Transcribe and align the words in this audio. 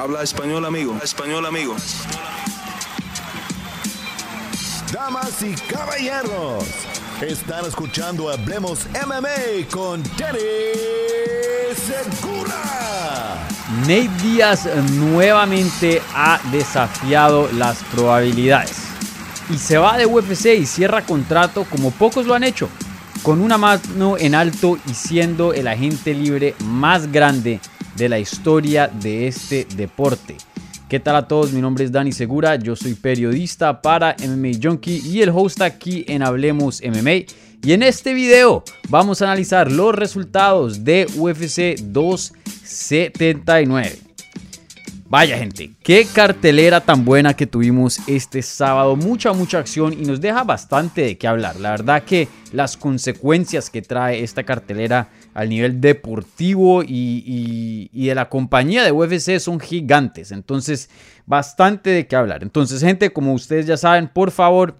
Habla 0.00 0.22
español, 0.22 0.64
amigo. 0.64 0.98
Español, 1.02 1.44
amigo. 1.44 1.76
Damas 4.90 5.42
y 5.42 5.52
caballeros, 5.70 6.64
están 7.20 7.66
escuchando 7.66 8.30
Hablemos 8.30 8.86
MMA 9.06 9.68
con 9.70 10.02
Danny 10.16 10.40
Segura. 11.76 13.46
Nate 13.80 14.08
Díaz 14.22 14.66
nuevamente 14.92 16.00
ha 16.14 16.40
desafiado 16.50 17.50
las 17.52 17.82
probabilidades 17.94 18.78
y 19.50 19.58
se 19.58 19.76
va 19.76 19.98
de 19.98 20.06
UFC 20.06 20.46
y 20.60 20.64
cierra 20.64 21.04
contrato 21.04 21.66
como 21.68 21.90
pocos 21.90 22.24
lo 22.24 22.32
han 22.32 22.44
hecho, 22.44 22.70
con 23.22 23.42
una 23.42 23.58
mano 23.58 24.16
en 24.16 24.34
alto 24.34 24.78
y 24.86 24.94
siendo 24.94 25.52
el 25.52 25.68
agente 25.68 26.14
libre 26.14 26.54
más 26.58 27.12
grande 27.12 27.60
de 28.00 28.08
la 28.08 28.18
historia 28.18 28.88
de 28.88 29.28
este 29.28 29.64
deporte. 29.76 30.36
¿Qué 30.88 30.98
tal 30.98 31.14
a 31.16 31.28
todos? 31.28 31.52
Mi 31.52 31.60
nombre 31.60 31.84
es 31.84 31.92
Dani 31.92 32.12
Segura, 32.12 32.56
yo 32.56 32.74
soy 32.74 32.94
periodista 32.94 33.82
para 33.82 34.16
MMA 34.18 34.52
Junkie 34.60 35.02
y 35.04 35.20
el 35.20 35.28
host 35.28 35.60
aquí 35.60 36.06
en 36.08 36.22
Hablemos 36.22 36.80
MMA. 36.82 37.26
Y 37.62 37.72
en 37.72 37.82
este 37.82 38.14
video 38.14 38.64
vamos 38.88 39.20
a 39.20 39.26
analizar 39.26 39.70
los 39.70 39.94
resultados 39.94 40.82
de 40.82 41.06
UFC 41.14 41.78
279. 41.78 43.98
Vaya 45.10 45.36
gente, 45.36 45.72
qué 45.82 46.06
cartelera 46.06 46.80
tan 46.80 47.04
buena 47.04 47.34
que 47.34 47.46
tuvimos 47.46 47.98
este 48.06 48.40
sábado. 48.40 48.96
Mucha, 48.96 49.34
mucha 49.34 49.58
acción 49.58 49.92
y 49.92 50.06
nos 50.06 50.22
deja 50.22 50.42
bastante 50.44 51.02
de 51.02 51.18
qué 51.18 51.26
hablar. 51.26 51.60
La 51.60 51.72
verdad 51.72 52.04
que 52.04 52.28
las 52.52 52.78
consecuencias 52.78 53.68
que 53.68 53.82
trae 53.82 54.22
esta 54.22 54.44
cartelera 54.44 55.08
al 55.34 55.48
nivel 55.48 55.80
deportivo 55.80 56.82
y, 56.82 57.88
de 57.92 58.14
la 58.14 58.28
compañía 58.28 58.82
de 58.84 58.92
UFC 58.92 59.38
son 59.38 59.60
gigantes. 59.60 60.32
Entonces, 60.32 60.90
bastante 61.26 61.90
de 61.90 62.06
qué 62.06 62.16
hablar. 62.16 62.42
Entonces, 62.42 62.80
gente, 62.80 63.10
como 63.10 63.34
ustedes 63.34 63.66
ya 63.66 63.76
saben, 63.76 64.08
por 64.08 64.30
favor, 64.30 64.76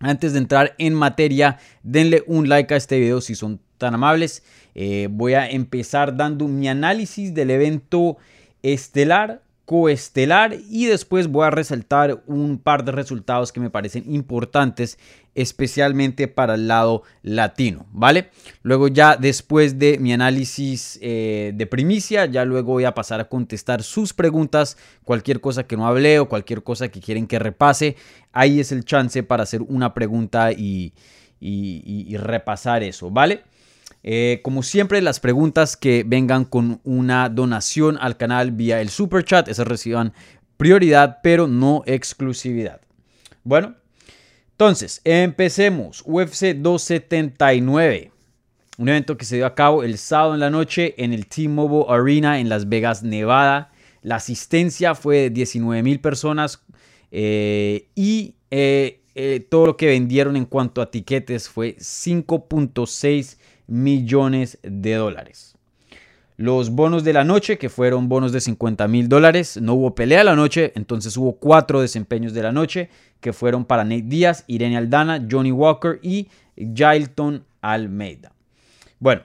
antes 0.00 0.32
de 0.32 0.38
entrar 0.38 0.74
en 0.78 0.94
materia, 0.94 1.58
denle 1.82 2.24
un 2.26 2.48
like 2.48 2.72
a 2.74 2.76
este 2.76 2.98
video 2.98 3.20
si 3.20 3.34
son 3.34 3.60
tan 3.78 3.94
amables. 3.94 4.42
Eh, 4.74 5.08
voy 5.10 5.34
a 5.34 5.48
empezar 5.48 6.16
dando 6.16 6.48
mi 6.48 6.68
análisis 6.68 7.34
del 7.34 7.50
evento 7.50 8.16
estelar 8.62 9.42
coestelar 9.64 10.56
y 10.68 10.86
después 10.86 11.28
voy 11.28 11.46
a 11.46 11.50
resaltar 11.50 12.22
un 12.26 12.58
par 12.58 12.84
de 12.84 12.92
resultados 12.92 13.50
que 13.50 13.60
me 13.60 13.70
parecen 13.70 14.04
importantes 14.12 14.98
especialmente 15.34 16.28
para 16.28 16.54
el 16.54 16.68
lado 16.68 17.02
latino, 17.22 17.86
¿vale? 17.90 18.30
Luego 18.62 18.88
ya 18.88 19.16
después 19.16 19.78
de 19.78 19.98
mi 19.98 20.12
análisis 20.12 20.98
eh, 21.02 21.52
de 21.54 21.66
primicia, 21.66 22.26
ya 22.26 22.44
luego 22.44 22.72
voy 22.72 22.84
a 22.84 22.94
pasar 22.94 23.20
a 23.20 23.28
contestar 23.28 23.82
sus 23.82 24.12
preguntas, 24.12 24.76
cualquier 25.02 25.40
cosa 25.40 25.66
que 25.66 25.76
no 25.76 25.86
hable 25.86 26.18
o 26.18 26.28
cualquier 26.28 26.62
cosa 26.62 26.88
que 26.88 27.00
quieren 27.00 27.26
que 27.26 27.38
repase, 27.38 27.96
ahí 28.32 28.60
es 28.60 28.70
el 28.70 28.84
chance 28.84 29.22
para 29.22 29.42
hacer 29.42 29.62
una 29.62 29.94
pregunta 29.94 30.52
y, 30.52 30.92
y 31.40 32.16
repasar 32.16 32.82
eso, 32.82 33.10
¿vale? 33.10 33.42
Eh, 34.06 34.40
como 34.44 34.62
siempre, 34.62 35.00
las 35.00 35.18
preguntas 35.18 35.78
que 35.78 36.04
vengan 36.06 36.44
con 36.44 36.80
una 36.84 37.30
donación 37.30 37.96
al 37.98 38.18
canal 38.18 38.52
vía 38.52 38.82
el 38.82 38.90
super 38.90 39.24
chat, 39.24 39.48
esas 39.48 39.66
reciban 39.66 40.12
prioridad, 40.58 41.20
pero 41.22 41.48
no 41.48 41.82
exclusividad. 41.86 42.82
Bueno, 43.44 43.74
entonces, 44.50 45.00
empecemos. 45.04 46.02
UFC 46.04 46.54
279. 46.54 48.12
Un 48.76 48.88
evento 48.90 49.16
que 49.16 49.24
se 49.24 49.36
dio 49.36 49.46
a 49.46 49.54
cabo 49.54 49.82
el 49.82 49.96
sábado 49.96 50.34
en 50.34 50.40
la 50.40 50.50
noche 50.50 50.94
en 50.98 51.14
el 51.14 51.26
T-Mobile 51.26 51.86
Arena 51.88 52.40
en 52.40 52.50
Las 52.50 52.68
Vegas, 52.68 53.02
Nevada. 53.02 53.72
La 54.02 54.16
asistencia 54.16 54.94
fue 54.94 55.16
de 55.16 55.30
19 55.30 55.82
mil 55.82 55.98
personas 55.98 56.62
eh, 57.10 57.88
y 57.94 58.34
eh, 58.50 59.00
todo 59.48 59.66
lo 59.66 59.76
que 59.78 59.86
vendieron 59.86 60.36
en 60.36 60.44
cuanto 60.44 60.82
a 60.82 60.90
tiquetes 60.90 61.48
fue 61.48 61.76
5.6 61.76 63.38
millones 63.66 64.58
de 64.62 64.94
dólares. 64.94 65.56
Los 66.36 66.70
bonos 66.70 67.04
de 67.04 67.12
la 67.12 67.22
noche, 67.22 67.58
que 67.58 67.68
fueron 67.68 68.08
bonos 68.08 68.32
de 68.32 68.40
50 68.40 68.88
mil 68.88 69.08
dólares, 69.08 69.58
no 69.60 69.74
hubo 69.74 69.94
pelea 69.94 70.24
la 70.24 70.34
noche, 70.34 70.72
entonces 70.74 71.16
hubo 71.16 71.36
cuatro 71.36 71.80
desempeños 71.80 72.34
de 72.34 72.42
la 72.42 72.50
noche, 72.50 72.90
que 73.20 73.32
fueron 73.32 73.64
para 73.64 73.84
Nate 73.84 74.02
Díaz, 74.02 74.44
Irene 74.48 74.76
Aldana, 74.76 75.24
Johnny 75.30 75.52
Walker 75.52 76.00
y 76.02 76.28
Jailton 76.56 77.44
Almeida. 77.60 78.32
Bueno, 78.98 79.22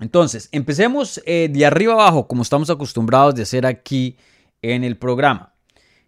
entonces 0.00 0.48
empecemos 0.52 1.20
eh, 1.26 1.48
de 1.50 1.66
arriba 1.66 1.94
abajo, 1.94 2.28
como 2.28 2.42
estamos 2.42 2.70
acostumbrados 2.70 3.34
de 3.34 3.42
hacer 3.42 3.66
aquí 3.66 4.16
en 4.62 4.84
el 4.84 4.96
programa. 4.96 5.52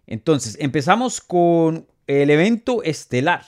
Entonces, 0.07 0.57
empezamos 0.59 1.21
con 1.21 1.87
el 2.07 2.29
evento 2.29 2.83
estelar. 2.83 3.45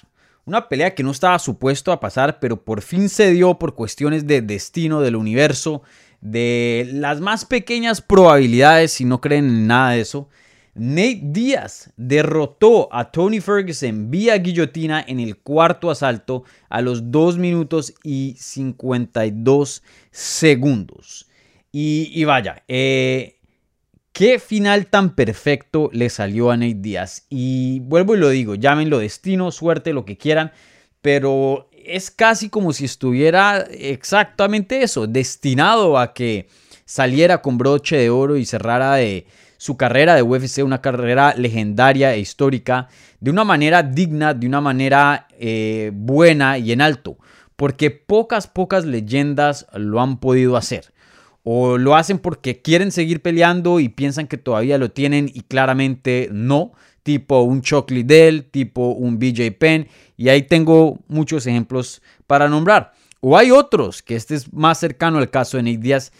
Una 0.47 0.69
pelea 0.69 0.95
que 0.95 1.03
no 1.03 1.11
estaba 1.11 1.37
supuesto 1.39 1.91
a 1.91 1.99
pasar, 1.99 2.39
pero 2.39 2.63
por 2.63 2.81
fin 2.81 3.09
se 3.09 3.31
dio 3.31 3.59
por 3.59 3.75
cuestiones 3.75 4.27
de 4.27 4.41
destino 4.41 5.01
del 5.01 5.17
universo, 5.17 5.81
de 6.21 6.89
las 6.93 7.19
más 7.19 7.43
pequeñas 7.43 7.99
probabilidades, 7.99 8.93
si 8.93 9.03
no 9.03 9.19
creen 9.19 9.49
en 9.49 9.67
nada 9.67 9.91
de 9.91 9.99
eso. 9.99 10.29
Nate 10.73 11.19
Díaz 11.21 11.91
derrotó 11.97 12.87
a 12.93 13.11
Tony 13.11 13.41
Ferguson 13.41 14.09
vía 14.09 14.37
guillotina 14.37 15.03
en 15.05 15.19
el 15.19 15.35
cuarto 15.35 15.91
asalto 15.91 16.45
a 16.69 16.81
los 16.81 17.11
2 17.11 17.37
minutos 17.39 17.93
y 18.01 18.37
52 18.39 19.83
segundos. 20.11 21.27
Y, 21.73 22.23
vaya, 22.23 22.63
eh, 22.69 23.36
Qué 24.17 24.39
final 24.39 24.87
tan 24.87 25.13
perfecto 25.13 25.91
le 25.93 26.09
salió 26.09 26.49
a 26.49 26.57
Nate 26.57 26.73
Díaz. 26.79 27.27
Y 27.29 27.81
vuelvo 27.81 28.15
y 28.15 28.17
lo 28.17 28.29
digo, 28.29 28.55
llámenlo 28.55 28.97
destino, 28.97 29.51
suerte, 29.51 29.93
lo 29.93 30.05
que 30.05 30.17
quieran, 30.17 30.53
pero 31.03 31.69
es 31.85 32.09
casi 32.09 32.49
como 32.49 32.73
si 32.73 32.85
estuviera 32.85 33.59
exactamente 33.69 34.81
eso, 34.81 35.05
destinado 35.05 35.99
a 35.99 36.15
que 36.15 36.47
saliera 36.83 37.43
con 37.43 37.59
broche 37.59 37.95
de 37.95 38.09
oro 38.09 38.37
y 38.37 38.45
cerrara 38.45 38.95
de 38.95 39.27
su 39.57 39.77
carrera 39.77 40.15
de 40.15 40.23
UFC, 40.23 40.63
una 40.63 40.81
carrera 40.81 41.35
legendaria 41.37 42.15
e 42.15 42.19
histórica, 42.19 42.87
de 43.19 43.29
una 43.29 43.43
manera 43.43 43.83
digna, 43.83 44.33
de 44.33 44.47
una 44.47 44.61
manera 44.61 45.27
eh, 45.37 45.91
buena 45.93 46.57
y 46.57 46.71
en 46.71 46.81
alto, 46.81 47.19
porque 47.55 47.91
pocas, 47.91 48.47
pocas 48.47 48.83
leyendas 48.83 49.67
lo 49.75 50.01
han 50.01 50.19
podido 50.19 50.57
hacer 50.57 50.96
o 51.49 51.77
lo 51.77 51.95
hacen 51.95 52.19
porque 52.19 52.61
quieren 52.61 52.91
seguir 52.91 53.21
peleando 53.21 53.79
y 53.79 53.87
piensan 53.87 54.27
que 54.27 54.37
todavía 54.37 54.77
lo 54.77 54.91
tienen 54.91 55.31
y 55.33 55.43
claramente 55.43 56.27
no, 56.29 56.73
tipo 57.03 57.39
un 57.43 57.61
Chuck 57.61 57.89
Liddell, 57.89 58.43
tipo 58.51 58.89
un 58.89 59.17
BJ 59.17 59.53
Penn, 59.57 59.87
y 60.17 60.27
ahí 60.27 60.41
tengo 60.41 60.99
muchos 61.07 61.47
ejemplos 61.47 62.01
para 62.27 62.49
nombrar. 62.49 62.91
O 63.21 63.37
hay 63.37 63.51
otros, 63.51 64.01
que 64.01 64.17
este 64.17 64.35
es 64.35 64.51
más 64.51 64.77
cercano 64.77 65.19
al 65.19 65.29
caso 65.29 65.55
de 65.55 65.63
Nate 65.63 65.77
Diaz, 65.77 66.11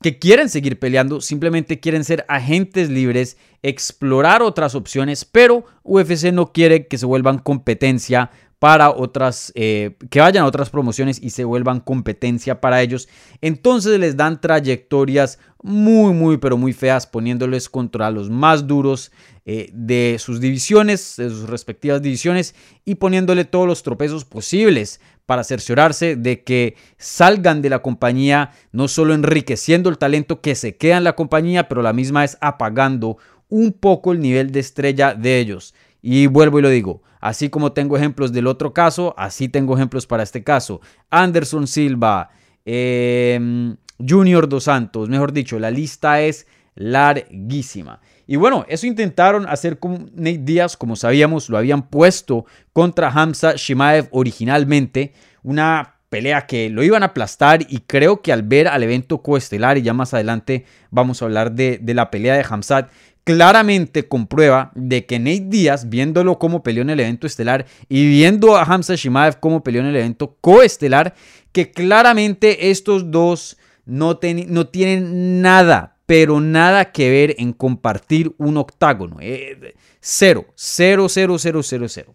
que 0.00 0.18
quieren 0.18 0.48
seguir 0.48 0.78
peleando, 0.78 1.20
simplemente 1.20 1.78
quieren 1.78 2.02
ser 2.02 2.24
agentes 2.26 2.88
libres, 2.88 3.36
explorar 3.62 4.40
otras 4.40 4.74
opciones, 4.74 5.26
pero 5.26 5.66
UFC 5.82 6.32
no 6.32 6.54
quiere 6.54 6.86
que 6.86 6.96
se 6.96 7.04
vuelvan 7.04 7.38
competencia 7.38 8.30
para 8.60 8.90
otras, 8.90 9.52
eh, 9.54 9.96
que 10.10 10.20
vayan 10.20 10.44
a 10.44 10.46
otras 10.46 10.68
promociones 10.68 11.18
y 11.20 11.30
se 11.30 11.44
vuelvan 11.44 11.80
competencia 11.80 12.60
para 12.60 12.82
ellos. 12.82 13.08
Entonces 13.40 13.98
les 13.98 14.18
dan 14.18 14.38
trayectorias 14.38 15.38
muy, 15.62 16.12
muy, 16.12 16.36
pero 16.36 16.58
muy 16.58 16.74
feas, 16.74 17.06
poniéndoles 17.06 17.70
contra 17.70 18.10
los 18.10 18.28
más 18.28 18.66
duros 18.66 19.12
eh, 19.46 19.70
de 19.72 20.16
sus 20.18 20.40
divisiones, 20.40 21.14
de 21.16 21.30
sus 21.30 21.48
respectivas 21.48 22.02
divisiones, 22.02 22.54
y 22.84 22.96
poniéndole 22.96 23.46
todos 23.46 23.66
los 23.66 23.82
tropezos 23.82 24.26
posibles 24.26 25.00
para 25.24 25.42
cerciorarse 25.42 26.16
de 26.16 26.44
que 26.44 26.76
salgan 26.98 27.62
de 27.62 27.70
la 27.70 27.80
compañía, 27.80 28.50
no 28.72 28.88
solo 28.88 29.14
enriqueciendo 29.14 29.88
el 29.88 29.96
talento 29.96 30.42
que 30.42 30.54
se 30.54 30.76
queda 30.76 30.98
en 30.98 31.04
la 31.04 31.16
compañía, 31.16 31.66
pero 31.66 31.80
la 31.80 31.94
misma 31.94 32.24
es 32.24 32.36
apagando 32.42 33.16
un 33.48 33.72
poco 33.72 34.12
el 34.12 34.20
nivel 34.20 34.52
de 34.52 34.60
estrella 34.60 35.14
de 35.14 35.38
ellos. 35.38 35.74
Y 36.02 36.26
vuelvo 36.26 36.58
y 36.58 36.62
lo 36.62 36.68
digo, 36.68 37.02
Así 37.20 37.50
como 37.50 37.72
tengo 37.72 37.96
ejemplos 37.96 38.32
del 38.32 38.46
otro 38.46 38.72
caso, 38.72 39.14
así 39.16 39.48
tengo 39.48 39.74
ejemplos 39.74 40.06
para 40.06 40.22
este 40.22 40.42
caso. 40.42 40.80
Anderson 41.10 41.66
Silva, 41.66 42.30
em, 42.64 43.76
Junior 43.98 44.48
Dos 44.48 44.64
Santos, 44.64 45.08
mejor 45.08 45.32
dicho, 45.32 45.58
la 45.58 45.70
lista 45.70 46.22
es 46.22 46.46
larguísima. 46.74 48.00
Y 48.26 48.36
bueno, 48.36 48.64
eso 48.68 48.86
intentaron 48.86 49.46
hacer 49.46 49.78
con 49.78 50.10
Nate 50.14 50.38
Díaz, 50.38 50.76
como 50.76 50.96
sabíamos, 50.96 51.48
lo 51.50 51.58
habían 51.58 51.88
puesto 51.88 52.46
contra 52.72 53.10
Hamza 53.10 53.54
Shimaev 53.56 54.08
originalmente, 54.12 55.12
una 55.42 55.96
pelea 56.10 56.46
que 56.46 56.68
lo 56.70 56.82
iban 56.82 57.02
a 57.02 57.06
aplastar 57.06 57.62
y 57.68 57.78
creo 57.86 58.20
que 58.20 58.32
al 58.32 58.42
ver 58.42 58.68
al 58.68 58.82
evento 58.82 59.22
coestelar 59.22 59.78
y 59.78 59.82
ya 59.82 59.94
más 59.94 60.12
adelante 60.12 60.66
vamos 60.90 61.22
a 61.22 61.24
hablar 61.24 61.52
de, 61.52 61.80
la 61.86 62.10
pelea 62.10 62.34
de 62.34 62.44
Hamzat, 62.48 62.90
claramente 63.24 64.08
comprueba 64.08 64.72
de 64.74 65.06
que 65.06 65.18
Nate 65.18 65.46
Díaz, 65.48 65.88
viéndolo 65.88 66.38
como 66.38 66.62
peleó 66.62 66.82
en 66.82 66.90
el 66.90 67.00
evento 67.00 67.26
estelar 67.26 67.66
y 67.88 68.08
viendo 68.08 68.56
a 68.56 68.64
Hamza 68.64 68.94
Shimaev 68.94 69.40
como 69.40 69.62
peleó 69.62 69.82
en 69.82 69.88
el 69.88 69.96
evento 69.96 70.36
coestelar, 70.40 71.14
que 71.52 71.70
claramente 71.70 72.70
estos 72.70 73.10
dos 73.10 73.56
no, 73.84 74.18
tienen 74.18 75.42
nada, 75.42 75.96
pero 76.06 76.40
nada 76.40 76.92
que 76.92 77.10
ver 77.10 77.34
en 77.38 77.52
compartir 77.52 78.32
un 78.38 78.56
octágono. 78.56 79.16
Eh, 79.20 79.74
cero, 80.00 80.46
cero, 80.54 81.08
cero, 81.08 81.38
cero, 81.38 81.62
cero, 81.62 81.88
cero. 81.88 82.14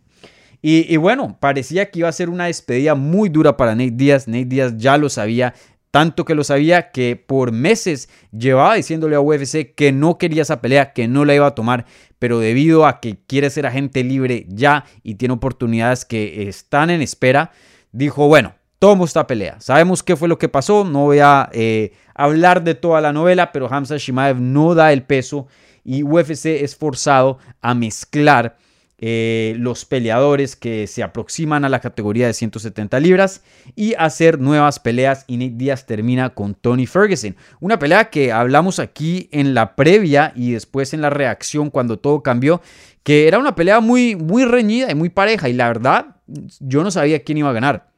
Y, 0.61 0.91
y, 0.91 0.97
bueno, 0.97 1.37
parecía 1.39 1.91
que 1.91 1.99
iba 1.99 2.09
a 2.09 2.13
ser 2.13 2.29
una 2.29 2.45
despedida 2.45 2.95
muy 2.95 3.29
dura 3.29 3.55
para 3.55 3.75
Nate 3.75 3.91
Díaz. 3.91 4.27
Nate 4.27 4.45
Díaz 4.45 4.73
ya 4.77 4.97
lo 4.97 5.09
sabía, 5.09 5.53
tanto 5.95 6.25
que 6.25 6.35
lo 6.35 6.43
sabía 6.43 6.91
que 6.91 7.15
por 7.15 7.53
meses 7.53 8.09
llevaba 8.37 8.75
diciéndole 8.75 9.15
a 9.15 9.21
UFC 9.21 9.73
que 9.75 9.93
no 9.93 10.17
quería 10.17 10.41
esa 10.41 10.59
pelea, 10.59 10.91
que 10.91 11.07
no 11.07 11.23
la 11.23 11.35
iba 11.35 11.47
a 11.47 11.55
tomar, 11.55 11.85
pero 12.19 12.39
debido 12.39 12.85
a 12.85 12.99
que 12.99 13.17
quiere 13.25 13.49
ser 13.49 13.65
agente 13.65 14.03
libre 14.03 14.45
ya 14.49 14.83
y 15.03 15.15
tiene 15.15 15.35
oportunidades 15.35 16.03
que 16.03 16.49
están 16.49 16.89
en 16.89 17.01
espera, 17.01 17.51
dijo, 17.93 18.27
bueno, 18.27 18.55
tomo 18.77 19.05
esta 19.05 19.25
pelea. 19.25 19.61
Sabemos 19.61 20.03
qué 20.03 20.17
fue 20.17 20.27
lo 20.27 20.37
que 20.37 20.49
pasó, 20.49 20.83
no 20.83 21.05
voy 21.05 21.19
a 21.19 21.49
eh, 21.53 21.93
hablar 22.13 22.65
de 22.65 22.75
toda 22.75 22.99
la 22.99 23.13
novela, 23.13 23.53
pero 23.53 23.73
Hamza 23.73 23.95
Shimaev 23.95 24.41
no 24.41 24.75
da 24.75 24.91
el 24.91 25.03
peso 25.03 25.47
y 25.85 26.03
UFC 26.03 26.47
es 26.47 26.75
forzado 26.75 27.37
a 27.61 27.73
mezclar 27.73 28.57
eh, 28.97 29.55
los 29.57 29.83
peleadores 29.83 30.55
que 30.55 30.87
se 30.87 31.03
aproximan 31.03 31.65
a 31.65 31.69
la 31.69 31.81
categoría 31.81 32.27
de 32.27 32.33
170 32.33 32.99
libras 33.01 33.43
y 33.75 33.93
hacer 33.95 34.39
nuevas 34.39 34.79
peleas. 34.79 35.25
Y 35.27 35.37
Nate 35.37 35.55
Díaz 35.55 35.85
termina 35.85 36.29
con 36.29 36.55
Tony 36.55 36.85
Ferguson. 36.85 37.35
Una 37.59 37.77
pelea 37.77 38.09
que 38.09 38.31
hablamos 38.31 38.79
aquí 38.79 39.27
en 39.31 39.53
la 39.53 39.75
previa 39.75 40.31
y 40.35 40.53
después 40.53 40.93
en 40.93 41.01
la 41.01 41.09
reacción 41.09 41.69
cuando 41.69 41.99
todo 41.99 42.23
cambió, 42.23 42.61
que 43.03 43.27
era 43.27 43.37
una 43.37 43.55
pelea 43.55 43.81
muy, 43.81 44.15
muy 44.15 44.45
reñida 44.45 44.89
y 44.89 44.95
muy 44.95 45.09
pareja. 45.09 45.49
Y 45.49 45.53
la 45.53 45.67
verdad, 45.67 46.15
yo 46.59 46.83
no 46.83 46.89
sabía 46.89 47.23
quién 47.23 47.37
iba 47.37 47.49
a 47.49 47.53
ganar. 47.53 47.95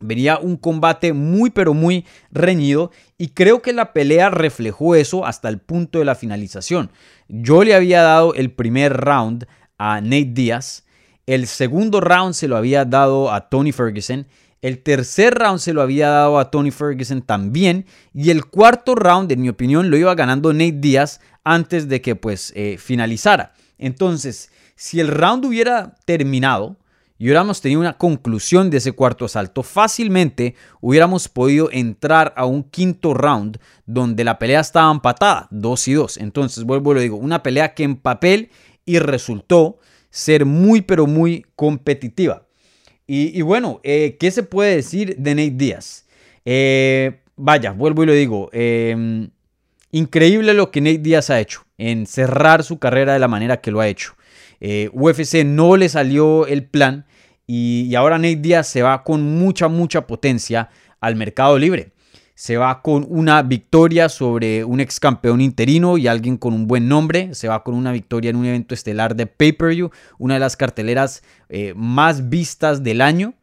Venía 0.00 0.38
un 0.38 0.56
combate 0.56 1.12
muy 1.12 1.50
pero 1.50 1.74
muy 1.74 2.04
reñido 2.32 2.90
y 3.18 3.28
creo 3.28 3.62
que 3.62 3.72
la 3.72 3.92
pelea 3.92 4.30
reflejó 4.30 4.96
eso 4.96 5.24
hasta 5.24 5.48
el 5.48 5.58
punto 5.58 6.00
de 6.00 6.04
la 6.04 6.16
finalización. 6.16 6.90
Yo 7.28 7.62
le 7.62 7.74
había 7.74 8.02
dado 8.02 8.34
el 8.34 8.50
primer 8.50 8.94
round 8.94 9.46
a 9.78 10.00
Nate 10.00 10.32
Díaz. 10.32 10.84
El 11.26 11.46
segundo 11.46 12.00
round 12.00 12.34
se 12.34 12.48
lo 12.48 12.56
había 12.56 12.84
dado 12.84 13.32
a 13.32 13.48
Tony 13.48 13.72
Ferguson. 13.72 14.26
El 14.60 14.82
tercer 14.82 15.34
round 15.34 15.58
se 15.58 15.72
lo 15.72 15.82
había 15.82 16.08
dado 16.08 16.38
a 16.38 16.50
Tony 16.50 16.70
Ferguson 16.70 17.22
también. 17.22 17.86
Y 18.14 18.30
el 18.30 18.46
cuarto 18.46 18.94
round, 18.94 19.30
en 19.32 19.42
mi 19.42 19.48
opinión, 19.48 19.90
lo 19.90 19.96
iba 19.96 20.14
ganando 20.14 20.52
Nate 20.52 20.72
Díaz 20.72 21.20
antes 21.44 21.88
de 21.88 22.00
que 22.00 22.16
pues 22.16 22.52
eh, 22.54 22.76
finalizara. 22.78 23.54
Entonces, 23.78 24.50
si 24.76 25.00
el 25.00 25.08
round 25.08 25.44
hubiera 25.44 25.96
terminado 26.04 26.76
y 27.18 27.26
hubiéramos 27.26 27.60
tenido 27.60 27.80
una 27.80 27.98
conclusión 27.98 28.70
de 28.70 28.78
ese 28.78 28.92
cuarto 28.92 29.24
asalto, 29.24 29.62
fácilmente 29.62 30.56
hubiéramos 30.80 31.28
podido 31.28 31.68
entrar 31.70 32.32
a 32.36 32.46
un 32.46 32.64
quinto 32.64 33.14
round 33.14 33.58
donde 33.86 34.24
la 34.24 34.38
pelea 34.38 34.60
estaba 34.60 34.90
empatada, 34.90 35.46
2 35.50 35.88
y 35.88 35.92
2. 35.92 36.16
Entonces, 36.16 36.64
vuelvo 36.64 36.92
y 36.92 36.94
lo 36.96 37.00
digo, 37.00 37.16
una 37.16 37.42
pelea 37.42 37.74
que 37.74 37.84
en 37.84 37.96
papel 37.96 38.50
y 38.84 38.98
resultó 38.98 39.78
ser 40.10 40.44
muy 40.44 40.82
pero 40.82 41.06
muy 41.06 41.46
competitiva. 41.56 42.46
Y, 43.06 43.42
bueno, 43.42 43.80
eh, 43.82 44.16
¿qué 44.18 44.30
se 44.30 44.42
puede 44.42 44.76
decir 44.76 45.16
de 45.18 45.34
Nate 45.34 45.50
Díaz? 45.50 46.06
Eh, 46.46 47.20
vaya, 47.36 47.72
vuelvo 47.72 48.04
y 48.04 48.06
lo 48.06 48.12
digo. 48.14 48.48
Em, 48.52 49.28
increíble 49.90 50.54
lo 50.54 50.70
que 50.70 50.80
Nate 50.80 50.98
Díaz 50.98 51.28
ha 51.28 51.38
hecho 51.38 51.66
en 51.76 52.06
cerrar 52.06 52.62
su 52.62 52.78
carrera 52.78 53.12
de 53.12 53.18
la 53.18 53.28
manera 53.28 53.60
que 53.60 53.70
lo 53.70 53.80
ha 53.80 53.88
hecho. 53.88 54.14
Eh, 54.60 54.88
UFC 54.94 55.44
no 55.44 55.76
le 55.76 55.90
salió 55.90 56.46
el 56.46 56.64
plan 56.64 57.04
y, 57.46 57.86
y 57.90 57.94
ahora 57.96 58.16
Nate 58.16 58.36
Díaz 58.36 58.68
se 58.68 58.80
va 58.80 59.02
con 59.02 59.22
mucha, 59.38 59.68
mucha 59.68 60.06
potencia 60.06 60.70
al 61.00 61.16
mercado 61.16 61.58
libre 61.58 61.91
se 62.42 62.56
va 62.56 62.82
con 62.82 63.06
una 63.08 63.40
victoria 63.42 64.08
sobre 64.08 64.64
un 64.64 64.80
ex 64.80 64.98
campeón 64.98 65.40
interino 65.40 65.96
y 65.96 66.08
alguien 66.08 66.36
con 66.36 66.54
un 66.54 66.66
buen 66.66 66.88
nombre. 66.88 67.36
Se 67.36 67.46
va 67.46 67.62
con 67.62 67.72
una 67.76 67.92
victoria 67.92 68.30
en 68.30 68.36
un 68.36 68.46
evento 68.46 68.74
estelar 68.74 69.14
de 69.14 69.28
pay-per-view, 69.28 69.92
una 70.18 70.34
de 70.34 70.40
las 70.40 70.56
carteleras 70.56 71.22
eh, 71.48 71.72
más 71.76 72.30
vistas 72.30 72.82
del 72.82 73.00
año. 73.00 73.34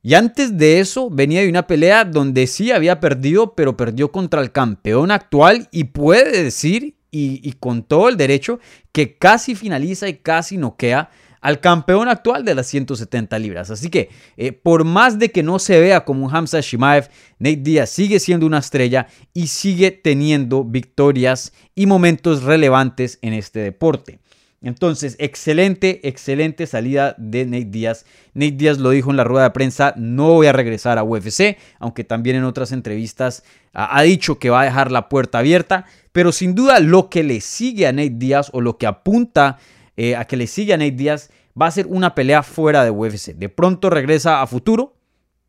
Y 0.00 0.14
antes 0.14 0.56
de 0.56 0.80
eso 0.80 1.10
venía 1.10 1.42
de 1.42 1.50
una 1.50 1.66
pelea 1.66 2.06
donde 2.06 2.46
sí 2.46 2.72
había 2.72 2.98
perdido, 2.98 3.54
pero 3.54 3.76
perdió 3.76 4.10
contra 4.10 4.40
el 4.40 4.52
campeón 4.52 5.10
actual 5.10 5.68
y 5.70 5.84
puede 5.84 6.44
decir, 6.44 6.96
y, 7.10 7.46
y 7.46 7.52
con 7.52 7.82
todo 7.82 8.08
el 8.08 8.16
derecho, 8.16 8.58
que 8.92 9.18
casi 9.18 9.54
finaliza 9.54 10.08
y 10.08 10.14
casi 10.14 10.56
noquea 10.56 11.10
al 11.44 11.60
campeón 11.60 12.08
actual 12.08 12.42
de 12.42 12.54
las 12.54 12.68
170 12.68 13.38
libras. 13.38 13.70
Así 13.70 13.90
que, 13.90 14.08
eh, 14.38 14.52
por 14.52 14.84
más 14.84 15.18
de 15.18 15.30
que 15.30 15.42
no 15.42 15.58
se 15.58 15.78
vea 15.78 16.02
como 16.06 16.24
un 16.24 16.34
Hamza 16.34 16.62
Shimaev, 16.62 17.10
Nate 17.38 17.56
Diaz 17.56 17.90
sigue 17.90 18.18
siendo 18.18 18.46
una 18.46 18.60
estrella 18.60 19.08
y 19.34 19.48
sigue 19.48 19.90
teniendo 19.90 20.64
victorias 20.64 21.52
y 21.74 21.84
momentos 21.84 22.44
relevantes 22.44 23.18
en 23.20 23.34
este 23.34 23.60
deporte. 23.60 24.20
Entonces, 24.62 25.16
excelente, 25.18 26.08
excelente 26.08 26.66
salida 26.66 27.14
de 27.18 27.44
Nate 27.44 27.66
Diaz. 27.66 28.06
Nate 28.32 28.52
Diaz 28.52 28.78
lo 28.78 28.88
dijo 28.88 29.10
en 29.10 29.18
la 29.18 29.24
rueda 29.24 29.44
de 29.44 29.50
prensa, 29.50 29.92
no 29.98 30.28
voy 30.28 30.46
a 30.46 30.54
regresar 30.54 30.96
a 30.96 31.04
UFC, 31.04 31.58
aunque 31.78 32.04
también 32.04 32.36
en 32.36 32.44
otras 32.44 32.72
entrevistas 32.72 33.42
ha 33.74 34.00
dicho 34.00 34.38
que 34.38 34.48
va 34.48 34.62
a 34.62 34.64
dejar 34.64 34.90
la 34.90 35.10
puerta 35.10 35.40
abierta, 35.40 35.84
pero 36.12 36.32
sin 36.32 36.54
duda 36.54 36.80
lo 36.80 37.10
que 37.10 37.22
le 37.22 37.42
sigue 37.42 37.86
a 37.86 37.92
Nate 37.92 38.14
Diaz 38.14 38.48
o 38.54 38.62
lo 38.62 38.78
que 38.78 38.86
apunta 38.86 39.58
eh, 39.96 40.16
a 40.16 40.24
que 40.24 40.36
le 40.36 40.46
siga 40.46 40.76
Nate 40.76 40.92
Díaz, 40.92 41.30
va 41.60 41.66
a 41.66 41.70
ser 41.70 41.86
una 41.86 42.14
pelea 42.14 42.42
fuera 42.42 42.84
de 42.84 42.90
UFC. 42.90 43.34
De 43.34 43.48
pronto 43.48 43.90
regresa 43.90 44.42
a 44.42 44.46
futuro, 44.46 44.96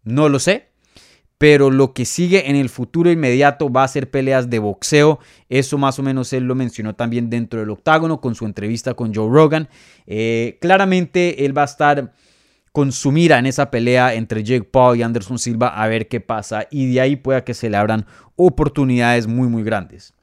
no 0.03 0.30
lo 0.30 0.39
sé. 0.39 0.69
Pero 1.38 1.69
lo 1.69 1.94
que 1.94 2.06
sigue 2.06 2.50
en 2.50 2.56
el 2.56 2.69
futuro 2.69 3.12
inmediato 3.12 3.69
va 3.69 3.83
a 3.83 3.88
ser 3.89 4.09
peleas 4.09 4.50
de 4.50 4.59
boxeo. 4.59 5.19
Eso 5.50 5.77
más 5.77 6.00
o 6.00 6.03
menos 6.03 6.31
él 6.31 6.45
lo 6.45 6.56
mencionó 6.56 6.95
también 6.95 7.30
dentro 7.30 7.59
del 7.59 7.71
octágono 7.71 8.21
con 8.21 8.36
su 8.36 8.45
entrevista 8.45 8.94
con 8.94 9.13
Joe 9.13 9.30
Rogan. 9.30 9.68
Eh, 10.07 10.57
claramente 10.62 11.45
él 11.45 11.57
va 11.57 11.63
a 11.63 11.65
estar 11.65 12.13
con 12.71 12.94
su 12.94 13.12
mira 13.12 13.38
en 13.38 13.47
esa 13.47 13.69
pelea 13.69 14.13
entre 14.13 14.44
Jake 14.44 14.63
Paul 14.63 14.97
y 14.97 15.01
Anderson 15.01 15.38
Silva 15.38 15.68
a 15.68 15.88
ver 15.88 16.07
qué 16.07 16.21
pasa. 16.21 16.68
Y 16.71 16.94
de 16.94 17.01
ahí 17.01 17.18
pueda 17.18 17.44
que 17.44 17.53
se 17.53 17.69
le 17.69 17.75
abran 17.75 18.06
oportunidades 18.38 19.27
muy 19.27 19.50
muy 19.50 19.63
grandes. 19.63 20.13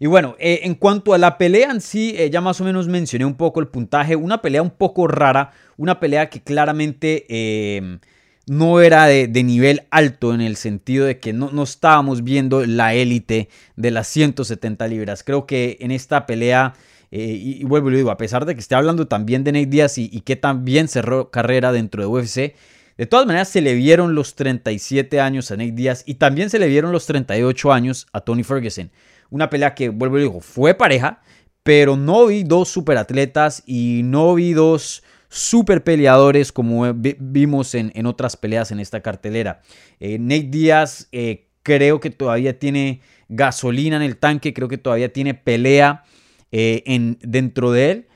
Y 0.00 0.06
bueno, 0.06 0.36
eh, 0.38 0.60
en 0.62 0.74
cuanto 0.74 1.12
a 1.12 1.18
la 1.18 1.38
pelea 1.38 1.70
en 1.70 1.80
sí, 1.80 2.14
eh, 2.16 2.30
ya 2.30 2.40
más 2.40 2.60
o 2.60 2.64
menos 2.64 2.86
mencioné 2.86 3.24
un 3.24 3.34
poco 3.34 3.60
el 3.60 3.66
puntaje. 3.66 4.14
Una 4.14 4.40
pelea 4.40 4.62
un 4.62 4.70
poco 4.70 5.08
rara, 5.08 5.52
una 5.76 5.98
pelea 5.98 6.30
que 6.30 6.40
claramente 6.40 7.26
eh, 7.28 7.98
no 8.46 8.80
era 8.80 9.06
de, 9.06 9.28
nivel 9.42 9.86
alto 9.90 10.34
en 10.34 10.40
el 10.40 10.56
sentido 10.56 11.04
de 11.04 11.18
que 11.18 11.32
no, 11.32 11.50
no 11.50 11.64
estábamos 11.64 12.22
viendo 12.22 12.64
la 12.64 12.94
élite 12.94 13.48
de 13.76 13.90
las 13.90 14.06
170 14.08 14.86
libras. 14.86 15.24
Creo 15.24 15.46
que 15.46 15.78
en 15.80 15.90
esta 15.90 16.26
pelea, 16.26 16.74
y, 17.10 17.64
vuelvo 17.64 17.88
y 17.88 17.92
lo 17.92 17.96
digo, 17.96 18.10
a 18.12 18.18
pesar 18.18 18.46
de 18.46 18.54
que 18.54 18.60
esté 18.60 18.76
hablando 18.76 19.08
también 19.08 19.42
de 19.42 19.50
Nate 19.50 19.66
Diaz 19.66 19.98
y, 19.98 20.08
y 20.12 20.20
que 20.20 20.36
también 20.36 20.86
cerró 20.86 21.30
carrera 21.30 21.72
dentro 21.72 22.02
de 22.02 22.06
UFC, 22.06 22.54
de 22.98 23.06
todas 23.06 23.26
maneras, 23.26 23.48
se 23.48 23.60
le 23.60 23.74
vieron 23.74 24.16
los 24.16 24.34
37 24.34 25.20
años 25.20 25.50
a 25.50 25.56
Nate 25.56 25.70
Diaz 25.70 26.02
y 26.04 26.14
también 26.14 26.50
se 26.50 26.58
le 26.58 26.66
vieron 26.66 26.90
los 26.90 27.06
38 27.06 27.72
años 27.72 28.08
a 28.12 28.20
Tony 28.22 28.42
Ferguson. 28.42 28.90
Una 29.30 29.50
pelea 29.50 29.74
que, 29.74 29.88
vuelvo 29.88 30.18
y 30.18 30.22
digo, 30.22 30.40
fue 30.40 30.74
pareja, 30.74 31.20
pero 31.62 31.96
no 31.96 32.26
vi 32.26 32.44
dos 32.44 32.68
superatletas 32.68 33.62
y 33.66 34.02
no 34.04 34.34
vi 34.34 34.52
dos 34.52 35.02
super 35.28 35.84
peleadores 35.84 36.52
como 36.52 36.92
vimos 36.94 37.74
en, 37.74 38.06
otras 38.06 38.36
peleas 38.36 38.70
en 38.70 38.80
esta 38.80 39.00
cartelera. 39.00 39.60
Eh, 40.00 40.18
Nate 40.18 40.48
Díaz 40.48 41.08
eh, 41.12 41.48
creo 41.62 42.00
que 42.00 42.10
todavía 42.10 42.58
tiene 42.58 43.02
gasolina 43.28 43.96
en 43.96 44.02
el 44.02 44.16
tanque, 44.16 44.54
creo 44.54 44.68
que 44.68 44.78
todavía 44.78 45.12
tiene 45.12 45.34
pelea 45.34 46.04
eh, 46.50 46.82
en, 46.86 47.18
dentro 47.20 47.72
de 47.72 47.90
él 47.90 48.07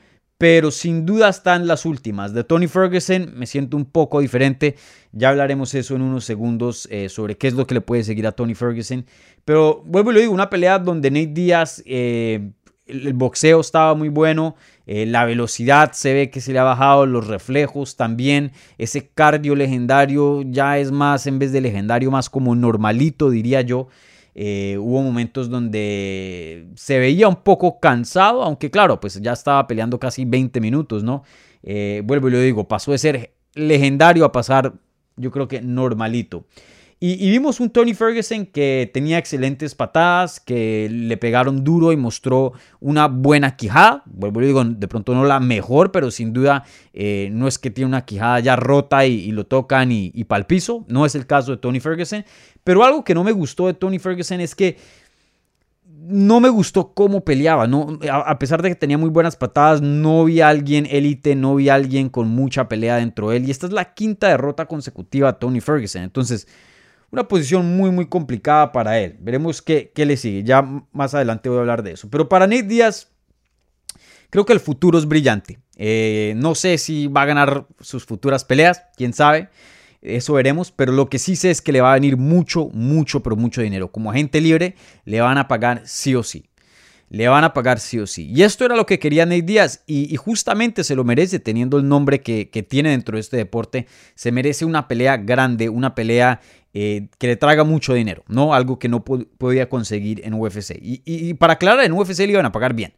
pero 0.43 0.71
sin 0.71 1.05
duda 1.05 1.29
están 1.29 1.67
las 1.67 1.85
últimas. 1.85 2.33
De 2.33 2.43
Tony 2.43 2.67
Ferguson 2.67 3.31
me 3.33 3.45
siento 3.45 3.77
un 3.77 3.85
poco 3.85 4.19
diferente. 4.19 4.75
Ya 5.13 5.29
hablaremos 5.29 5.73
eso 5.73 5.95
en 5.95 6.01
unos 6.01 6.25
segundos 6.25 6.85
eh, 6.91 7.07
sobre 7.07 7.37
qué 7.37 7.47
es 7.47 7.53
lo 7.53 7.65
que 7.65 7.75
le 7.75 7.79
puede 7.79 8.03
seguir 8.03 8.27
a 8.27 8.33
Tony 8.33 8.53
Ferguson. 8.53 9.05
Pero 9.45 9.81
vuelvo 9.85 10.11
y 10.11 10.15
lo 10.15 10.19
digo, 10.19 10.33
una 10.33 10.49
pelea 10.49 10.79
donde 10.79 11.11
Nate 11.11 11.27
Díaz, 11.27 11.81
eh, 11.85 12.51
el, 12.87 13.13
boxeo 13.13 13.61
estaba 13.61 13.95
muy 13.95 14.09
bueno, 14.09 14.57
eh, 14.85 15.05
la 15.05 15.23
velocidad 15.23 15.93
se 15.93 16.13
ve 16.13 16.29
que 16.29 16.41
se 16.41 16.51
le 16.51 16.59
ha 16.59 16.63
bajado, 16.63 17.05
los 17.05 17.27
reflejos 17.27 17.95
también, 17.95 18.51
ese 18.77 19.07
cardio 19.07 19.55
legendario 19.55 20.41
ya 20.41 20.77
es 20.77 20.91
más, 20.91 21.25
en 21.25 21.39
vez 21.39 21.53
de 21.53 21.61
legendario, 21.61 22.11
más 22.11 22.29
como 22.29 22.53
normalito, 22.53 23.29
diría 23.29 23.61
yo. 23.61 23.87
Eh, 24.35 24.77
hubo 24.79 25.01
momentos 25.01 25.49
donde 25.49 26.67
se 26.75 26.97
veía 26.97 27.27
un 27.27 27.37
poco 27.37 27.79
cansado, 27.79 28.43
aunque 28.43 28.71
claro, 28.71 28.99
pues 28.99 29.21
ya 29.21 29.33
estaba 29.33 29.67
peleando 29.67 29.99
casi 29.99 30.25
20 30.25 30.59
minutos, 30.59 31.03
¿no? 31.03 31.23
Eh, 31.61 32.01
vuelvo 32.03 32.29
y 32.29 32.31
lo 32.31 32.39
digo, 32.39 32.67
pasó 32.67 32.91
de 32.91 32.97
ser 32.97 33.33
legendario 33.53 34.25
a 34.25 34.31
pasar, 34.31 34.73
yo 35.15 35.31
creo 35.31 35.47
que 35.47 35.61
normalito. 35.61 36.45
Y, 37.05 37.29
vimos 37.31 37.59
un 37.59 37.69
Tony 37.69 37.93
Ferguson 37.93 38.45
que 38.45 38.89
tenía 38.93 39.17
excelentes 39.17 39.75
patadas, 39.75 40.39
que 40.39 40.87
le 40.89 41.17
pegaron 41.17 41.65
duro 41.65 41.91
y 41.91 41.97
mostró 41.97 42.53
una 42.79 43.09
buena 43.09 43.57
quijada. 43.57 44.03
Vuelvo 44.05 44.41
y 44.41 44.45
digo, 44.45 44.63
de 44.63 44.87
pronto 44.87 45.13
no 45.13 45.25
la 45.25 45.41
mejor, 45.41 45.91
pero 45.91 46.11
sin 46.11 46.31
duda 46.31 46.63
eh, 46.93 47.27
no 47.33 47.49
es 47.49 47.59
que 47.59 47.71
tiene 47.71 47.89
una 47.89 48.05
quijada 48.05 48.39
ya 48.39 48.55
rota 48.55 49.05
y, 49.05 49.33
lo 49.33 49.45
tocan 49.45 49.91
y, 49.91 50.13
y 50.15 50.25
el 50.33 50.45
piso. 50.45 50.85
No 50.87 51.05
es 51.05 51.13
el 51.15 51.27
caso 51.27 51.51
de 51.51 51.57
Tony 51.57 51.81
Ferguson. 51.81 52.23
Pero 52.63 52.85
algo 52.85 53.03
que 53.03 53.13
no 53.13 53.25
me 53.25 53.33
gustó 53.33 53.67
de 53.67 53.73
Tony 53.73 53.99
Ferguson 53.99 54.39
es 54.39 54.55
que 54.55 54.77
no 55.85 56.39
me 56.39 56.47
gustó 56.47 56.93
cómo 56.93 57.25
peleaba. 57.25 57.67
No, 57.67 57.99
a, 58.09 58.39
pesar 58.39 58.61
de 58.61 58.69
que 58.69 58.75
tenía 58.75 58.97
muy 58.97 59.09
buenas 59.09 59.35
patadas, 59.35 59.81
no 59.81 60.23
vi 60.23 60.39
a 60.39 60.47
alguien 60.47 60.87
élite, 60.89 61.35
no 61.35 61.55
vi 61.55 61.67
a 61.67 61.73
alguien 61.73 62.07
con 62.07 62.29
mucha 62.29 62.69
pelea 62.69 62.95
dentro 62.95 63.29
de 63.29 63.37
él. 63.37 63.45
Y 63.45 63.51
esta 63.51 63.67
es 63.67 63.73
la 63.73 63.93
quinta 63.93 64.29
derrota 64.29 64.67
consecutiva 64.67 65.27
a 65.27 65.33
Tony 65.33 65.59
Ferguson. 65.59 66.03
Entonces, 66.03 66.47
una 67.13 67.27
posición 67.27 67.77
muy, 67.77 67.91
muy 67.91 68.07
complicada 68.07 68.71
para 68.71 68.99
él. 68.99 69.15
Veremos 69.19 69.61
qué, 69.61 69.91
qué 69.93 70.03
le 70.03 70.17
sigue. 70.17 70.43
Ya 70.43 70.63
más 70.91 71.13
adelante 71.13 71.47
voy 71.47 71.59
a 71.59 71.61
hablar 71.61 71.83
de 71.83 71.91
eso. 71.91 72.09
Pero 72.09 72.27
para 72.27 72.47
Nate 72.47 72.63
Díaz, 72.63 73.11
creo 74.31 74.47
que 74.47 74.53
el 74.53 74.59
futuro 74.59 74.97
es 74.97 75.07
brillante. 75.07 75.59
Eh, 75.77 76.33
no 76.37 76.55
sé 76.55 76.79
si 76.79 77.05
va 77.05 77.21
a 77.21 77.25
ganar 77.25 77.67
sus 77.79 78.03
futuras 78.03 78.43
peleas, 78.43 78.81
quién 78.97 79.13
sabe. 79.13 79.49
Eso 80.01 80.33
veremos, 80.33 80.71
pero 80.71 80.91
lo 80.91 81.07
que 81.07 81.19
sí 81.19 81.35
sé 81.35 81.51
es 81.51 81.61
que 81.61 81.71
le 81.71 81.81
va 81.81 81.91
a 81.91 81.93
venir 81.93 82.17
mucho, 82.17 82.69
mucho, 82.73 83.21
pero 83.21 83.35
mucho 83.35 83.61
dinero. 83.61 83.91
Como 83.91 84.09
agente 84.09 84.41
libre, 84.41 84.73
le 85.05 85.21
van 85.21 85.37
a 85.37 85.47
pagar 85.47 85.83
sí 85.85 86.15
o 86.15 86.23
sí. 86.23 86.49
Le 87.09 87.27
van 87.27 87.43
a 87.43 87.53
pagar 87.53 87.79
sí 87.79 87.99
o 87.99 88.07
sí. 88.07 88.27
Y 88.33 88.41
esto 88.41 88.65
era 88.65 88.75
lo 88.75 88.87
que 88.87 88.97
quería 88.97 89.27
Nate 89.27 89.43
Díaz. 89.43 89.83
Y, 89.85 90.15
justamente 90.15 90.83
se 90.83 90.95
lo 90.95 91.03
merece 91.03 91.37
teniendo 91.37 91.77
el 91.77 91.87
nombre 91.87 92.21
que, 92.21 92.65
tiene 92.67 92.89
dentro 92.89 93.17
de 93.17 93.21
este 93.21 93.37
deporte. 93.37 93.85
Se 94.15 94.31
merece 94.31 94.65
una 94.65 94.87
pelea 94.87 95.17
grande, 95.17 95.69
una 95.69 95.93
pelea 95.93 96.41
eh, 96.73 97.07
que 97.19 97.27
le 97.27 97.35
traiga 97.35 97.63
mucho 97.63 97.93
dinero, 97.93 98.23
¿no? 98.27 98.53
Algo 98.53 98.79
que 98.79 98.89
no 98.89 99.03
podía 99.03 99.69
conseguir 99.69 100.21
en 100.25 100.33
UFC. 100.33 100.71
Y, 100.81 101.01
y, 101.05 101.33
para 101.35 101.53
aclarar, 101.53 101.85
en 101.85 101.93
UFC 101.93 102.19
le 102.19 102.31
iban 102.33 102.45
a 102.45 102.51
pagar 102.51 102.73
bien. 102.73 102.93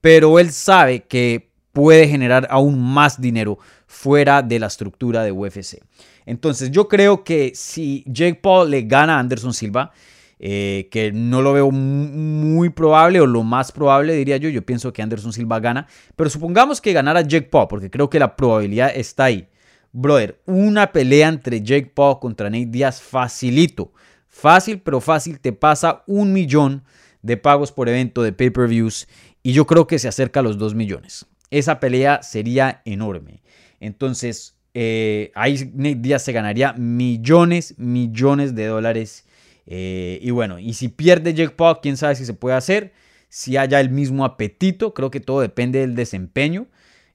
Pero 0.00 0.38
él 0.38 0.50
sabe 0.52 1.00
que 1.00 1.50
puede 1.72 2.08
generar 2.08 2.46
aún 2.50 2.80
más 2.80 3.20
dinero 3.20 3.58
fuera 3.86 4.42
de 4.42 4.58
la 4.58 4.66
estructura 4.66 5.22
de 5.22 5.32
UFC. 5.32 5.82
Entonces 6.26 6.70
yo 6.70 6.88
creo 6.88 7.24
que 7.24 7.52
si 7.54 8.04
Jake 8.06 8.40
Paul 8.40 8.70
le 8.70 8.82
gana 8.82 9.16
a 9.16 9.18
Anderson 9.20 9.52
Silva, 9.52 9.92
eh, 10.38 10.88
que 10.90 11.12
no 11.12 11.42
lo 11.42 11.52
veo 11.52 11.70
muy 11.70 12.70
probable 12.70 13.20
o 13.20 13.26
lo 13.26 13.42
más 13.42 13.72
probable 13.72 14.14
diría 14.14 14.38
yo, 14.38 14.48
yo 14.48 14.64
pienso 14.64 14.92
que 14.92 15.02
Anderson 15.02 15.34
Silva 15.34 15.60
gana, 15.60 15.86
pero 16.16 16.30
supongamos 16.30 16.80
que 16.80 16.94
ganara 16.94 17.20
Jake 17.20 17.48
Paul, 17.50 17.68
porque 17.68 17.90
creo 17.90 18.08
que 18.08 18.18
la 18.18 18.36
probabilidad 18.36 18.90
está 18.94 19.24
ahí. 19.24 19.46
Brother, 19.92 20.40
una 20.46 20.92
pelea 20.92 21.28
entre 21.28 21.62
Jake 21.62 21.92
Paul 21.94 22.18
contra 22.20 22.48
Nate 22.48 22.66
Diaz 22.66 23.00
facilito, 23.02 23.92
fácil 24.28 24.80
pero 24.80 25.00
fácil, 25.00 25.40
te 25.40 25.52
pasa 25.52 26.04
un 26.06 26.32
millón 26.32 26.84
de 27.22 27.36
pagos 27.36 27.72
por 27.72 27.88
evento 27.88 28.22
de 28.22 28.32
pay-per-views 28.32 29.08
y 29.42 29.52
yo 29.52 29.66
creo 29.66 29.86
que 29.86 29.98
se 29.98 30.08
acerca 30.08 30.40
a 30.40 30.42
los 30.42 30.58
2 30.58 30.74
millones. 30.74 31.26
Esa 31.50 31.80
pelea 31.80 32.22
sería 32.22 32.82
enorme. 32.84 33.42
Entonces, 33.80 34.56
eh, 34.74 35.32
ahí 35.34 35.72
Nate 35.74 35.96
Díaz 35.96 36.22
se 36.22 36.32
ganaría 36.32 36.72
millones, 36.74 37.74
millones 37.78 38.54
de 38.54 38.66
dólares. 38.66 39.26
Eh, 39.66 40.18
y 40.22 40.30
bueno, 40.30 40.58
y 40.58 40.74
si 40.74 40.88
pierde 40.88 41.34
Jake 41.34 41.54
Paul, 41.56 41.78
quién 41.82 41.96
sabe 41.96 42.14
si 42.14 42.24
se 42.24 42.34
puede 42.34 42.56
hacer. 42.56 42.92
Si 43.28 43.56
haya 43.56 43.80
el 43.80 43.90
mismo 43.90 44.24
apetito, 44.24 44.94
creo 44.94 45.10
que 45.10 45.20
todo 45.20 45.40
depende 45.40 45.80
del 45.80 45.94
desempeño. 45.94 46.66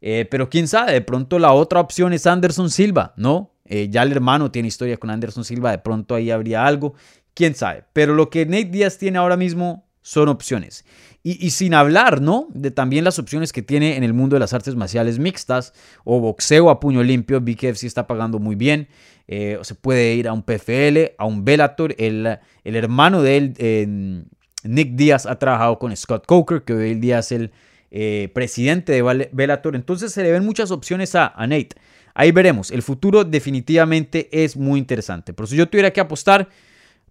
Eh, 0.08 0.28
pero 0.30 0.52
quién 0.52 0.68
sabe, 0.68 0.94
de 0.94 1.02
pronto 1.02 1.40
la 1.40 1.52
otra 1.52 1.80
opción 1.80 2.14
es 2.14 2.28
Anderson 2.28 2.70
Silva, 2.70 3.16
¿no? 3.18 3.52
ya 3.90 4.04
el 4.04 4.12
hermano 4.12 4.52
tiene 4.52 4.68
historia 4.68 4.98
con 4.98 5.10
Anderson 5.10 5.44
Silva, 5.44 5.72
de 5.72 5.80
pronto 5.80 6.14
ahí 6.14 6.30
habría 6.30 6.68
algo. 6.68 6.94
Quién 7.34 7.56
sabe. 7.56 7.86
Pero 7.94 8.14
lo 8.14 8.30
que 8.30 8.46
Nate 8.46 8.66
Díaz 8.66 9.00
tiene 9.00 9.18
ahora 9.18 9.38
mismo 9.38 9.88
son 10.04 10.30
opciones. 10.30 10.86
Y, 11.24 11.50
sin 11.50 11.74
hablar, 11.74 12.22
¿no? 12.22 12.48
De 12.54 12.70
también 12.70 13.04
las 13.04 13.18
opciones 13.18 13.52
que 13.52 13.64
tiene 13.64 13.98
en 13.98 14.04
el 14.04 14.14
mundo 14.14 14.36
de 14.36 14.42
las 14.42 14.54
artes 14.54 14.76
marciales 14.76 15.18
mixtas 15.18 15.74
o 16.04 16.20
boxeo 16.20 16.70
a 16.70 16.80
puño 16.80 17.02
limpio. 17.02 17.42
BKFC 17.42 17.86
está 17.86 18.06
pagando 18.06 18.38
muy 18.38 18.54
bien. 18.54 18.88
Eh, 19.28 19.58
se 19.64 19.74
puede 19.74 20.14
ir 20.14 20.28
a 20.28 20.34
un 20.34 20.44
PFL, 20.44 21.16
a 21.18 21.26
un 21.26 21.44
Bellator. 21.44 21.96
El, 21.98 22.38
el 22.64 22.76
hermano 22.76 23.24
de 23.24 23.38
él, 23.38 24.28
Nick 24.64 24.92
Díaz, 24.92 25.26
ha 25.26 25.40
trabajado 25.40 25.80
con 25.80 25.98
Scott 25.98 26.28
Coker, 26.28 26.62
que 26.62 26.74
hoy 26.74 26.92
el 26.92 27.02
día 27.02 27.18
es 27.18 27.32
el 27.32 27.52
eh, 27.98 28.30
presidente 28.34 28.92
de 28.92 29.30
Bellator. 29.32 29.76
Entonces 29.76 30.12
se 30.12 30.22
le 30.22 30.32
ven 30.32 30.46
muchas 30.46 30.70
opciones 30.72 31.16
a, 31.16 31.34
Nate. 31.40 31.70
Ahí 32.14 32.32
veremos. 32.32 32.70
El 32.70 32.82
futuro 32.82 33.24
definitivamente 33.24 34.28
es 34.32 34.58
muy 34.58 34.80
interesante. 34.80 35.34
Pero 35.34 35.48
si 35.48 35.56
yo 35.56 35.68
tuviera 35.68 35.92
que 35.92 36.02
apostar, 36.02 36.50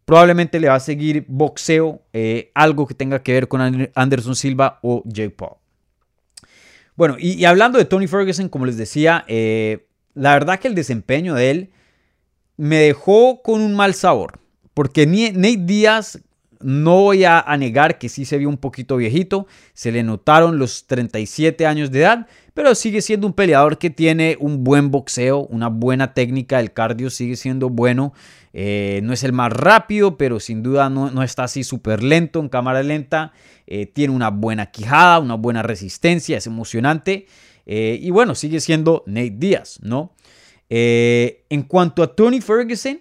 Probablemente 0.04 0.60
le 0.60 0.68
va 0.68 0.74
a 0.74 0.80
seguir 0.80 1.24
boxeo, 1.28 2.02
eh, 2.12 2.50
algo 2.54 2.86
que 2.86 2.94
tenga 2.94 3.22
que 3.22 3.32
ver 3.32 3.48
con 3.48 3.88
Anderson 3.94 4.36
Silva 4.36 4.78
o 4.82 5.02
Jake 5.06 5.30
Paul. 5.30 5.56
Bueno, 6.94 7.16
y, 7.18 7.44
hablando 7.46 7.78
de 7.78 7.86
Tony 7.86 8.06
Ferguson, 8.06 8.48
como 8.50 8.66
les 8.66 8.76
decía, 8.76 9.24
eh, 9.28 9.86
la 10.12 10.34
verdad 10.34 10.60
que 10.60 10.68
el 10.68 10.74
desempeño 10.74 11.34
de 11.34 11.50
él 11.50 11.70
me 12.56 12.76
dejó 12.76 13.40
con 13.42 13.62
un 13.62 13.74
mal 13.74 13.94
sabor. 13.94 14.40
Porque 14.74 15.06
Nate 15.06 15.56
Díaz, 15.60 16.20
no 16.64 17.02
voy 17.02 17.24
a, 17.24 17.40
a, 17.40 17.56
negar 17.56 17.98
que 17.98 18.08
sí 18.08 18.24
se 18.24 18.38
vio 18.38 18.48
un 18.48 18.56
poquito 18.56 18.96
viejito, 18.96 19.46
se 19.72 19.92
le 19.92 20.02
notaron 20.02 20.58
los 20.58 20.86
37 20.86 21.66
años 21.66 21.90
de 21.90 22.00
edad, 22.00 22.26
pero 22.54 22.74
sigue 22.76 23.02
siendo 23.02 23.26
un 23.26 23.32
peleador 23.32 23.78
que 23.78 23.90
tiene 23.90 24.36
un 24.38 24.62
buen 24.62 24.92
boxeo, 24.92 25.40
una 25.46 25.68
buena 25.68 26.14
técnica, 26.14 26.60
el 26.60 26.72
cardio 26.72 27.10
sigue 27.10 27.36
siendo 27.36 27.68
bueno. 27.68 28.14
Eh, 28.56 29.00
no 29.02 29.12
es 29.12 29.24
el 29.24 29.32
más 29.32 29.52
rápido, 29.52 30.16
pero 30.16 30.38
sin 30.38 30.62
duda 30.62 30.88
no, 30.88 31.22
está 31.24 31.44
así 31.44 31.64
súper 31.64 32.04
lento 32.04 32.38
en 32.38 32.48
cámara 32.48 32.84
lenta. 32.84 33.32
Eh, 33.66 33.86
tiene 33.86 34.14
una 34.14 34.30
buena 34.30 34.66
quijada, 34.66 35.18
una 35.18 35.34
buena 35.34 35.64
resistencia, 35.64 36.38
es 36.38 36.46
emocionante. 36.46 37.26
Eh, 37.66 37.98
y 38.00 38.10
bueno, 38.10 38.36
sigue 38.36 38.60
siendo 38.60 39.02
Nate 39.06 39.34
Díaz, 39.36 39.80
¿no? 39.82 40.14
en 40.66 41.62
cuanto 41.68 42.02
a 42.02 42.16
Tony 42.16 42.40
Ferguson, 42.40 43.00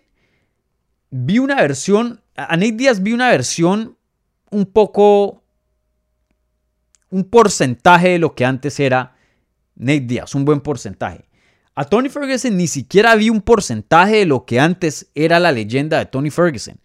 vi 1.10 1.40
una 1.40 1.56
versión, 1.56 2.22
a 2.36 2.56
Nate 2.58 2.74
Díaz 2.74 3.02
vi 3.02 3.14
una 3.14 3.30
versión 3.30 3.98
un 4.50 4.66
poco, 4.66 5.44
un 7.10 7.24
porcentaje 7.26 8.10
de 8.10 8.20
lo 8.20 8.36
que 8.36 8.46
antes 8.46 8.80
era 8.80 9.16
Nate 9.76 10.02
Díaz, 10.02 10.36
un 10.36 10.46
buen 10.46 10.62
porcentaje. 10.62 11.26
A 11.76 11.86
Tony 11.86 12.10
Ferguson 12.10 12.56
ni 12.56 12.68
siquiera 12.68 13.16
vi 13.16 13.30
un 13.30 13.42
porcentaje 13.42 14.18
de 14.18 14.26
lo 14.26 14.46
que 14.46 14.60
antes 14.60 15.08
era 15.16 15.40
la 15.40 15.52
leyenda 15.52 15.98
de 15.98 16.06
Tony 16.06 16.30
Ferguson, 16.30 16.80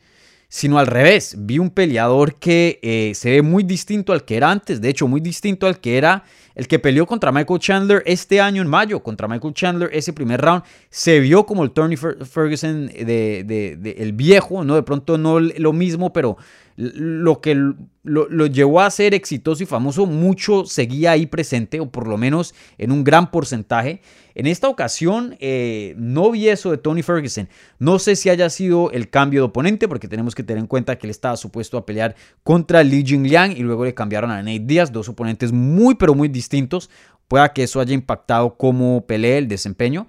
sino 0.49 0.79
al 0.79 0.87
revés, 0.87 1.35
vi 1.39 1.59
un 1.59 1.69
peleador 1.69 2.37
que 2.37 2.79
eh, 2.83 3.13
se 3.15 3.31
ve 3.31 3.43
muy 3.43 3.65
distinto 3.65 4.15
al 4.15 4.25
que 4.25 4.39
era 4.39 4.51
antes, 4.51 4.81
de 4.81 4.89
hecho 4.89 5.07
muy 5.07 5.21
distinto 5.21 5.67
al 5.67 5.81
que 5.81 5.99
era 5.99 6.25
el 6.59 6.67
que 6.67 6.81
peleó 6.81 7.07
contra 7.07 7.31
Michael 7.31 7.61
Chandler 7.61 8.03
este 8.05 8.41
año 8.41 8.61
en 8.61 8.69
mayo, 8.69 9.01
contra 9.01 9.29
Michael 9.29 9.55
Chandler, 9.55 9.91
ese 9.93 10.13
primer 10.13 10.41
round, 10.41 10.65
se 10.91 11.21
vio 11.21 11.47
como 11.47 11.63
el 11.63 11.71
Tony 11.71 11.97
Ferguson 11.97 12.89
de, 12.89 13.95
el 13.97 14.13
viejo, 14.13 14.65
¿no? 14.65 14.75
De 14.75 14.83
pronto 14.83 15.17
no 15.19 15.39
lo 15.39 15.73
mismo, 15.73 16.13
pero 16.13 16.37
lo 16.79 17.41
que 17.41 17.57
lo, 18.05 18.47
llevó 18.47 18.81
a 18.81 18.91
ser 18.91 19.13
exitoso 19.13 19.65
y 19.65 19.67
famoso, 19.67 20.07
mucho 20.07 20.65
seguía 20.65 21.11
ahí 21.11 21.27
presente, 21.27 21.81
o 21.81 21.91
por 21.91 22.07
lo 22.07 22.17
menos 22.17 22.55
en 22.79 22.93
un 22.93 23.03
gran 23.03 23.33
porcentaje. 23.33 24.01
En 24.37 24.47
esta 24.47 24.69
ocasión 24.69 25.37
eh, 25.41 25.95
no 25.99 26.31
vi 26.31 26.49
eso 26.49 26.71
de 26.71 26.79
Tony 26.79 27.03
Ferguson. 27.03 27.49
No 27.81 27.99
sé 27.99 28.15
si 28.15 28.31
haya 28.31 28.49
sido 28.49 28.93
el 28.93 29.11
cambio 29.11 29.41
de 29.41 29.47
oponente, 29.47 29.89
porque 29.89 30.07
tenemos 30.07 30.37
que 30.37 30.45
tener 30.45 30.61
en 30.61 30.69
cuenta 30.69 30.97
que 30.97 31.09
él 31.09 31.11
estaba 31.11 31.37
supuesto 31.37 31.79
a 31.79 31.85
pelear 31.85 32.15
contra 32.45 32.85
Li 32.85 33.05
Jingliang 33.05 33.57
y 33.57 33.61
luego 33.61 33.85
le 33.85 33.93
cambiaron 33.93 34.31
a 34.31 34.41
Nate 34.41 34.61
Diaz, 34.61 34.93
dos 34.93 35.09
oponentes 35.09 35.51
muy 35.51 35.97
pero 35.97 36.15
muy 36.15 36.29
distintos. 36.29 36.91
Pueda 37.27 37.53
que 37.53 37.65
eso 37.65 37.81
haya 37.81 37.93
impactado 37.93 38.57
cómo 38.57 39.05
pelea 39.05 39.39
el 39.39 39.49
desempeño. 39.49 40.07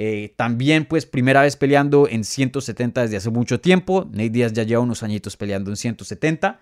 Eh, 0.00 0.32
también, 0.36 0.84
pues, 0.84 1.06
primera 1.06 1.42
vez 1.42 1.56
peleando 1.56 2.06
en 2.08 2.22
170 2.22 3.02
desde 3.02 3.16
hace 3.16 3.30
mucho 3.30 3.60
tiempo. 3.60 4.04
Nate 4.12 4.30
Díaz 4.30 4.52
ya 4.52 4.62
lleva 4.62 4.80
unos 4.80 5.02
añitos 5.02 5.36
peleando 5.36 5.70
en 5.70 5.76
170. 5.76 6.60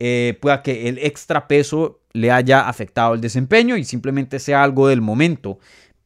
Eh, 0.00 0.36
pueda 0.42 0.64
que 0.64 0.88
el 0.88 0.98
extra 0.98 1.46
peso 1.46 2.00
le 2.12 2.32
haya 2.32 2.68
afectado 2.68 3.14
el 3.14 3.20
desempeño 3.20 3.76
y 3.76 3.84
simplemente 3.84 4.40
sea 4.40 4.64
algo 4.64 4.88
del 4.88 5.00
momento. 5.00 5.60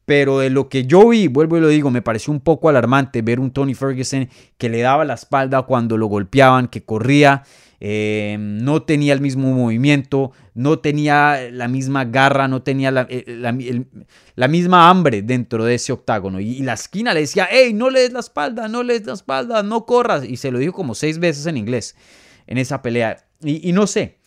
Pero 0.04 0.40
de 0.40 0.50
lo 0.50 0.68
que 0.68 0.84
yo 0.84 1.08
vi, 1.08 1.28
vuelvo 1.28 1.56
y 1.56 1.60
lo 1.62 1.68
digo, 1.68 1.90
me 1.90 2.02
pareció 2.02 2.30
un 2.30 2.40
poco 2.40 2.68
alarmante 2.68 3.22
ver 3.22 3.40
un 3.40 3.52
Tony 3.52 3.72
Ferguson 3.72 4.28
que 4.58 4.68
le 4.68 4.82
daba 4.82 5.06
la 5.06 5.14
espalda 5.14 5.62
cuando 5.62 5.96
lo 5.96 6.08
golpeaban, 6.08 6.68
que 6.68 6.84
corría 6.84 7.44
eh, 7.80 8.36
no 8.38 8.82
tenía 8.82 9.12
el 9.12 9.20
mismo 9.20 9.52
movimiento, 9.52 10.32
no 10.54 10.78
tenía 10.78 11.50
la 11.50 11.68
misma 11.68 12.04
garra, 12.04 12.48
no 12.48 12.62
tenía 12.62 12.90
la, 12.90 13.06
eh, 13.10 14.48
misma 14.48 14.88
hambre 14.88 15.22
dentro 15.22 15.64
de 15.64 15.74
ese 15.74 15.92
octágono. 15.92 16.40
Y, 16.40 16.60
la 16.60 16.74
esquina 16.74 17.12
le 17.12 17.20
decía, 17.20 17.48
hey, 17.50 17.72
no 17.74 17.90
le 17.90 18.00
des 18.00 18.12
la 18.12 18.20
espalda, 18.20 18.68
no 18.68 18.82
le 18.82 18.98
des 18.98 19.06
la 19.06 19.12
espalda, 19.12 19.62
no 19.62 19.84
corras. 19.84 20.24
Y 20.24 20.36
se 20.36 20.50
lo 20.50 20.58
dijo 20.58 20.72
como 20.72 20.94
seis 20.94 21.18
veces 21.18 21.46
en 21.46 21.56
inglés 21.56 21.96
en 22.46 22.58
esa 22.58 22.80
pelea. 22.82 23.24
Y, 23.42 23.72
no 23.72 23.86
sé. 23.86 24.18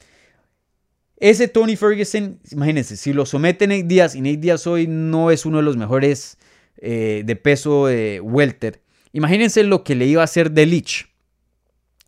Ese 1.17 1.47
Tony 1.47 1.75
Ferguson, 1.75 2.39
imagínense, 2.51 2.95
si 2.95 3.11
lo 3.11 3.25
somete 3.25 3.67
Nate 3.67 3.83
Díaz 3.83 4.15
y 4.15 4.21
Nate 4.21 4.37
Díaz 4.37 4.65
hoy 4.67 4.87
no 4.87 5.31
es 5.31 5.45
uno 5.45 5.57
de 5.57 5.63
los 5.63 5.75
mejores 5.75 6.37
eh, 6.77 7.23
de 7.25 7.35
peso 7.35 7.87
welter, 8.21 8.81
imagínense 9.11 9.63
lo 9.63 9.83
que 9.83 9.95
le 9.95 10.05
iba 10.05 10.21
a 10.21 10.23
hacer 10.23 10.51
de 10.51 10.65
Leech 10.65 11.08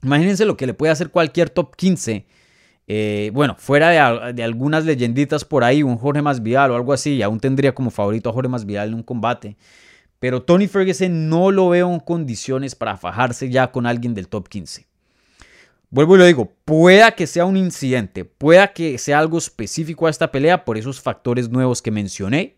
Imagínense 0.03 0.45
lo 0.45 0.57
que 0.57 0.67
le 0.67 0.73
puede 0.73 0.91
hacer 0.91 1.09
cualquier 1.09 1.49
top 1.49 1.75
15. 1.75 2.25
Eh, 2.87 3.31
bueno, 3.33 3.55
fuera 3.57 4.31
de, 4.33 4.43
algunas 4.43 4.85
leyenditas 4.85 5.45
por 5.45 5.63
ahí, 5.63 5.83
un 5.83 5.97
Jorge 5.97 6.21
Masvidal 6.21 6.71
o 6.71 6.75
algo 6.75 6.93
así, 6.93 7.21
aún 7.21 7.39
tendría 7.39 7.73
como 7.73 7.91
favorito 7.91 8.29
a 8.29 8.33
Jorge 8.33 8.49
Masvidal 8.49 8.89
en 8.89 8.95
un 8.95 9.03
combate. 9.03 9.55
Pero 10.19 10.43
Tony 10.43 10.67
Ferguson 10.67 11.29
no 11.29 11.51
lo 11.51 11.69
veo 11.69 11.91
en 11.91 11.99
condiciones 11.99 12.75
para 12.75 12.97
fajarse 12.97 13.49
ya 13.49 13.71
con 13.71 13.85
alguien 13.85 14.13
del 14.13 14.27
top 14.27 14.49
15. 14.49 14.87
Vuelvo 15.89 16.15
y 16.15 16.19
lo 16.19 16.25
digo, 16.25 16.53
pueda 16.63 17.11
que 17.11 17.27
sea 17.27 17.45
un 17.45 17.57
incidente, 17.57 18.23
pueda 18.23 18.71
que 18.71 18.97
sea 18.97 19.19
algo 19.19 19.37
específico 19.37 20.07
a 20.07 20.09
esta 20.09 20.31
pelea 20.31 20.63
por 20.63 20.77
esos 20.77 21.01
factores 21.01 21.49
nuevos 21.49 21.81
que 21.81 21.91
mencioné. 21.91 22.55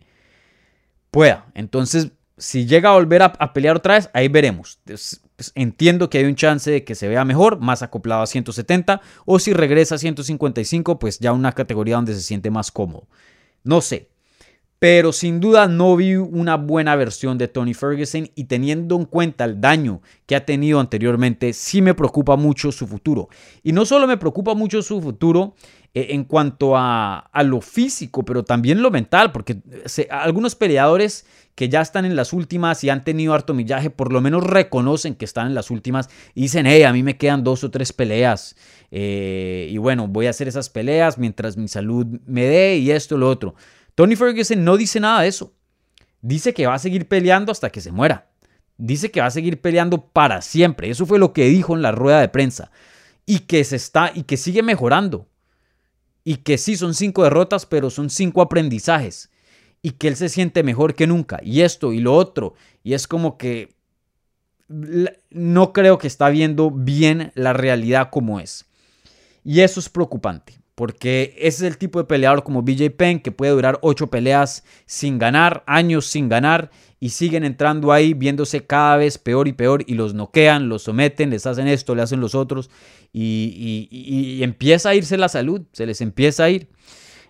Pueda. 1.09 1.45
Entonces, 1.55 2.11
si 2.37 2.65
llega 2.65 2.89
a 2.89 2.93
volver 2.93 3.21
a, 3.21 3.53
pelear 3.53 3.77
otra 3.77 3.95
vez, 3.95 4.09
ahí 4.13 4.27
veremos. 4.27 4.79
Pues, 4.85 5.21
entiendo 5.55 6.09
que 6.09 6.19
hay 6.19 6.25
un 6.25 6.35
chance 6.35 6.69
de 6.69 6.83
que 6.83 6.95
se 6.95 7.07
vea 7.07 7.25
mejor, 7.25 7.59
más 7.59 7.83
acoplado 7.83 8.21
a 8.21 8.27
170, 8.27 9.01
o 9.25 9.39
si 9.39 9.53
regresa 9.53 9.95
a 9.95 9.97
155, 9.97 10.99
pues 10.99 11.19
ya 11.19 11.33
una 11.33 11.51
categoría 11.51 11.95
donde 11.95 12.13
se 12.13 12.21
siente 12.21 12.49
más 12.49 12.71
cómodo. 12.71 13.07
No 13.63 13.81
sé, 13.81 14.09
pero 14.83 15.13
sin 15.13 15.39
duda 15.39 15.69
no 15.69 15.95
vi 15.95 16.15
una 16.17 16.57
buena 16.57 16.97
versión 16.97 17.37
de 17.37 17.47
Tony 17.47 17.73
Ferguson 17.73 18.29
y 18.35 18.43
teniendo 18.43 18.97
en 18.97 19.05
cuenta 19.05 19.45
el 19.45 19.61
daño 19.61 20.01
que 20.25 20.35
ha 20.35 20.45
tenido 20.45 20.81
anteriormente, 20.81 21.53
sí 21.53 21.81
me 21.81 21.93
preocupa 21.93 22.35
mucho 22.35 22.69
su 22.69 22.85
futuro. 22.85 23.29
Y 23.63 23.71
no 23.71 23.85
solo 23.85 24.07
me 24.07 24.17
preocupa 24.17 24.55
mucho 24.55 24.81
su 24.81 25.01
futuro 25.01 25.55
eh, 25.95 26.07
en 26.09 26.23
cuanto 26.23 26.73
a, 26.75 27.29
lo 27.45 27.61
físico, 27.61 28.23
pero 28.23 28.43
también 28.43 28.81
lo 28.81 28.89
mental, 28.89 29.31
porque 29.31 29.61
algunos 30.09 30.55
peleadores 30.55 31.25
que 31.53 31.69
ya 31.69 31.81
están 31.81 32.05
en 32.05 32.15
las 32.15 32.33
últimas 32.33 32.83
y 32.83 32.89
han 32.89 33.03
tenido 33.03 33.33
harto 33.33 33.53
millaje, 33.53 33.91
por 33.91 34.11
lo 34.11 34.19
menos 34.19 34.43
reconocen 34.43 35.13
que 35.13 35.25
están 35.25 35.45
en 35.45 35.53
las 35.53 35.69
últimas 35.69 36.09
y 36.33 36.41
dicen, 36.41 36.65
hey, 36.65 36.81
a 36.81 36.93
mí 36.93 37.03
me 37.03 37.17
quedan 37.17 37.43
dos 37.43 37.63
o 37.63 37.69
tres 37.69 37.93
peleas. 37.93 38.55
Eh, 38.89 39.69
y 39.69 39.77
bueno, 39.77 40.07
voy 40.07 40.25
a 40.25 40.31
hacer 40.31 40.47
esas 40.47 40.69
peleas 40.69 41.19
mientras 41.19 41.57
mi 41.57 41.67
salud 41.67 42.07
me 42.25 42.45
dé 42.45 42.77
y 42.77 42.89
esto 42.89 43.15
lo 43.15 43.29
otro. 43.29 43.53
Tony 43.93 44.15
Ferguson 44.15 44.63
no 44.63 44.77
dice 44.77 44.99
nada 44.99 45.21
de 45.21 45.27
eso. 45.27 45.53
Dice 46.21 46.55
que 46.55 46.65
va 46.65 46.73
a 46.73 46.79
seguir 46.79 47.07
peleando 47.07 47.51
hasta 47.51 47.69
que 47.69 47.81
se 47.81 47.91
muera. 47.91 48.31
Dice 48.77 49.11
que 49.11 49.19
va 49.19 49.27
a 49.27 49.31
seguir 49.31 49.61
peleando 49.61 50.07
para 50.07 50.41
siempre. 50.41 50.89
Eso 50.89 51.05
fue 51.05 51.19
lo 51.19 51.33
que 51.33 51.45
dijo 51.45 51.75
en 51.75 51.83
la 51.83 51.91
rueda 51.91 52.19
de 52.19 52.29
prensa. 52.29 52.71
Y 53.27 53.39
que 53.39 53.63
se 53.63 53.75
está 53.75 54.11
y 54.15 54.23
que 54.23 54.37
sigue 54.37 54.63
mejorando. 54.63 55.27
Y 56.23 56.37
que 56.37 56.57
sí 56.57 56.75
son 56.75 56.93
cinco 56.93 57.23
derrotas, 57.23 57.65
pero 57.65 57.89
son 57.89 58.09
cinco 58.09 58.41
aprendizajes. 58.41 59.29
Y 59.81 59.91
que 59.91 60.07
él 60.07 60.15
se 60.15 60.29
siente 60.29 60.63
mejor 60.63 60.95
que 60.95 61.07
nunca. 61.07 61.39
Y 61.43 61.61
esto 61.61 61.91
y 61.93 61.99
lo 61.99 62.15
otro. 62.15 62.53
Y 62.83 62.93
es 62.93 63.07
como 63.07 63.37
que 63.37 63.75
no 65.29 65.73
creo 65.73 65.97
que 65.97 66.07
está 66.07 66.29
viendo 66.29 66.71
bien 66.71 67.31
la 67.35 67.53
realidad 67.53 68.09
como 68.11 68.39
es. 68.39 68.65
Y 69.43 69.59
eso 69.61 69.79
es 69.79 69.89
preocupante. 69.89 70.63
Porque 70.75 71.35
ese 71.37 71.67
es 71.67 71.73
el 71.73 71.77
tipo 71.77 71.99
de 71.99 72.05
peleador 72.05 72.43
como 72.43 72.63
BJ 72.63 72.89
Penn 72.89 73.19
que 73.19 73.31
puede 73.31 73.51
durar 73.51 73.77
ocho 73.83 74.07
peleas 74.07 74.63
sin 74.87 75.19
ganar, 75.19 75.63
años 75.67 76.07
sin 76.07 76.29
ganar 76.29 76.71
y 76.99 77.09
siguen 77.09 77.43
entrando 77.43 77.91
ahí 77.91 78.15
viéndose 78.15 78.65
cada 78.65 78.97
vez 78.97 79.19
peor 79.19 79.47
y 79.47 79.53
peor 79.53 79.83
y 79.85 79.93
los 79.93 80.15
noquean, 80.15 80.69
los 80.69 80.83
someten, 80.83 81.29
les 81.29 81.45
hacen 81.45 81.67
esto, 81.67 81.93
le 81.93 82.01
hacen 82.01 82.21
los 82.21 82.33
otros 82.33 82.71
y, 83.13 84.39
empieza 84.41 84.89
a 84.89 84.95
irse 84.95 85.17
la 85.17 85.29
salud, 85.29 85.61
se 85.71 85.85
les 85.85 86.01
empieza 86.01 86.45
a 86.45 86.49
ir. 86.49 86.69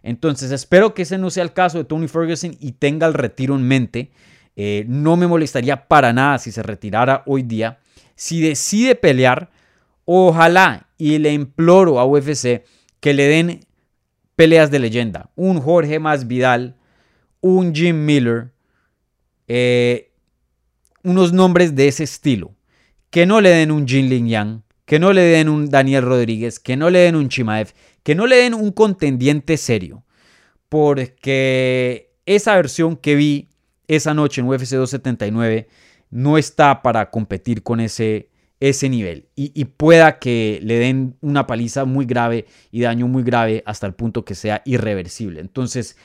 Entonces 0.02 0.52
espero 0.52 0.94
que 0.94 1.04
ese 1.04 1.18
no 1.18 1.30
sea 1.30 1.44
el 1.44 1.54
caso 1.54 1.78
de 1.78 1.84
Tony 1.84 2.08
Ferguson 2.08 2.56
y 2.60 2.74
tenga 2.74 3.06
el 3.06 3.14
retiro 3.14 3.56
en 3.56 3.64
mente. 3.64 4.12
Eh, 4.56 4.86
no 4.88 5.18
me 5.18 5.28
molestaría 5.28 5.88
para 5.88 6.14
nada 6.14 6.40
si 6.40 6.52
se 6.52 6.64
retirara 6.64 7.24
hoy 7.26 7.44
día. 7.44 7.80
Si 8.16 8.42
decide 8.42 8.96
pelear, 8.96 9.52
ojalá 10.06 10.90
y 10.98 11.18
le 11.18 11.34
imploro 11.34 12.00
a 12.00 12.06
UFC 12.06 12.64
que 13.00 13.14
le 13.14 13.28
den 13.28 13.60
peleas 14.36 14.72
de 14.72 14.80
leyenda. 14.80 15.32
Un 15.36 15.60
Jorge 15.60 16.00
Más 16.00 16.28
Vidal, 16.28 16.76
un 17.42 17.74
Jim 17.74 18.06
Miller, 18.06 18.52
eh, 19.48 20.12
unos 21.04 21.34
nombres 21.34 21.76
de 21.76 21.88
ese 21.88 22.04
estilo. 22.04 22.54
Que 23.10 23.26
no 23.26 23.42
le 23.42 23.50
den 23.50 23.72
un 23.72 23.88
Jin 23.88 24.10
Ling 24.10 24.28
Yang, 24.28 24.64
que 24.86 25.00
no 25.00 25.14
le 25.14 25.22
den 25.22 25.50
un 25.50 25.70
Daniel 25.70 26.04
Rodríguez, 26.04 26.60
que 26.60 26.78
no 26.78 26.90
le 26.90 27.00
den 27.00 27.16
un 27.16 27.30
Chimaev, 27.30 27.74
que 28.04 28.16
no 28.16 28.28
le 28.28 28.38
den 28.38 28.54
un 28.54 28.72
contendiente 28.72 29.58
serio. 29.58 30.04
Porque 30.70 32.12
esa 32.26 32.56
versión 32.56 32.98
que 32.98 33.16
vi 33.16 33.50
esa 33.88 34.14
noche 34.14 34.42
en 34.42 34.48
UFC 34.48 34.72
279 34.72 35.68
no 36.10 36.38
está 36.38 36.82
para 36.82 37.10
competir 37.10 37.64
con 37.64 37.80
ese 37.80 38.30
ese 38.70 38.88
nivel 38.88 39.28
y, 39.36 39.66
pueda 39.66 40.20
que 40.20 40.62
le 40.64 40.80
den 40.80 41.18
una 41.20 41.46
paliza 41.46 41.84
muy 41.84 42.06
grave 42.06 42.46
y 42.72 42.80
daño 42.80 43.10
muy 43.10 43.22
grave 43.22 43.62
hasta 43.66 43.88
el 43.88 43.94
punto 43.94 44.24
que 44.24 44.36
sea 44.36 44.62
irreversible. 44.64 45.42
Entonces, 45.42 45.98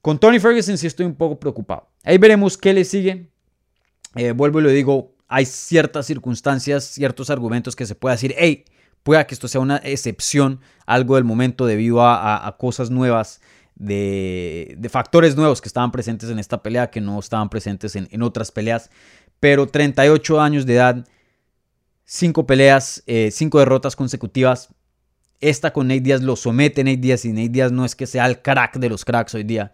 con 0.00 0.18
Tony 0.18 0.38
Ferguson 0.38 0.78
sí 0.78 0.86
estoy 0.86 1.04
un 1.04 1.14
poco 1.14 1.38
preocupado. 1.38 1.90
Ahí 2.02 2.16
veremos 2.16 2.56
qué 2.56 2.72
le 2.72 2.82
sigue. 2.82 3.28
Eh, 4.14 4.32
vuelvo 4.32 4.60
y 4.60 4.62
lo 4.62 4.70
digo, 4.70 5.15
hay 5.28 5.46
ciertas 5.46 6.06
circunstancias, 6.06 6.84
ciertos 6.84 7.30
argumentos 7.30 7.74
que 7.76 7.86
se 7.86 7.94
puede 7.94 8.14
decir, 8.14 8.34
hey, 8.38 8.64
pueda 9.02 9.26
que 9.26 9.34
esto 9.34 9.48
sea 9.48 9.60
una 9.60 9.76
excepción, 9.78 10.60
algo 10.86 11.16
del 11.16 11.24
momento 11.24 11.66
debido 11.66 11.98
a, 12.02 12.56
cosas 12.58 12.90
nuevas, 12.90 13.40
de, 13.74 14.78
factores 14.90 15.36
nuevos 15.36 15.60
que 15.60 15.68
estaban 15.68 15.92
presentes 15.92 16.30
en 16.30 16.38
esta 16.38 16.62
pelea, 16.62 16.90
que 16.90 17.00
no 17.00 17.18
estaban 17.18 17.48
presentes 17.48 17.96
en, 17.96 18.22
otras 18.22 18.50
peleas. 18.50 18.90
Pero 19.40 19.66
38 19.66 20.40
años 20.40 20.66
de 20.66 20.74
edad 20.74 21.06
cinco 22.06 22.46
peleas, 22.46 23.02
eh, 23.06 23.30
cinco 23.30 23.58
derrotas 23.58 23.96
consecutivas. 23.96 24.68
Esta 25.40 25.72
con 25.72 25.88
Nate 25.88 26.00
Diaz 26.00 26.22
lo 26.22 26.34
somete 26.34 26.82
Nate 26.82 26.96
Diaz 26.96 27.26
y 27.26 27.32
Nate 27.32 27.50
Diaz 27.50 27.72
no 27.72 27.84
es 27.84 27.94
que 27.94 28.06
sea 28.06 28.24
el 28.26 28.40
crack 28.40 28.78
de 28.78 28.88
los 28.88 29.04
cracks 29.04 29.34
hoy 29.34 29.44
día. 29.44 29.72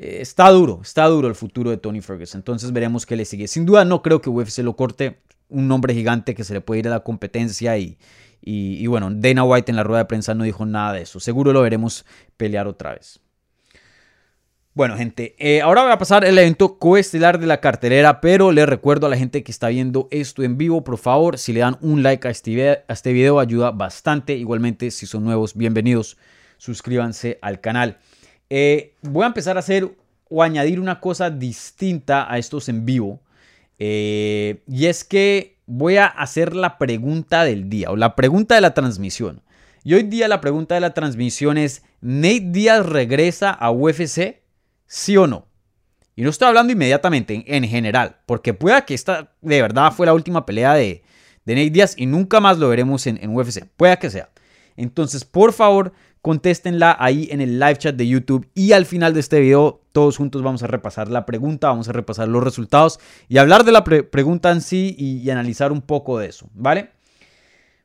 Eh, 0.00 0.18
está 0.20 0.48
duro, 0.50 0.80
está 0.82 1.06
duro 1.06 1.26
el 1.28 1.34
futuro 1.34 1.70
de 1.70 1.76
Tony 1.76 2.00
Ferguson. 2.00 2.38
Entonces 2.38 2.72
veremos 2.72 3.04
qué 3.04 3.16
le 3.16 3.24
sigue. 3.24 3.48
Sin 3.48 3.66
duda 3.66 3.84
no 3.84 4.00
creo 4.02 4.20
que 4.20 4.30
UFC 4.30 4.58
lo 4.58 4.76
corte. 4.76 5.20
Un 5.48 5.66
nombre 5.66 5.94
gigante 5.94 6.34
que 6.34 6.44
se 6.44 6.54
le 6.54 6.60
puede 6.60 6.80
ir 6.80 6.88
a 6.88 6.90
la 6.90 7.00
competencia 7.00 7.76
y, 7.78 7.98
y 8.42 8.86
bueno, 8.86 9.10
Dana 9.10 9.44
White 9.44 9.72
en 9.72 9.76
la 9.76 9.82
rueda 9.82 10.00
de 10.00 10.04
prensa 10.04 10.34
no 10.34 10.44
dijo 10.44 10.66
nada 10.66 10.92
de 10.92 11.02
eso. 11.02 11.20
Seguro 11.20 11.52
lo 11.52 11.62
veremos 11.62 12.04
pelear 12.36 12.66
otra 12.66 12.92
vez. 12.92 13.20
Bueno, 14.78 14.96
gente, 14.96 15.34
eh, 15.40 15.60
ahora 15.60 15.82
voy 15.82 15.90
a 15.90 15.98
pasar 15.98 16.24
el 16.24 16.38
evento 16.38 16.78
coestelar 16.78 17.40
de 17.40 17.48
la 17.48 17.60
cartelera, 17.60 18.20
pero 18.20 18.52
les 18.52 18.68
recuerdo 18.68 19.08
a 19.08 19.10
la 19.10 19.16
gente 19.16 19.42
que 19.42 19.50
está 19.50 19.70
viendo 19.70 20.06
esto 20.12 20.44
en 20.44 20.56
vivo, 20.56 20.84
por 20.84 20.98
favor, 20.98 21.36
si 21.36 21.52
le 21.52 21.58
dan 21.58 21.78
un 21.80 22.04
like 22.04 22.28
a 22.28 22.30
este, 22.30 22.84
a 22.86 22.92
este 22.92 23.12
video 23.12 23.40
ayuda 23.40 23.72
bastante. 23.72 24.34
Igualmente, 24.34 24.92
si 24.92 25.06
son 25.06 25.24
nuevos, 25.24 25.56
bienvenidos, 25.56 26.16
suscríbanse 26.58 27.40
al 27.42 27.60
canal. 27.60 27.98
Eh, 28.50 28.94
voy 29.02 29.24
a 29.24 29.28
empezar 29.28 29.56
a 29.56 29.60
hacer 29.60 29.88
o 30.28 30.42
añadir 30.42 30.80
una 30.80 31.00
cosa 31.00 31.30
distinta 31.30 32.30
a 32.30 32.38
estos 32.38 32.68
en 32.68 32.84
vivo. 32.84 33.20
Eh, 33.78 34.62
y 34.66 34.86
es 34.86 35.04
que 35.04 35.56
voy 35.66 35.96
a 35.96 36.06
hacer 36.06 36.56
la 36.56 36.78
pregunta 36.78 37.44
del 37.44 37.68
día 37.68 37.90
o 37.90 37.96
la 37.96 38.16
pregunta 38.16 38.54
de 38.54 38.60
la 38.60 38.74
transmisión. 38.74 39.42
Y 39.84 39.94
hoy 39.94 40.02
día 40.02 40.28
la 40.28 40.40
pregunta 40.40 40.74
de 40.74 40.80
la 40.80 40.94
transmisión 40.94 41.56
es, 41.56 41.82
¿Nate 42.00 42.40
Díaz 42.40 42.84
regresa 42.84 43.50
a 43.50 43.70
UFC? 43.70 44.40
¿Sí 44.86 45.16
o 45.16 45.26
no? 45.26 45.46
Y 46.16 46.22
no 46.22 46.30
estoy 46.30 46.48
hablando 46.48 46.72
inmediatamente, 46.72 47.44
en, 47.46 47.64
general, 47.64 48.16
porque 48.26 48.52
pueda 48.52 48.84
que 48.84 48.94
esta 48.94 49.32
de 49.40 49.62
verdad 49.62 49.92
fue 49.92 50.06
la 50.06 50.14
última 50.14 50.44
pelea 50.44 50.74
de, 50.74 51.02
Nate 51.46 51.70
Diaz 51.70 51.94
y 51.96 52.06
nunca 52.06 52.40
más 52.40 52.58
lo 52.58 52.68
veremos 52.68 53.06
en, 53.06 53.18
en 53.22 53.34
UFC. 53.34 53.64
Pueda 53.76 53.98
que 53.98 54.10
sea. 54.10 54.28
Entonces, 54.76 55.24
por 55.24 55.52
favor, 55.52 55.92
contéstenla 56.22 56.96
ahí 56.98 57.28
en 57.30 57.40
el 57.40 57.58
live 57.58 57.76
chat 57.76 57.96
de 57.96 58.06
YouTube 58.06 58.48
y 58.54 58.72
al 58.72 58.86
final 58.86 59.14
de 59.14 59.20
este 59.20 59.40
video 59.40 59.80
todos 59.92 60.16
juntos 60.16 60.42
vamos 60.42 60.62
a 60.62 60.66
repasar 60.66 61.08
la 61.08 61.26
pregunta, 61.26 61.68
vamos 61.68 61.88
a 61.88 61.92
repasar 61.92 62.28
los 62.28 62.42
resultados 62.42 63.00
y 63.28 63.38
hablar 63.38 63.64
de 63.64 63.72
la 63.72 63.84
pregunta 63.84 64.50
en 64.50 64.60
sí 64.60 64.94
y, 64.98 65.28
analizar 65.30 65.72
un 65.72 65.82
poco 65.82 66.18
de 66.18 66.28
eso, 66.28 66.48
¿vale? 66.54 66.90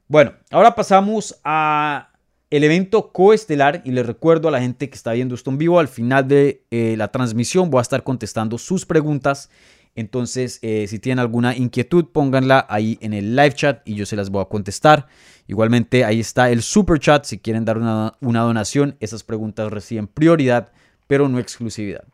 Bueno, 0.08 0.34
ahora 0.52 0.76
pasamos 0.76 1.40
a 1.44 2.10
el 2.50 2.64
evento 2.64 3.12
coestelar 3.12 3.82
y 3.84 3.92
les 3.92 4.06
recuerdo 4.06 4.48
a 4.48 4.52
la 4.52 4.62
gente 4.62 4.88
que 4.90 4.96
está 4.96 5.14
viendo 5.14 5.34
esto 5.34 5.50
en 5.50 5.58
vivo, 5.58 5.80
al 5.80 5.88
final 5.88 6.28
de 6.28 6.64
eh, 6.70 6.96
la 6.98 7.08
transmisión 7.08 7.72
voy 7.72 7.80
a 7.80 7.82
estar 7.82 8.04
contestando 8.04 8.60
sus 8.60 8.86
preguntas. 8.86 9.50
Entonces, 9.96 10.60
eh, 10.62 10.86
si 10.88 11.00
tienen 11.00 11.20
alguna 11.20 11.56
inquietud, 11.56 12.06
pónganla 12.12 12.66
ahí 12.70 12.98
en 13.02 13.14
el 13.14 13.36
live 13.36 13.54
chat 13.54 13.82
y 13.88 13.96
yo 13.96 14.06
se 14.06 14.16
las 14.16 14.30
voy 14.30 14.42
a 14.42 14.46
contestar. 14.46 15.08
Igualmente, 15.48 16.06
ahí 16.06 16.20
está 16.20 16.50
el 16.50 16.62
super 16.62 17.00
chat. 17.00 17.26
Si 17.26 17.40
quieren 17.40 17.66
dar 17.66 17.78
una, 17.78 18.14
una 18.22 18.42
donación, 18.42 18.96
esas 19.00 19.24
preguntas 19.24 19.72
reciben 19.72 20.08
prioridad, 20.08 20.72
pero 21.08 21.28
no 21.28 21.40
exclusividad. 21.40 22.06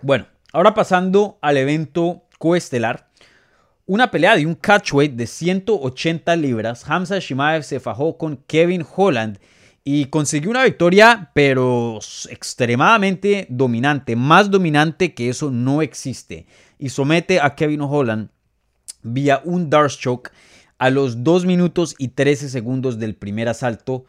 Bueno, 0.00 0.26
ahora 0.52 0.74
pasando 0.74 1.38
al 1.40 1.56
evento 1.56 2.22
coestelar. 2.38 3.08
Una 3.86 4.10
pelea 4.10 4.36
de 4.36 4.46
un 4.46 4.54
catchweight 4.54 5.14
de 5.14 5.26
180 5.26 6.36
libras. 6.36 6.88
Hamza 6.88 7.18
Shimaev 7.18 7.62
se 7.62 7.80
fajó 7.80 8.18
con 8.18 8.36
Kevin 8.46 8.84
Holland 8.94 9.38
y 9.90 10.04
consiguió 10.04 10.50
una 10.50 10.64
victoria, 10.64 11.30
pero 11.32 11.98
extremadamente 12.28 13.46
dominante. 13.48 14.16
Más 14.16 14.50
dominante 14.50 15.14
que 15.14 15.30
eso 15.30 15.50
no 15.50 15.80
existe. 15.80 16.46
Y 16.78 16.90
somete 16.90 17.40
a 17.40 17.54
Kevin 17.54 17.80
Holland 17.80 18.28
vía 19.02 19.40
un 19.46 19.70
choke 19.70 20.30
a 20.76 20.90
los 20.90 21.24
2 21.24 21.46
minutos 21.46 21.94
y 21.96 22.08
13 22.08 22.50
segundos 22.50 22.98
del 22.98 23.14
primer 23.14 23.48
asalto. 23.48 24.04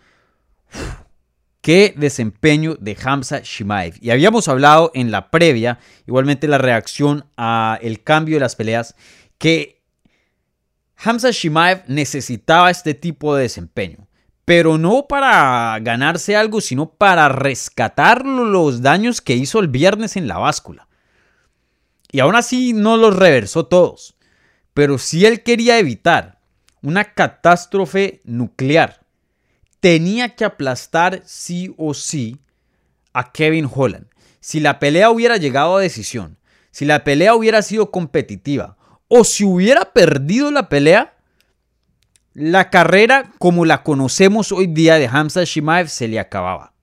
qué 1.61 1.93
desempeño 1.95 2.75
de 2.75 2.97
Hamza 3.01 3.39
Shimaev. 3.41 3.99
Y 4.01 4.09
habíamos 4.09 4.49
hablado 4.49 4.91
en 4.93 5.11
la 5.11 5.31
previa, 5.31 5.79
igualmente 6.05 6.49
la 6.49 6.57
reacción 6.57 7.23
a 7.37 7.79
el 7.81 8.03
cambio 8.03 8.35
de 8.35 8.41
las 8.41 8.57
peleas, 8.57 8.95
que 9.37 9.81
Hamza 10.97 11.31
Shimaev 11.31 11.85
necesitaba 11.87 12.69
este 12.69 12.95
tipo 12.95 13.33
de 13.33 13.43
desempeño. 13.43 14.08
Pero 14.49 14.79
no 14.79 15.05
para 15.07 15.77
ganarse 15.79 16.35
algo, 16.35 16.59
sino 16.59 16.89
para 16.89 17.29
rescatar 17.29 18.25
los 18.25 18.81
daños 18.81 19.21
que 19.21 19.35
hizo 19.35 19.59
el 19.59 19.67
viernes 19.67 20.17
en 20.17 20.27
la 20.27 20.39
báscula. 20.39 20.87
Y 22.11 22.19
aún 22.19 22.35
así 22.35 22.73
no 22.73 22.97
los 22.97 23.15
reversó 23.15 23.67
todos. 23.67 24.15
Pero 24.73 24.97
si 24.97 25.27
él 25.27 25.43
quería 25.43 25.77
evitar 25.77 26.39
una 26.81 27.13
catástrofe 27.13 28.21
nuclear, 28.23 29.05
tenía 29.81 30.35
que 30.35 30.45
aplastar 30.45 31.21
sí 31.25 31.75
o 31.77 31.93
sí 31.93 32.39
a 33.13 33.31
Kevin 33.31 33.69
Holland. 33.71 34.07
Si 34.39 34.59
la 34.59 34.79
pelea 34.79 35.11
hubiera 35.11 35.37
llegado 35.37 35.77
a 35.77 35.81
decisión, 35.81 36.39
si 36.71 36.85
la 36.85 37.03
pelea 37.03 37.35
hubiera 37.35 37.61
sido 37.61 37.91
competitiva 37.91 38.77
o 39.09 39.23
si 39.25 39.43
hubiera 39.43 39.93
perdido 39.93 40.49
la 40.49 40.69
pelea, 40.69 41.18
la 42.33 42.69
carrera 42.69 43.31
como 43.37 43.65
la 43.65 43.83
conocemos 43.83 44.51
hoy 44.51 44.67
día 44.67 44.95
de 44.95 45.07
Hamza 45.07 45.43
Shimaev 45.43 45.89
se 45.89 46.07
le 46.07 46.19
acababa. 46.19 46.73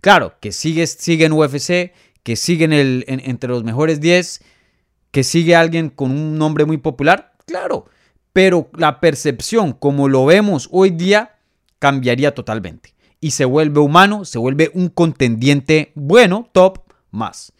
Claro, 0.00 0.34
que 0.40 0.52
sigue, 0.52 0.86
sigue 0.86 1.26
en 1.26 1.32
UFC, 1.32 1.92
que 2.22 2.36
sigue 2.36 2.64
el, 2.66 3.04
entre 3.08 3.50
los 3.50 3.64
mejores 3.64 4.00
10, 4.00 4.42
que 5.10 5.24
sigue 5.24 5.56
alguien 5.56 5.90
con 5.90 6.10
un 6.10 6.38
nombre 6.38 6.64
muy 6.64 6.78
popular, 6.78 7.32
claro, 7.46 7.86
pero 8.32 8.70
la 8.74 9.00
percepción 9.00 9.72
como 9.72 10.08
lo 10.08 10.26
vemos 10.26 10.68
hoy 10.70 10.90
día 10.90 11.36
cambiaría 11.78 12.34
totalmente. 12.34 12.94
Y 13.20 13.32
se 13.32 13.44
vuelve 13.44 13.80
humano, 13.80 14.24
se 14.24 14.38
vuelve 14.38 14.70
un 14.74 14.88
contendiente 14.88 15.90
bueno, 15.94 16.48
top, 16.52 16.80
más. 17.10 17.52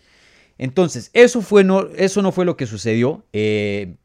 Entonces, 0.57 1.11
eso, 1.15 1.41
fue 1.41 1.65
no, 1.65 1.89
eso 1.97 2.23
no 2.23 2.31
fue 2.31 2.45
lo 2.45 2.57
que 2.57 2.67
sucedió. 2.67 3.25
Eh, 3.33 3.97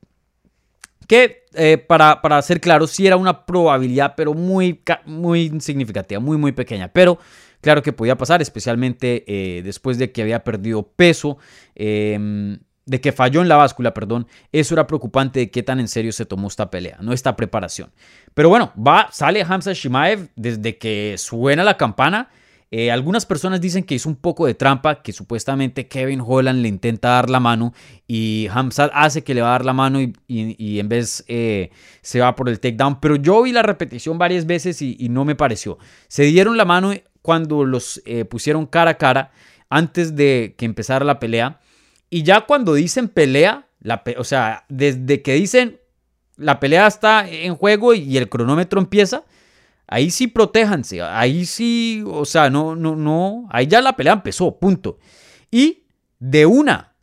que, 1.07 1.45
eh, 1.53 1.77
para, 1.77 2.21
para, 2.21 2.41
ser 2.41 2.59
claro, 2.61 2.87
sí 2.87 3.05
era 3.07 3.17
una 3.17 3.45
probabilidad, 3.45 4.13
pero 4.15 4.33
muy, 4.33 4.81
muy 5.05 5.59
significativa, 5.59 6.19
muy, 6.19 6.37
muy 6.37 6.51
pequeña. 6.51 6.87
Pero 6.87 7.19
claro 7.61 7.81
que 7.81 7.93
podía 7.93 8.17
pasar, 8.17 8.41
especialmente 8.41 9.23
eh, 9.27 9.61
después 9.63 9.97
de 9.97 10.11
que 10.11 10.21
había 10.21 10.43
perdido 10.43 10.83
peso. 10.83 11.37
Em, 11.75 12.59
de 12.85 12.99
que 12.99 13.11
falló 13.11 13.41
en 13.41 13.47
la 13.47 13.55
báscula, 13.55 13.93
perdón, 13.93 14.27
eso 14.51 14.75
era 14.75 14.87
preocupante 14.87 15.39
de 15.39 15.51
qué 15.51 15.63
tan 15.63 15.79
en 15.79 15.87
serio 15.87 16.11
se 16.11 16.25
tomó 16.25 16.47
esta 16.49 16.69
pelea, 16.69 16.97
no 16.99 17.13
esta 17.13 17.35
preparación. 17.35 17.91
Pero 18.33 18.49
bueno, 18.49 18.73
va, 18.75 19.07
sale 19.11 19.41
Hamza 19.47 19.73
Shimaev 19.73 20.29
desde 20.35 20.77
que 20.77 21.15
suena 21.17 21.63
la 21.63 21.77
campana. 21.77 22.29
Eh, 22.75 22.89
algunas 22.89 23.27
personas 23.27 23.61
dicen 23.61 23.83
que 23.83 23.93
hizo 23.93 24.09
un 24.09 24.15
poco 24.15 24.47
de 24.47 24.55
trampa, 24.55 25.03
que 25.03 25.13
supuestamente 25.13 25.87
Kevin 25.87 26.23
Holland 26.25 26.59
le 26.59 26.69
intenta 26.69 27.09
dar 27.09 27.29
la 27.29 27.39
mano 27.39 27.71
y 28.07 28.47
Hamza 28.51 28.85
hace 28.85 29.23
que 29.23 29.35
le 29.35 29.43
va 29.43 29.49
a 29.49 29.51
dar 29.51 29.65
la 29.65 29.73
mano 29.73 29.99
y, 30.01 30.79
en 30.79 30.89
vez 30.89 31.23
eh, 31.27 31.69
se 32.01 32.19
va 32.19 32.35
por 32.35 32.49
el 32.49 32.59
takedown. 32.59 32.99
Pero 32.99 33.15
yo 33.15 33.43
vi 33.43 33.51
la 33.51 33.61
repetición 33.61 34.17
varias 34.17 34.47
veces 34.47 34.81
y, 34.81 35.07
no 35.09 35.23
me 35.23 35.35
pareció. 35.35 35.77
Se 36.07 36.23
dieron 36.23 36.57
la 36.57 36.65
mano 36.65 36.95
cuando 37.21 37.63
los 37.63 38.01
eh, 38.05 38.25
pusieron 38.25 38.65
cara 38.65 38.89
a 38.89 38.97
cara 38.97 39.31
antes 39.69 40.15
de 40.15 40.55
que 40.57 40.65
empezara 40.65 41.05
la 41.05 41.19
pelea. 41.19 41.61
Y 42.09 42.23
ya 42.23 42.41
cuando 42.41 42.73
dicen 42.73 43.07
pelea, 43.07 43.67
la 43.81 44.01
o 44.17 44.23
sea, 44.23 44.65
desde 44.67 45.21
que 45.21 45.33
dicen 45.35 45.79
la 46.37 46.59
pelea 46.59 46.87
está 46.87 47.29
en 47.29 47.53
juego 47.53 47.93
y 47.93 48.17
el 48.17 48.29
cronómetro 48.29 48.81
empieza, 48.81 49.25
ahí 49.93 50.09
sí 50.09 50.27
protéjanse, 50.27 51.01
ahí 51.01 51.45
sí, 51.45 52.03
o 52.07 52.25
sea, 52.25 52.49
no, 52.49 52.75
no, 52.75 52.95
no, 52.95 53.47
ahí 53.51 53.67
ya 53.67 53.79
la 53.79 53.95
pelea 53.95 54.13
empezó, 54.13 54.57
punto. 54.57 54.97
Y 55.51 55.83
de 56.19 56.47
una, 56.47 56.93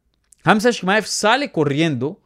Hamza 0.42 0.70
Shimaev 0.70 1.06
sale 1.06 1.52
corriendo 1.52 2.20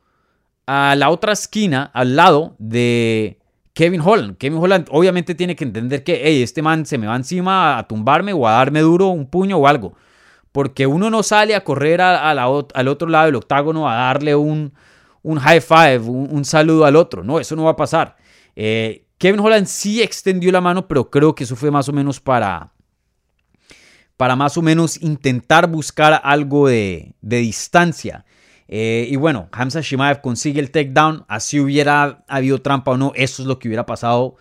a 0.67 0.95
la 0.97 1.11
otra 1.11 1.35
esquina, 1.35 1.91
al 1.93 2.17
lado 2.17 2.57
de 2.59 3.41
Kevin 3.75 4.01
Holland. 4.01 4.39
Kevin 4.39 4.59
Holland 4.59 4.87
obviamente 4.91 5.35
tiene 5.35 5.55
que 5.55 5.65
entender 5.65 6.03
que, 6.03 6.23
hey, 6.25 6.43
este 6.43 6.63
man 6.63 6.87
se 6.87 6.97
me 6.97 7.07
va 7.07 7.17
encima 7.17 7.77
a 7.77 7.87
tumbarme 7.87 8.33
o 8.33 8.49
a 8.49 8.53
darme 8.53 8.81
duro 8.81 9.09
un 9.09 9.27
puño 9.27 9.59
o 9.59 9.67
algo 9.67 9.95
porque 10.51 10.87
uno 10.87 11.11
no 11.11 11.25
sale 11.25 11.57
a 11.57 11.65
correr 11.65 12.01
al 12.01 12.89
otro 12.89 13.09
lado 13.09 13.27
del 13.27 13.35
octágono 13.35 13.91
a 13.91 13.97
darle 13.97 14.37
un, 14.37 14.73
high 15.25 15.61
five, 15.61 15.99
un, 15.99 16.45
saludo 16.45 16.85
al 16.85 16.95
otro. 16.95 17.25
No, 17.25 17.41
eso 17.41 17.57
no 17.57 17.65
va 17.65 17.73
a 17.73 17.77
pasar. 17.77 18.15
Eh, 18.55 19.04
Kevin 19.25 19.41
Holland 19.41 19.67
sí 19.69 20.03
extendió 20.03 20.53
la 20.53 20.61
mano, 20.61 20.87
pero 20.87 21.09
creo 21.09 21.35
que 21.35 21.45
eso 21.45 21.57
fue 21.57 21.71
más 21.71 21.89
o 21.89 21.95
menos 21.95 22.21
para, 22.21 22.75
para 24.19 24.37
más 24.37 24.59
o 24.59 24.61
menos 24.61 25.01
intentar 25.01 25.67
buscar 25.67 26.21
algo 26.23 26.69
de, 26.69 27.15
distancia. 27.23 28.27
Eh, 28.69 29.09
y 29.11 29.17
bueno, 29.17 29.49
Hamza 29.51 29.81
Shimaev 29.81 30.21
consigue 30.21 30.61
el 30.61 30.71
takedown. 30.71 31.25
Así 31.27 31.59
hubiera 31.59 32.23
habido 32.29 32.61
trampa 32.61 32.91
o 32.91 32.99
no, 32.99 33.13
eso 33.15 33.41
es 33.41 33.49
lo 33.49 33.59
que 33.59 33.69
hubiera 33.69 33.87
pasado 33.87 34.37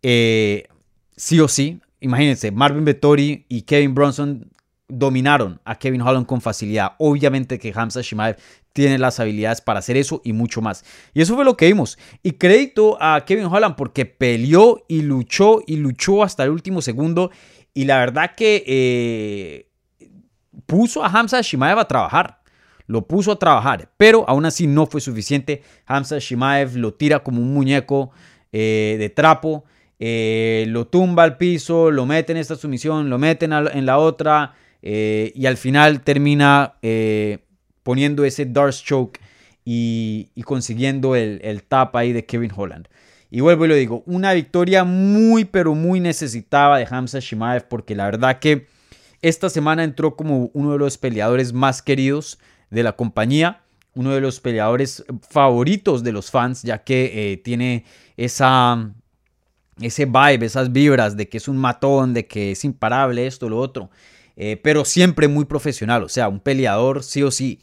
eh, 0.00 0.68
sí 1.16 1.40
o 1.40 1.48
sí. 1.48 1.80
Imagínense, 1.98 2.52
Marvin 2.52 2.84
Vettori 2.84 3.46
y 3.48 3.62
Kevin 3.62 3.96
Bronson 3.96 4.48
dominaron 4.88 5.60
a 5.64 5.78
Kevin 5.78 6.02
Holland 6.02 6.26
con 6.26 6.40
facilidad. 6.40 6.92
Obviamente 6.98 7.58
que 7.58 7.72
Hamza 7.74 8.02
Shimaev 8.02 8.36
tiene 8.72 8.98
las 8.98 9.20
habilidades 9.20 9.60
para 9.60 9.78
hacer 9.78 9.96
eso 9.96 10.20
y 10.24 10.32
mucho 10.32 10.60
más. 10.60 10.84
Y 11.14 11.22
eso 11.22 11.34
fue 11.34 11.44
lo 11.44 11.56
que 11.56 11.66
vimos. 11.66 11.98
Y 12.22 12.32
crédito 12.32 12.98
a 13.00 13.24
Kevin 13.24 13.46
Holland 13.46 13.76
porque 13.76 14.04
peleó 14.04 14.84
y 14.88 15.02
luchó 15.02 15.60
y 15.66 15.76
luchó 15.76 16.22
hasta 16.22 16.44
el 16.44 16.50
último 16.50 16.82
segundo. 16.82 17.30
Y 17.72 17.84
la 17.84 17.98
verdad 17.98 18.32
que 18.36 18.64
eh, 18.66 19.68
puso 20.66 21.04
a 21.04 21.08
Hamza 21.08 21.40
Shimaev 21.40 21.78
a 21.78 21.88
trabajar. 21.88 22.40
Lo 22.86 23.06
puso 23.06 23.32
a 23.32 23.38
trabajar, 23.38 23.90
pero 23.96 24.28
aún 24.28 24.44
así 24.44 24.66
no 24.66 24.86
fue 24.86 25.00
suficiente. 25.00 25.62
Hamza 25.86 26.18
Shimaev 26.18 26.76
lo 26.76 26.92
tira 26.92 27.20
como 27.20 27.40
un 27.40 27.54
muñeco 27.54 28.10
eh, 28.52 28.96
de 28.98 29.08
trapo. 29.08 29.64
Eh, 29.98 30.66
lo 30.68 30.86
tumba 30.88 31.22
al 31.22 31.38
piso, 31.38 31.90
lo 31.90 32.04
mete 32.04 32.32
en 32.32 32.38
esta 32.38 32.56
sumisión, 32.56 33.08
lo 33.08 33.18
mete 33.18 33.46
en 33.46 33.86
la 33.86 33.98
otra, 33.98 34.54
eh, 34.86 35.32
y 35.34 35.46
al 35.46 35.56
final 35.56 36.02
termina 36.02 36.74
eh, 36.82 37.38
poniendo 37.82 38.22
ese 38.26 38.44
Dark 38.44 38.74
Choke 38.74 39.18
y, 39.64 40.28
consiguiendo 40.44 41.16
el, 41.16 41.40
el, 41.42 41.62
tap 41.62 41.96
ahí 41.96 42.12
de 42.12 42.26
Kevin 42.26 42.52
Holland. 42.54 42.88
Y 43.30 43.40
vuelvo 43.40 43.64
y 43.64 43.68
lo 43.68 43.74
digo, 43.76 44.02
una 44.04 44.34
victoria 44.34 44.84
muy 44.84 45.46
pero 45.46 45.74
muy 45.74 46.00
necesitada 46.00 46.76
de 46.76 46.86
Hamza 46.88 47.18
Shimaev 47.18 47.66
porque 47.66 47.94
la 47.94 48.04
verdad 48.04 48.38
que 48.40 48.66
esta 49.22 49.48
semana 49.48 49.84
entró 49.84 50.16
como 50.16 50.50
uno 50.52 50.72
de 50.72 50.78
los 50.78 50.98
peleadores 50.98 51.54
más 51.54 51.80
queridos 51.80 52.38
de 52.68 52.82
la 52.82 52.92
compañía, 52.92 53.62
uno 53.94 54.10
de 54.10 54.20
los 54.20 54.38
peleadores 54.38 55.02
favoritos 55.30 56.04
de 56.04 56.12
los 56.12 56.30
fans 56.30 56.62
ya 56.62 56.84
que 56.84 57.32
eh, 57.32 57.36
tiene 57.38 57.86
esa 58.18 58.92
ese 59.80 60.04
vibe, 60.04 60.44
esas 60.44 60.70
vibras 60.72 61.16
de 61.16 61.28
que 61.28 61.38
es 61.38 61.48
un 61.48 61.56
matón, 61.56 62.12
de 62.12 62.26
que 62.26 62.52
es 62.52 62.64
imparable, 62.64 63.26
esto, 63.26 63.48
lo 63.48 63.58
otro. 63.58 63.90
Eh, 64.36 64.60
pero 64.62 64.84
siempre 64.84 65.28
muy 65.28 65.44
profesional, 65.44 66.02
o 66.02 66.08
sea, 66.08 66.28
un 66.28 66.40
peleador 66.40 67.02
sí 67.02 67.22
o 67.22 67.30
sí. 67.30 67.60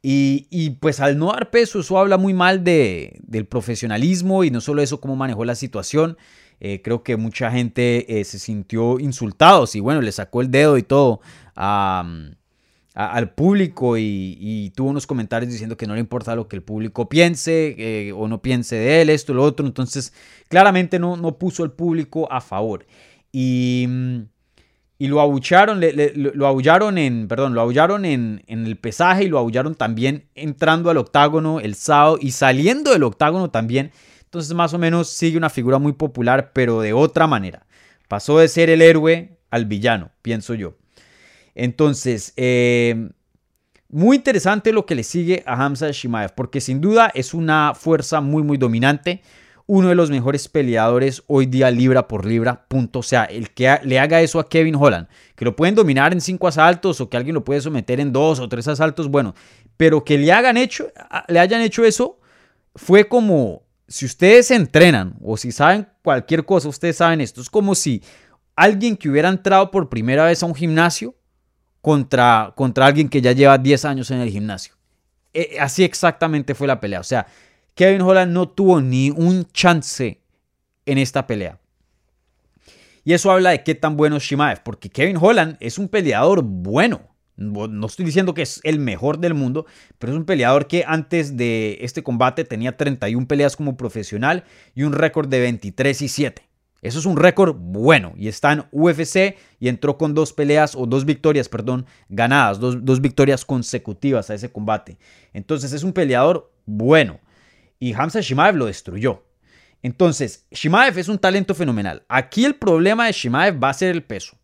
Y, 0.00 0.70
pues 0.80 1.00
al 1.00 1.18
no 1.18 1.32
dar 1.32 1.50
peso, 1.50 1.80
eso 1.80 1.98
habla 1.98 2.16
muy 2.16 2.32
mal 2.32 2.64
de, 2.64 3.18
del 3.24 3.46
profesionalismo 3.46 4.42
y 4.42 4.50
no 4.50 4.62
solo 4.62 4.80
eso, 4.80 5.00
cómo 5.00 5.16
manejó 5.16 5.44
la 5.44 5.54
situación. 5.54 6.16
Eh, 6.60 6.80
creo 6.82 7.02
que 7.02 7.16
mucha 7.16 7.50
gente 7.50 8.20
eh, 8.20 8.24
se 8.24 8.38
sintió 8.38 8.98
insultados 9.00 9.76
y 9.76 9.80
bueno, 9.80 10.00
le 10.00 10.10
sacó 10.12 10.40
el 10.40 10.50
dedo 10.50 10.78
y 10.78 10.82
todo 10.82 11.20
al 11.54 13.34
público 13.34 13.96
y, 13.98 14.72
tuvo 14.74 14.90
unos 14.90 15.06
comentarios 15.06 15.52
diciendo 15.52 15.76
que 15.76 15.86
no 15.86 15.94
le 15.94 16.00
importa 16.00 16.34
lo 16.34 16.48
que 16.48 16.56
el 16.56 16.62
público 16.62 17.08
piense 17.08 18.12
o 18.16 18.28
no 18.28 18.40
piense 18.40 18.76
de 18.76 19.02
él, 19.02 19.10
esto, 19.10 19.34
lo 19.34 19.42
otro. 19.44 19.66
Entonces, 19.66 20.12
claramente 20.48 20.98
no, 20.98 21.16
no 21.16 21.38
puso 21.38 21.64
el 21.64 21.72
público 21.72 22.32
a 22.32 22.40
favor. 22.40 22.86
Y 23.30 23.86
mm, 23.88 24.20
y 24.98 25.06
lo 25.06 25.20
abucharon, 25.20 25.80
lo 25.80 26.98
en, 26.98 27.28
perdón, 27.28 27.54
lo 27.54 27.70
en, 28.04 28.42
en, 28.46 28.66
el 28.66 28.76
pesaje 28.76 29.24
y 29.24 29.28
lo 29.28 29.38
abullaron 29.38 29.76
también 29.76 30.28
entrando 30.34 30.90
al 30.90 30.96
octágono 30.96 31.60
el 31.60 31.76
sábado 31.76 32.18
y 32.20 32.32
saliendo 32.32 32.92
del 32.92 33.04
octágono 33.04 33.50
también. 33.50 33.92
Entonces 34.24 34.54
más 34.54 34.74
o 34.74 34.78
menos 34.78 35.08
sigue 35.08 35.38
una 35.38 35.50
figura 35.50 35.78
muy 35.78 35.92
popular, 35.92 36.50
pero 36.52 36.80
de 36.80 36.92
otra 36.92 37.28
manera. 37.28 37.64
Pasó 38.08 38.38
de 38.38 38.48
ser 38.48 38.70
el 38.70 38.82
héroe 38.82 39.38
al 39.50 39.66
villano, 39.66 40.10
pienso 40.20 40.54
yo. 40.54 40.74
Entonces, 41.54 42.32
eh, 42.36 43.10
muy 43.88 44.16
interesante 44.16 44.72
lo 44.72 44.84
que 44.84 44.96
le 44.96 45.04
sigue 45.04 45.44
a 45.46 45.64
Hamza 45.64 45.90
Shimaev, 45.92 46.34
porque 46.34 46.60
sin 46.60 46.80
duda 46.80 47.10
es 47.14 47.34
una 47.34 47.72
fuerza 47.74 48.20
muy, 48.20 48.42
muy 48.42 48.58
dominante 48.58 49.22
uno 49.68 49.90
de 49.90 49.94
los 49.94 50.10
mejores 50.10 50.48
peleadores 50.48 51.22
hoy 51.26 51.44
día 51.44 51.70
libra 51.70 52.08
por 52.08 52.24
libra, 52.24 52.66
punto. 52.68 53.00
O 53.00 53.02
sea, 53.02 53.24
el 53.24 53.50
que 53.50 53.78
le 53.84 53.98
haga 53.98 54.22
eso 54.22 54.40
a 54.40 54.48
Kevin 54.48 54.74
Holland, 54.74 55.08
que 55.36 55.44
lo 55.44 55.54
pueden 55.54 55.74
dominar 55.74 56.14
en 56.14 56.22
cinco 56.22 56.48
asaltos 56.48 57.02
o 57.02 57.10
que 57.10 57.18
alguien 57.18 57.34
lo 57.34 57.44
puede 57.44 57.60
someter 57.60 58.00
en 58.00 58.10
dos 58.10 58.40
o 58.40 58.48
tres 58.48 58.66
asaltos, 58.66 59.08
bueno, 59.08 59.34
pero 59.76 60.04
que 60.04 60.16
le, 60.16 60.32
hagan 60.32 60.56
hecho, 60.56 60.90
le 61.28 61.38
hayan 61.38 61.60
hecho 61.60 61.84
eso 61.84 62.18
fue 62.74 63.08
como 63.08 63.62
si 63.86 64.06
ustedes 64.06 64.50
entrenan 64.50 65.16
o 65.22 65.36
si 65.36 65.52
saben 65.52 65.86
cualquier 66.02 66.46
cosa, 66.46 66.68
ustedes 66.68 66.96
saben 66.96 67.20
esto, 67.20 67.42
es 67.42 67.50
como 67.50 67.74
si 67.74 68.02
alguien 68.56 68.96
que 68.96 69.10
hubiera 69.10 69.28
entrado 69.28 69.70
por 69.70 69.90
primera 69.90 70.24
vez 70.24 70.42
a 70.42 70.46
un 70.46 70.54
gimnasio 70.54 71.14
contra, 71.82 72.54
contra 72.56 72.86
alguien 72.86 73.10
que 73.10 73.20
ya 73.20 73.32
lleva 73.32 73.58
10 73.58 73.84
años 73.84 74.10
en 74.10 74.20
el 74.20 74.30
gimnasio. 74.30 74.74
Eh, 75.34 75.58
así 75.60 75.84
exactamente 75.84 76.54
fue 76.54 76.66
la 76.66 76.80
pelea. 76.80 77.00
O 77.00 77.04
sea, 77.04 77.26
Kevin 77.78 78.02
Holland 78.02 78.32
no 78.32 78.48
tuvo 78.48 78.80
ni 78.80 79.10
un 79.10 79.46
chance 79.52 80.20
en 80.84 80.98
esta 80.98 81.28
pelea. 81.28 81.60
Y 83.04 83.12
eso 83.12 83.30
habla 83.30 83.50
de 83.50 83.62
qué 83.62 83.76
tan 83.76 83.96
bueno 83.96 84.16
es 84.16 84.24
Shimaev, 84.24 84.64
porque 84.64 84.90
Kevin 84.90 85.16
Holland 85.16 85.56
es 85.60 85.78
un 85.78 85.86
peleador 85.86 86.42
bueno. 86.42 87.02
No 87.36 87.86
estoy 87.86 88.04
diciendo 88.04 88.34
que 88.34 88.42
es 88.42 88.60
el 88.64 88.80
mejor 88.80 89.20
del 89.20 89.34
mundo, 89.34 89.64
pero 90.00 90.12
es 90.12 90.18
un 90.18 90.24
peleador 90.24 90.66
que 90.66 90.82
antes 90.88 91.36
de 91.36 91.78
este 91.80 92.02
combate 92.02 92.44
tenía 92.44 92.76
31 92.76 93.28
peleas 93.28 93.54
como 93.54 93.76
profesional 93.76 94.42
y 94.74 94.82
un 94.82 94.92
récord 94.92 95.28
de 95.28 95.38
23 95.38 96.02
y 96.02 96.08
7. 96.08 96.42
Eso 96.82 96.98
es 96.98 97.06
un 97.06 97.16
récord 97.16 97.54
bueno 97.54 98.12
y 98.16 98.26
está 98.26 98.54
en 98.54 98.64
UFC 98.72 99.36
y 99.60 99.68
entró 99.68 99.98
con 99.98 100.14
dos 100.14 100.32
peleas 100.32 100.74
o 100.74 100.84
dos 100.86 101.04
victorias, 101.04 101.48
perdón, 101.48 101.86
ganadas, 102.08 102.58
dos, 102.58 102.84
dos 102.84 103.00
victorias 103.00 103.44
consecutivas 103.44 104.30
a 104.30 104.34
ese 104.34 104.50
combate. 104.50 104.98
Entonces 105.32 105.72
es 105.72 105.84
un 105.84 105.92
peleador 105.92 106.50
bueno 106.66 107.20
y 107.78 107.92
Hamza 107.92 108.20
Shimaev 108.20 108.56
lo 108.56 108.66
destruyó. 108.66 109.24
Entonces, 109.82 110.46
Shimaev 110.50 110.98
es 110.98 111.08
un 111.08 111.18
talento 111.18 111.54
fenomenal. 111.54 112.02
Aquí 112.08 112.44
el 112.44 112.56
problema 112.56 113.06
de 113.06 113.12
Shimaev 113.12 113.62
va 113.62 113.70
a 113.70 113.74
ser 113.74 113.90
el 113.90 114.02
peso. 114.02 114.36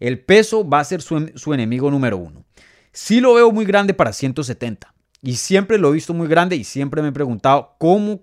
El 0.00 0.20
peso 0.20 0.68
va 0.68 0.80
a 0.80 0.84
ser 0.84 1.00
su, 1.00 1.54
enemigo 1.54 1.90
número 1.90 2.18
uno. 2.18 2.44
Sí 2.92 3.20
lo 3.20 3.34
veo 3.34 3.50
muy 3.50 3.64
grande 3.64 3.94
para 3.94 4.12
170. 4.12 4.92
Y 5.22 5.36
siempre 5.36 5.78
lo 5.78 5.90
he 5.90 5.92
visto 5.92 6.12
muy 6.12 6.28
grande 6.28 6.56
y 6.56 6.64
siempre 6.64 7.00
me 7.00 7.08
he 7.08 7.12
preguntado 7.12 7.76
cómo, 7.78 8.22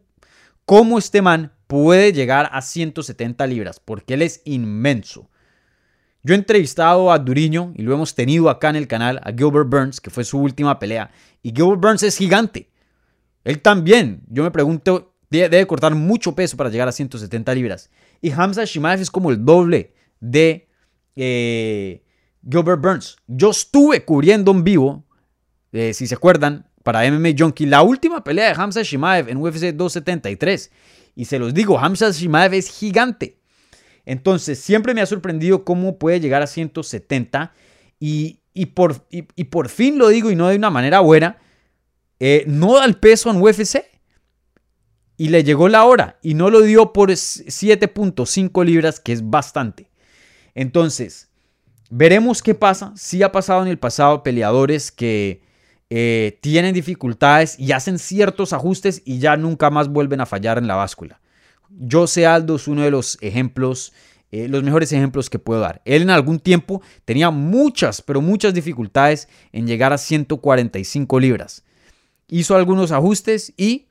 cómo 0.65 0.99
este 0.99 1.21
man 1.21 1.53
puede 1.67 2.13
llegar 2.13 2.49
a 2.51 2.61
170 2.61 3.47
libras, 3.47 3.79
porque 3.79 4.15
él 4.15 4.21
es 4.21 4.41
inmenso. 4.43 5.29
Yo 6.21 6.33
he 6.33 6.37
entrevistado 6.37 7.11
a 7.11 7.19
Duriño 7.19 7.71
y 7.75 7.83
lo 7.83 7.93
hemos 7.93 8.13
tenido 8.13 8.49
acá 8.49 8.69
en 8.69 8.75
el 8.75 8.87
canal, 8.87 9.21
a 9.23 9.31
Gilbert 9.31 9.69
Burns, 9.69 10.01
que 10.01 10.09
fue 10.09 10.25
su 10.25 10.37
última 10.37 10.77
pelea. 10.77 11.11
Y 11.41 11.51
Gilbert 11.51 11.79
Burns 11.79 12.03
es 12.03 12.17
gigante. 12.17 12.69
Él 13.43 13.61
también, 13.61 14.21
yo 14.29 14.43
me 14.43 14.51
pregunto, 14.51 15.13
debe 15.29 15.65
cortar 15.67 15.95
mucho 15.95 16.35
peso 16.35 16.57
para 16.57 16.69
llegar 16.69 16.87
a 16.87 16.91
170 16.91 17.53
libras. 17.55 17.89
Y 18.21 18.31
Hamza 18.31 18.65
Shimaev 18.65 19.01
es 19.01 19.11
como 19.11 19.31
el 19.31 19.43
doble 19.43 19.93
de 20.19 20.67
eh, 21.15 22.03
Gilbert 22.47 22.81
Burns. 22.81 23.17
Yo 23.27 23.51
estuve 23.51 24.03
cubriendo 24.03 24.51
en 24.51 24.63
vivo, 24.63 25.05
eh, 25.71 25.93
si 25.93 26.07
se 26.07 26.15
acuerdan, 26.15 26.67
para 26.83 27.09
MMA 27.09 27.29
Junkie, 27.37 27.65
la 27.65 27.83
última 27.83 28.23
pelea 28.23 28.47
de 28.53 28.61
Hamza 28.61 28.81
Shimaev 28.81 29.29
en 29.29 29.37
UFC 29.37 29.73
273. 29.73 30.71
Y 31.15 31.25
se 31.25 31.39
los 31.39 31.53
digo, 31.53 31.77
Hamza 31.77 32.11
Shimaev 32.11 32.53
es 32.53 32.69
gigante. 32.69 33.39
Entonces, 34.05 34.59
siempre 34.59 34.93
me 34.93 35.01
ha 35.01 35.05
sorprendido 35.05 35.63
cómo 35.63 35.99
puede 35.99 36.19
llegar 36.19 36.41
a 36.41 36.47
170. 36.47 37.53
Y, 37.99 38.39
y, 38.53 38.65
por 38.65 39.69
fin 39.69 39.97
lo 39.97 40.07
digo 40.07 40.31
y 40.31 40.35
no 40.35 40.47
de 40.47 40.55
una 40.55 40.69
manera 40.69 41.01
buena, 41.01 41.37
eh, 42.19 42.43
no 42.47 42.75
da 42.75 42.85
el 42.85 42.97
peso 42.97 43.29
en 43.29 43.41
UFC 43.41 43.85
y 45.17 45.29
le 45.29 45.43
llegó 45.43 45.67
la 45.69 45.85
hora 45.85 46.17
y 46.21 46.33
no 46.33 46.49
lo 46.49 46.61
dio 46.61 46.93
por 46.93 47.09
7.5 47.09 48.65
libras, 48.65 48.99
que 48.99 49.11
es 49.11 49.29
bastante. 49.29 49.89
Entonces, 50.55 51.29
veremos 51.89 52.41
qué 52.41 52.55
pasa. 52.55 52.93
Si 52.95 53.21
ha 53.23 53.31
pasado 53.31 53.61
en 53.61 53.67
el 53.67 53.79
pasado 53.79 54.23
peleadores 54.23 54.91
que 54.91 55.41
eh, 55.89 56.37
tienen 56.41 56.73
dificultades 56.73 57.59
y 57.59 57.71
hacen 57.71 57.97
ciertos 57.97 58.53
ajustes 58.53 59.01
y 59.05 59.19
ya 59.19 59.35
nunca 59.37 59.69
más 59.69 59.87
vuelven 59.87 60.21
a 60.21 60.25
fallar 60.25 60.57
en 60.57 60.67
la 60.67 60.75
báscula. 60.75 61.19
José 61.91 62.25
Aldo 62.25 62.55
es 62.55 62.67
uno 62.67 62.83
de 62.83 62.91
los 62.91 63.17
ejemplos, 63.21 63.93
eh, 64.31 64.47
los 64.47 64.63
mejores 64.63 64.91
ejemplos 64.91 65.29
que 65.29 65.39
puedo 65.39 65.61
dar. 65.61 65.81
Él 65.85 66.03
en 66.03 66.11
algún 66.11 66.39
tiempo 66.39 66.81
tenía 67.05 67.31
muchas, 67.31 68.01
pero 68.01 68.21
muchas 68.21 68.53
dificultades 68.53 69.27
en 69.51 69.67
llegar 69.67 69.91
a 69.91 69.97
145 69.97 71.19
libras. 71.19 71.63
Hizo 72.29 72.55
algunos 72.55 72.91
ajustes 72.91 73.53
y 73.57 73.87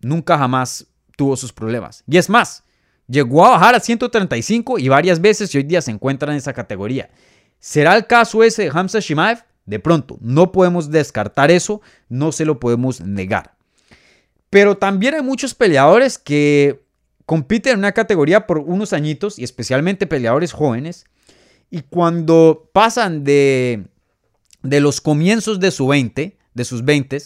nunca 0.00 0.36
jamás 0.36 0.86
tuvo 1.16 1.36
sus 1.36 1.52
problemas. 1.52 2.04
Y 2.06 2.18
es 2.18 2.28
más, 2.28 2.64
llegó 3.06 3.44
a 3.44 3.50
bajar 3.50 3.74
a 3.74 3.80
135 3.80 4.78
y 4.78 4.88
varias 4.88 5.20
veces 5.20 5.54
y 5.54 5.58
hoy 5.58 5.64
día 5.64 5.82
se 5.82 5.90
encuentra 5.90 6.30
en 6.32 6.38
esa 6.38 6.52
categoría. 6.52 7.10
¿Será 7.58 7.96
el 7.96 8.06
caso 8.06 8.44
ese 8.44 8.64
de 8.64 8.70
Hamza 8.72 9.00
Shimaev? 9.00 9.44
De 9.66 9.78
pronto, 9.78 10.16
no 10.20 10.52
podemos 10.52 10.90
descartar 10.90 11.50
eso, 11.50 11.80
no 12.08 12.32
se 12.32 12.44
lo 12.44 12.58
podemos 12.58 13.00
negar. 13.00 13.54
Pero 14.50 14.78
también 14.78 15.14
hay 15.14 15.22
muchos 15.22 15.54
peleadores 15.54 16.18
que 16.18 16.82
compiten 17.26 17.74
en 17.74 17.78
una 17.80 17.92
categoría 17.92 18.46
por 18.46 18.58
unos 18.58 18.94
añitos 18.94 19.38
y 19.38 19.44
especialmente 19.44 20.06
peleadores 20.06 20.52
jóvenes. 20.52 21.04
Y 21.70 21.82
cuando 21.82 22.70
pasan 22.72 23.24
de, 23.24 23.88
de 24.62 24.80
los 24.80 25.02
comienzos 25.02 25.60
de 25.60 25.70
su 25.70 25.86
20, 25.86 26.38
de 26.54 26.64
sus 26.64 26.84
20, 26.84 27.18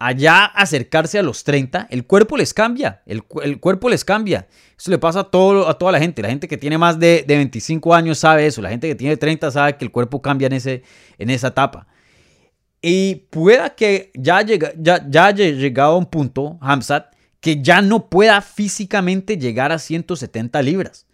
allá 0.00 0.46
acercarse 0.46 1.18
a 1.18 1.22
los 1.22 1.44
30, 1.44 1.86
el 1.90 2.06
cuerpo 2.06 2.38
les 2.38 2.54
cambia, 2.54 3.02
el, 3.04 3.22
cuerpo 3.22 3.90
les 3.90 4.02
cambia. 4.04 4.48
Eso 4.76 4.90
le 4.90 4.98
pasa 4.98 5.20
a, 5.20 5.24
todo, 5.24 5.68
a 5.68 5.78
toda 5.78 5.92
la 5.92 6.00
gente. 6.00 6.22
La 6.22 6.30
gente 6.30 6.48
que 6.48 6.56
tiene 6.56 6.78
más 6.78 6.98
de, 6.98 7.22
25 7.28 7.94
años 7.94 8.18
sabe 8.18 8.46
eso. 8.46 8.62
La 8.62 8.70
gente 8.70 8.88
que 8.88 8.94
tiene 8.94 9.18
30 9.18 9.50
sabe 9.50 9.76
que 9.76 9.84
el 9.84 9.90
cuerpo 9.90 10.22
cambia 10.22 10.46
en, 10.46 10.54
ese, 10.54 10.82
en 11.18 11.28
esa 11.28 11.48
etapa. 11.48 11.86
Y 12.80 13.26
pueda 13.28 13.74
que 13.74 14.10
ya, 14.14 14.40
llega, 14.40 14.72
ya, 14.78 15.06
ya 15.06 15.26
haya 15.26 15.50
llegado 15.50 15.92
a 15.92 15.98
un 15.98 16.06
punto, 16.06 16.56
Hamzat, 16.62 17.14
que 17.40 17.60
ya 17.62 17.82
no 17.82 18.08
pueda 18.08 18.40
físicamente 18.40 19.36
llegar 19.36 19.70
a 19.70 19.78
170 19.78 20.62
libras. 20.62 21.06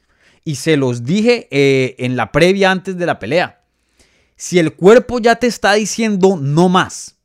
Y 0.45 0.55
se 0.55 0.77
los 0.77 1.03
dije 1.03 1.49
eh, 1.51 1.97
en 1.99 2.15
la 2.15 2.31
previa 2.31 2.71
antes 2.71 2.97
de 2.97 3.07
la 3.07 3.19
pelea. 3.19 3.65
Si 4.37 4.61
el 4.61 4.75
cuerpo 4.75 5.19
ya 5.19 5.35
te 5.35 5.49
está 5.49 5.73
diciendo 5.73 6.39
no 6.41 6.69
más, 6.69 7.16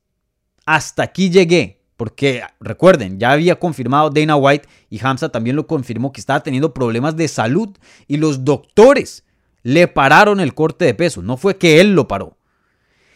hasta 0.75 1.03
aquí 1.03 1.29
llegué. 1.29 1.81
Porque 1.97 2.41
recuerden, 2.59 3.19
ya 3.19 3.31
había 3.31 3.59
confirmado 3.59 4.09
Dana 4.09 4.35
White 4.35 4.67
y 4.89 4.99
Hamza 5.05 5.29
también 5.29 5.55
lo 5.55 5.67
confirmó 5.67 6.11
que 6.11 6.19
estaba 6.19 6.41
teniendo 6.41 6.73
problemas 6.73 7.15
de 7.15 7.27
salud 7.27 7.77
y 8.07 8.17
los 8.17 8.43
doctores 8.43 9.23
le 9.61 9.87
pararon 9.87 10.39
el 10.39 10.55
corte 10.55 10.85
de 10.85 10.95
peso. 10.95 11.21
No 11.21 11.37
fue 11.37 11.57
que 11.57 11.79
él 11.79 11.93
lo 11.93 12.07
paró. 12.07 12.37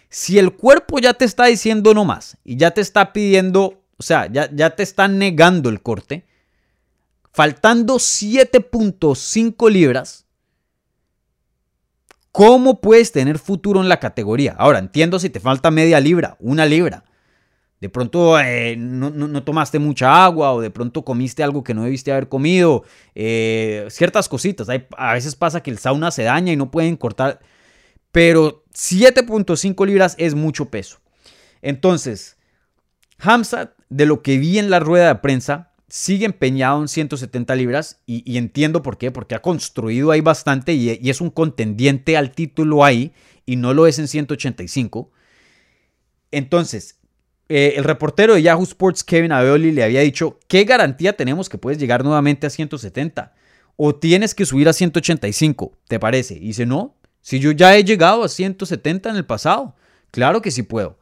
Si 0.10 0.38
el 0.38 0.54
cuerpo 0.54 1.00
ya 1.00 1.16
te 1.16 1.26
está 1.26 1.46
diciendo 1.46 1.96
no 1.96 2.06
más 2.06 2.38
y 2.44 2.58
ya 2.58 2.72
te 2.72 2.82
está 2.82 3.12
pidiendo, 3.12 3.82
o 3.98 4.04
sea, 4.04 4.32
ya, 4.32 4.52
ya 4.54 4.70
te 4.76 4.84
está 4.84 5.08
negando 5.08 5.70
el 5.70 5.82
corte, 5.82 6.28
faltando 7.34 7.96
7.5 7.96 9.72
libras, 9.72 10.26
¿cómo 12.32 12.82
puedes 12.82 13.12
tener 13.12 13.40
futuro 13.40 13.82
en 13.82 13.90
la 13.90 14.00
categoría? 14.00 14.56
Ahora, 14.60 14.78
entiendo 14.78 15.18
si 15.18 15.32
te 15.32 15.40
falta 15.40 15.72
media 15.72 16.00
libra, 16.00 16.38
una 16.40 16.68
libra 16.68 17.04
de 17.86 17.90
pronto 17.90 18.40
eh, 18.40 18.76
no, 18.76 19.44
tomaste 19.44 19.78
mucha 19.78 20.26
agua 20.26 20.54
o 20.54 20.60
de 20.60 20.72
pronto 20.72 21.06
comiste 21.06 21.44
algo 21.44 21.64
que 21.64 21.76
no 21.76 21.84
debiste 21.84 22.12
haber 22.12 22.28
comido, 22.28 22.84
eh, 23.14 23.86
ciertas 23.92 24.28
cositas. 24.28 24.68
a 24.98 25.14
veces 25.14 25.36
pasa 25.36 25.62
que 25.62 25.70
el 25.70 25.78
sauna 25.78 26.10
se 26.10 26.24
daña 26.24 26.52
y 26.52 26.56
no 26.56 26.72
pueden 26.72 26.98
cortar, 26.98 27.42
pero 28.12 28.64
7.5 28.74 29.86
libras 29.86 30.16
es 30.18 30.34
mucho 30.34 30.72
peso. 30.72 30.98
Entonces, 31.62 32.38
Hamzat, 33.20 33.74
de 33.90 34.08
lo 34.08 34.24
que 34.24 34.40
vi 34.40 34.58
en 34.58 34.72
la 34.72 34.80
rueda 34.80 35.10
de 35.10 35.20
prensa, 35.20 35.72
sigue 35.88 36.26
empeñado 36.26 36.82
en 36.82 36.88
170 36.88 37.56
libras 37.56 38.02
y, 38.08 38.36
entiendo 38.36 38.82
por 38.82 38.98
qué, 38.98 39.12
porque 39.12 39.36
ha 39.36 39.44
construido 39.44 40.10
ahí 40.10 40.22
bastante 40.22 40.74
y, 40.74 41.00
y 41.00 41.12
es 41.12 41.22
un 41.22 41.30
contendiente 41.30 42.18
al 42.18 42.32
título 42.32 42.84
ahí 42.84 43.14
y 43.46 43.58
no 43.58 43.76
lo 43.76 43.86
es 43.86 44.00
en 44.00 44.08
185. 44.08 45.12
Entonces, 46.32 46.98
eh, 47.48 47.74
el 47.78 47.84
reportero 47.84 48.34
de 48.34 48.42
Yahoo 48.42 48.64
Sports, 48.64 49.04
Kevin 49.04 49.32
Abeoli, 49.32 49.72
le 49.72 49.84
había 49.84 50.02
dicho, 50.02 50.40
¿qué 50.48 50.64
garantía 50.64 51.14
tenemos 51.14 51.48
que 51.48 51.60
puedes 51.60 51.78
llegar 51.78 52.04
nuevamente 52.04 52.48
a 52.48 52.50
170? 52.50 53.34
¿O 53.76 53.94
tienes 53.96 54.34
que 54.34 54.46
subir 54.46 54.68
a 54.68 54.74
185? 54.74 55.78
¿Te 55.88 56.00
parece? 56.00 56.36
Y 56.36 56.48
dice, 56.48 56.66
no, 56.66 56.96
si 57.22 57.40
yo 57.40 57.52
ya 57.52 57.76
he 57.76 57.84
llegado 57.84 58.24
a 58.24 58.30
170 58.30 59.10
en 59.10 59.16
el 59.16 59.26
pasado, 59.26 59.76
claro 60.12 60.42
que 60.42 60.50
sí 60.50 60.64
puedo. 60.64 60.98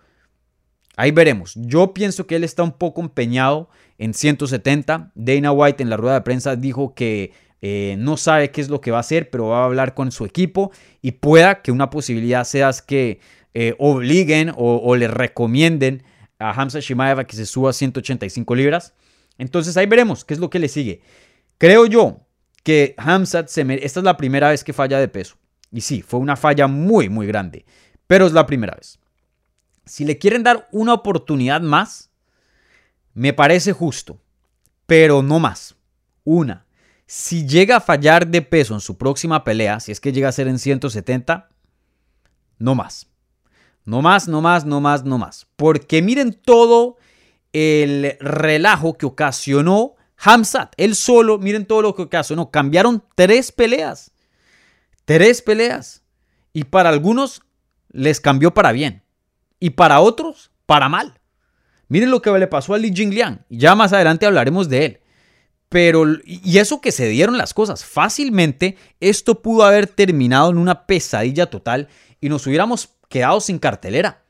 Ahí 0.97 1.12
veremos. 1.12 1.53
Yo 1.56 1.93
pienso 1.93 2.27
que 2.27 2.36
él 2.36 2.43
está 2.43 2.62
un 2.63 2.73
poco 2.73 3.01
empeñado 3.01 3.69
en 3.97 4.13
170. 4.13 5.12
Dana 5.15 5.51
White 5.51 5.82
en 5.82 5.89
la 5.89 5.97
rueda 5.97 6.15
de 6.15 6.21
prensa 6.21 6.56
dijo 6.56 6.93
que 6.93 7.32
eh, 7.62 7.95
no 7.97 8.17
sabe 8.17 8.51
qué 8.51 8.60
es 8.60 8.69
lo 8.69 8.82
que 8.82 8.91
va 8.91 8.97
a 8.97 9.01
hacer, 9.01 9.29
pero 9.29 9.47
va 9.47 9.62
a 9.62 9.65
hablar 9.65 9.93
con 9.93 10.12
su 10.12 10.25
equipo 10.25 10.71
y 11.01 11.13
pueda 11.13 11.62
que 11.62 11.71
una 11.71 11.89
posibilidad 11.89 12.43
sea 12.43 12.71
que 12.86 13.21
eh, 13.53 13.75
obliguen 13.79 14.51
o 14.56 14.95
le 14.95 15.08
recomienden 15.08 16.03
a 16.43 16.51
Hamza 16.51 16.79
Shimaev 16.79 17.25
que 17.25 17.36
se 17.36 17.45
suba 17.45 17.69
a 17.69 17.73
185 17.73 18.56
libras. 18.56 18.93
Entonces 19.38 19.77
ahí 19.77 19.86
veremos 19.86 20.25
qué 20.25 20.34
es 20.34 20.39
lo 20.39 20.49
que 20.49 20.60
le 20.60 20.67
sigue. 20.67 21.01
Creo 21.58 21.86
yo 21.86 22.21
que 22.63 22.95
Hamzat 22.97 23.47
se 23.47 23.62
esta 23.84 23.99
es 23.99 24.03
la 24.03 24.17
primera 24.17 24.49
vez 24.49 24.63
que 24.63 24.73
falla 24.73 24.99
de 24.99 25.08
peso. 25.08 25.38
Y 25.71 25.82
sí, 25.82 26.01
fue 26.01 26.19
una 26.19 26.36
falla 26.36 26.67
muy, 26.67 27.10
muy 27.10 27.25
grande. 27.27 27.65
Pero 28.08 28.27
es 28.27 28.34
la 28.34 28.45
primera 28.45 28.75
vez. 28.75 28.99
Si 29.86 30.06
le 30.06 30.17
quieren 30.17 30.43
dar 30.43 30.67
una 30.71 30.93
oportunidad 30.93 31.62
más, 31.62 32.12
me 33.13 33.34
parece 33.34 33.73
justo. 33.73 34.21
Pero 34.86 35.23
no 35.23 35.39
más. 35.39 35.75
Una. 36.25 36.65
si 37.06 37.45
llega 37.45 37.77
a 37.77 37.82
fallar 37.82 38.27
de 38.27 38.41
peso 38.41 38.73
en 38.73 38.79
su 38.79 38.97
próxima 38.97 39.43
pelea, 39.43 39.79
si 39.82 39.91
es 39.91 39.99
que 39.99 40.13
llega 40.13 40.29
a 40.29 40.32
ser 40.32 40.47
en 40.47 40.58
170, 40.58 41.49
no 42.60 42.75
más. 42.75 43.12
No 43.85 44.01
más, 44.01 44.27
no 44.27 44.41
más, 44.41 44.65
no 44.65 44.79
más, 44.81 45.03
no 45.03 45.17
más. 45.17 45.47
Porque 45.55 46.01
miren 46.01 46.33
todo 46.33 46.97
el 47.51 48.17
relajo 48.19 48.97
que 48.97 49.05
ocasionó 49.05 49.95
Hamzat. 50.17 50.73
Él 50.77 50.95
solo, 50.95 51.37
miren 51.37 51.65
todo 51.65 51.81
lo 51.81 51.95
que 51.95 52.03
ocasionó. 52.03 52.49
Cambiaron 52.49 53.03
tres 53.15 53.51
peleas. 53.51 54.11
Tres 55.05 55.41
peleas. 55.41 56.03
Y 56.53 56.65
para 56.65 56.89
algunos 56.89 57.41
les 57.89 58.21
cambió 58.21 58.53
para 58.53 58.71
bien. 58.71 59.03
Y 59.59 59.71
para 59.71 59.99
otros, 59.99 60.51
para 60.65 60.89
mal. 60.89 61.19
Miren 61.87 62.09
lo 62.11 62.21
que 62.21 62.31
le 62.31 62.47
pasó 62.47 62.73
a 62.73 62.77
Li 62.77 62.93
Jingliang. 62.93 63.45
Ya 63.49 63.75
más 63.75 63.93
adelante 63.93 64.25
hablaremos 64.25 64.69
de 64.69 64.85
él. 64.85 64.99
Pero, 65.69 66.05
y 66.23 66.59
eso 66.59 66.81
que 66.81 66.91
se 66.91 67.07
dieron 67.07 67.37
las 67.37 67.53
cosas, 67.53 67.83
fácilmente 67.83 68.77
esto 68.99 69.41
pudo 69.41 69.63
haber 69.63 69.87
terminado 69.87 70.51
en 70.51 70.59
una 70.59 70.85
pesadilla 70.85 71.47
total 71.47 71.87
y 72.21 72.29
nos 72.29 72.45
hubiéramos 72.45 72.92
quedado 73.13 73.39
sin 73.39 73.60
cartelera. 73.60 74.23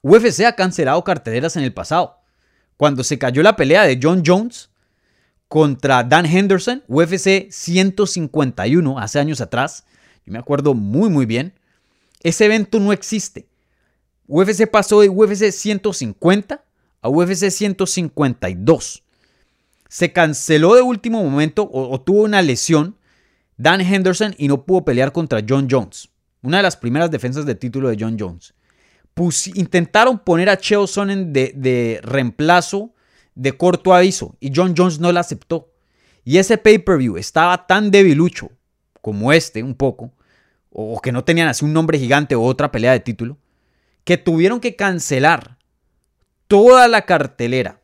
UFC 0.00 0.40
ha 0.46 0.56
cancelado 0.56 1.04
carteleras 1.04 1.56
en 1.56 1.62
el 1.62 1.74
pasado. 1.74 2.18
Cuando 2.78 3.04
se 3.04 3.18
cayó 3.18 3.42
la 3.42 3.54
pelea 3.54 3.84
de 3.84 4.00
John 4.02 4.22
Jones 4.24 4.70
contra 5.48 6.02
Dan 6.02 6.24
Henderson, 6.24 6.82
UFC 6.88 7.50
151, 7.50 8.98
hace 8.98 9.20
años 9.20 9.42
atrás, 9.42 9.84
yo 10.24 10.32
me 10.32 10.38
acuerdo 10.38 10.72
muy 10.72 11.10
muy 11.10 11.26
bien, 11.26 11.52
ese 12.22 12.46
evento 12.46 12.80
no 12.80 12.94
existe. 12.94 13.46
UFC 14.26 14.66
pasó 14.70 15.02
de 15.02 15.10
UFC 15.10 15.50
150 15.52 16.64
a 17.02 17.08
UFC 17.10 17.50
152 17.50 19.04
se 19.94 20.12
canceló 20.12 20.74
de 20.74 20.82
último 20.82 21.22
momento 21.22 21.70
o, 21.72 22.00
tuvo 22.00 22.22
una 22.24 22.42
lesión 22.42 22.96
Dan 23.56 23.80
Henderson 23.80 24.34
y 24.38 24.48
no 24.48 24.64
pudo 24.64 24.84
pelear 24.84 25.12
contra 25.12 25.40
John 25.48 25.68
Jones. 25.70 26.08
Una 26.44 26.58
de 26.58 26.62
las 26.62 26.76
primeras 26.76 27.10
defensas 27.10 27.44
de 27.46 27.56
título 27.56 27.88
de 27.88 27.96
John 27.98 28.16
Jones. 28.18 28.54
intentaron 29.54 30.20
poner 30.20 30.48
a 30.48 30.56
Chael 30.56 30.86
Sonnen 30.86 31.32
de 31.32 32.00
reemplazo 32.02 32.92
de 33.34 33.56
corto 33.56 33.92
aviso 33.92 34.36
y 34.38 34.52
John 34.54 34.74
Jones 34.76 35.00
no 35.00 35.10
la 35.10 35.20
aceptó. 35.20 35.72
Y 36.24 36.38
ese 36.38 36.56
pay-per-view 36.56 37.16
estaba 37.16 37.66
tan 37.66 37.90
debilucho 37.90 38.50
como 39.00 39.32
este, 39.32 39.62
un 39.62 39.74
poco, 39.74 40.12
o 40.70 41.00
que 41.00 41.12
no 41.12 41.24
tenían 41.24 41.48
así 41.48 41.64
un 41.64 41.72
nombre 41.72 41.98
gigante 41.98 42.34
o 42.34 42.42
otra 42.42 42.70
pelea 42.70 42.92
de 42.92 43.00
título, 43.00 43.36
que 44.04 44.16
tuvieron 44.16 44.60
que 44.60 44.76
cancelar 44.76 45.58
toda 46.46 46.88
la 46.88 47.02
cartelera 47.02 47.80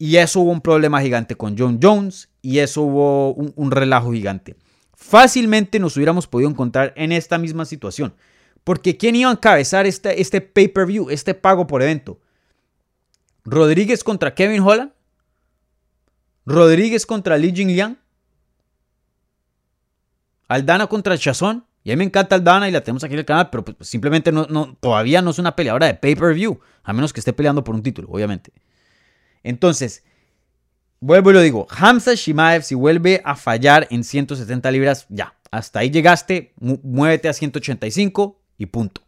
y 0.00 0.16
eso 0.16 0.40
hubo 0.40 0.50
un 0.50 0.62
problema 0.62 1.02
gigante 1.02 1.34
con 1.34 1.58
John 1.58 1.78
Jones 1.80 2.30
y 2.40 2.60
eso 2.60 2.80
hubo 2.80 3.34
un, 3.34 3.70
relajo 3.70 4.12
gigante. 4.12 4.56
Fácilmente 5.00 5.78
nos 5.78 5.96
hubiéramos 5.96 6.26
podido 6.26 6.50
encontrar 6.50 6.92
en 6.94 7.10
esta 7.10 7.38
misma 7.38 7.64
situación. 7.64 8.14
Porque 8.62 8.98
¿quién 8.98 9.16
iba 9.16 9.30
a 9.30 9.32
encabezar 9.32 9.86
este, 9.86 10.20
este 10.20 10.42
pay-per-view, 10.42 11.08
este 11.08 11.32
pago 11.32 11.66
por 11.66 11.82
evento? 11.82 12.20
¿Rodríguez 13.44 14.04
contra 14.04 14.34
Kevin 14.34 14.60
Holland? 14.60 14.92
¿Rodríguez 16.44 17.06
contra 17.06 17.38
Li 17.38 17.50
Jingliang? 17.50 17.98
¿Aldana 20.48 20.86
contra 20.86 21.16
Chazón? 21.16 21.64
Y 21.82 21.90
a 21.90 21.94
mí 21.94 21.98
me 21.98 22.04
encanta 22.04 22.36
Aldana 22.36 22.68
y 22.68 22.72
la 22.72 22.82
tenemos 22.82 23.02
aquí 23.02 23.14
en 23.14 23.20
el 23.20 23.24
canal, 23.24 23.48
pero 23.48 23.64
pues, 23.64 23.88
simplemente 23.88 24.30
no, 24.30 24.46
no, 24.50 24.76
todavía 24.78 25.22
no 25.22 25.30
es 25.30 25.38
una 25.38 25.56
peleadora 25.56 25.86
de 25.86 25.94
pay-per-view, 25.94 26.60
a 26.84 26.92
menos 26.92 27.14
que 27.14 27.20
esté 27.20 27.32
peleando 27.32 27.64
por 27.64 27.74
un 27.74 27.82
título, 27.82 28.08
obviamente. 28.10 28.52
Entonces, 29.42 30.04
vuelvo 31.00 31.30
y 31.30 31.34
lo 31.34 31.40
digo, 31.40 31.66
Hamza 31.70 32.14
Shimaev 32.14 32.62
si 32.62 32.74
vuelve 32.74 33.20
a 33.24 33.34
fallar 33.34 33.88
en 33.90 34.04
170 34.04 34.70
libras, 34.70 35.06
ya, 35.08 35.34
hasta 35.50 35.80
ahí 35.80 35.90
llegaste, 35.90 36.52
muévete 36.58 37.28
a 37.28 37.32
185 37.32 38.40
y 38.58 38.66
punto. 38.66 39.02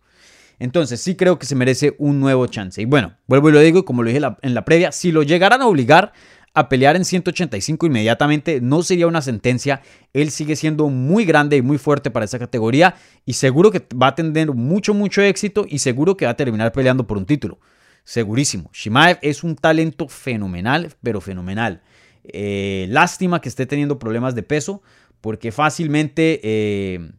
Entonces 0.58 1.00
sí 1.00 1.16
creo 1.16 1.38
que 1.38 1.46
se 1.46 1.54
merece 1.54 1.96
un 1.98 2.20
nuevo 2.20 2.46
chance. 2.46 2.80
Y 2.80 2.84
bueno, 2.84 3.14
vuelvo 3.26 3.48
y 3.48 3.52
lo 3.52 3.60
digo, 3.60 3.84
como 3.84 4.02
lo 4.02 4.08
dije 4.08 4.20
en 4.42 4.54
la 4.54 4.64
previa, 4.64 4.92
si 4.92 5.10
lo 5.12 5.22
llegaran 5.22 5.60
a 5.60 5.66
obligar 5.66 6.12
a 6.54 6.68
pelear 6.68 6.96
en 6.96 7.04
185 7.04 7.86
inmediatamente, 7.86 8.60
no 8.60 8.82
sería 8.82 9.06
una 9.06 9.22
sentencia. 9.22 9.82
Él 10.12 10.30
sigue 10.30 10.54
siendo 10.54 10.88
muy 10.88 11.24
grande 11.24 11.56
y 11.56 11.62
muy 11.62 11.78
fuerte 11.78 12.10
para 12.10 12.26
esa 12.26 12.38
categoría 12.38 12.94
y 13.24 13.32
seguro 13.32 13.70
que 13.70 13.84
va 14.00 14.08
a 14.08 14.14
tener 14.14 14.52
mucho, 14.52 14.94
mucho 14.94 15.22
éxito 15.22 15.64
y 15.68 15.78
seguro 15.78 16.16
que 16.16 16.26
va 16.26 16.32
a 16.32 16.36
terminar 16.36 16.72
peleando 16.72 17.06
por 17.06 17.16
un 17.16 17.26
título 17.26 17.58
segurísimo. 18.04 18.70
Shimaev 18.72 19.18
es 19.22 19.44
un 19.44 19.56
talento 19.56 20.08
fenomenal, 20.08 20.94
pero 21.02 21.20
fenomenal. 21.20 21.82
Eh, 22.24 22.86
lástima 22.88 23.40
que 23.40 23.48
esté 23.48 23.66
teniendo 23.66 23.98
problemas 23.98 24.34
de 24.34 24.42
peso, 24.42 24.82
porque 25.20 25.52
fácilmente 25.52 26.40
eh, 26.42 27.12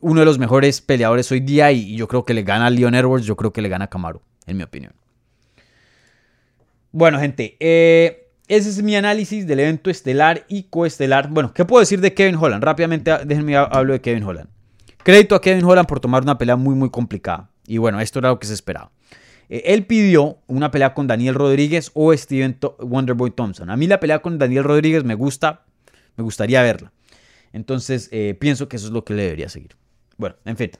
uno 0.00 0.20
de 0.20 0.26
los 0.26 0.38
mejores 0.38 0.80
peleadores 0.80 1.30
hoy 1.32 1.40
día 1.40 1.72
y, 1.72 1.96
yo 1.96 2.08
creo 2.08 2.24
que 2.24 2.34
le 2.34 2.42
gana 2.42 2.66
a 2.66 2.70
Leon 2.70 2.94
Edwards, 2.94 3.26
yo 3.26 3.36
creo 3.36 3.52
que 3.52 3.62
le 3.62 3.68
gana 3.68 3.86
a 3.86 3.88
Camaro, 3.88 4.22
en 4.46 4.56
mi 4.56 4.62
opinión. 4.62 4.92
Bueno, 6.92 7.18
gente, 7.18 7.56
eh, 7.58 8.30
ese 8.46 8.68
es 8.68 8.82
mi 8.82 8.94
análisis 8.94 9.46
del 9.46 9.60
evento 9.60 9.90
estelar 9.90 10.44
y 10.48 10.64
coestelar. 10.64 11.28
Bueno, 11.30 11.52
¿qué 11.52 11.64
puedo 11.64 11.80
decir 11.80 12.00
de 12.00 12.14
Kevin 12.14 12.36
Holland? 12.36 12.62
Rápidamente, 12.62 13.10
déjenme 13.24 13.56
hablar 13.56 13.86
de 13.86 14.00
Kevin 14.00 14.22
Holland. 14.22 14.48
Crédito 15.02 15.34
a 15.34 15.40
Kevin 15.40 15.64
Holland 15.64 15.88
por 15.88 16.00
tomar 16.00 16.22
una 16.22 16.38
pelea 16.38 16.56
muy, 16.56 16.74
muy 16.74 16.90
complicada. 16.90 17.50
Y 17.66 17.78
bueno, 17.78 18.00
esto 18.00 18.18
era 18.18 18.30
lo 18.30 18.38
que 18.38 18.46
se 18.46 18.54
esperaba. 18.54 18.90
Eh, 19.48 19.62
él 19.66 19.86
pidió 19.86 20.38
una 20.46 20.70
pelea 20.70 20.94
con 20.94 21.06
Daniel 21.06 21.34
Rodríguez 21.34 21.90
o 21.94 22.16
Steven 22.16 22.58
Wonderboy 22.78 23.30
Thompson. 23.30 23.70
A 23.70 23.76
mí 23.76 23.86
la 23.86 24.00
pelea 24.00 24.20
con 24.20 24.38
Daniel 24.38 24.64
Rodríguez 24.64 25.04
me 25.04 25.14
gusta, 25.14 25.64
me 26.16 26.24
gustaría 26.24 26.62
verla. 26.62 26.92
Entonces 27.52 28.08
eh, 28.12 28.36
pienso 28.38 28.68
que 28.68 28.76
eso 28.76 28.86
es 28.86 28.92
lo 28.92 29.04
que 29.04 29.14
le 29.14 29.22
debería 29.22 29.48
seguir. 29.48 29.76
Bueno, 30.16 30.36
en 30.44 30.56
fin. 30.56 30.70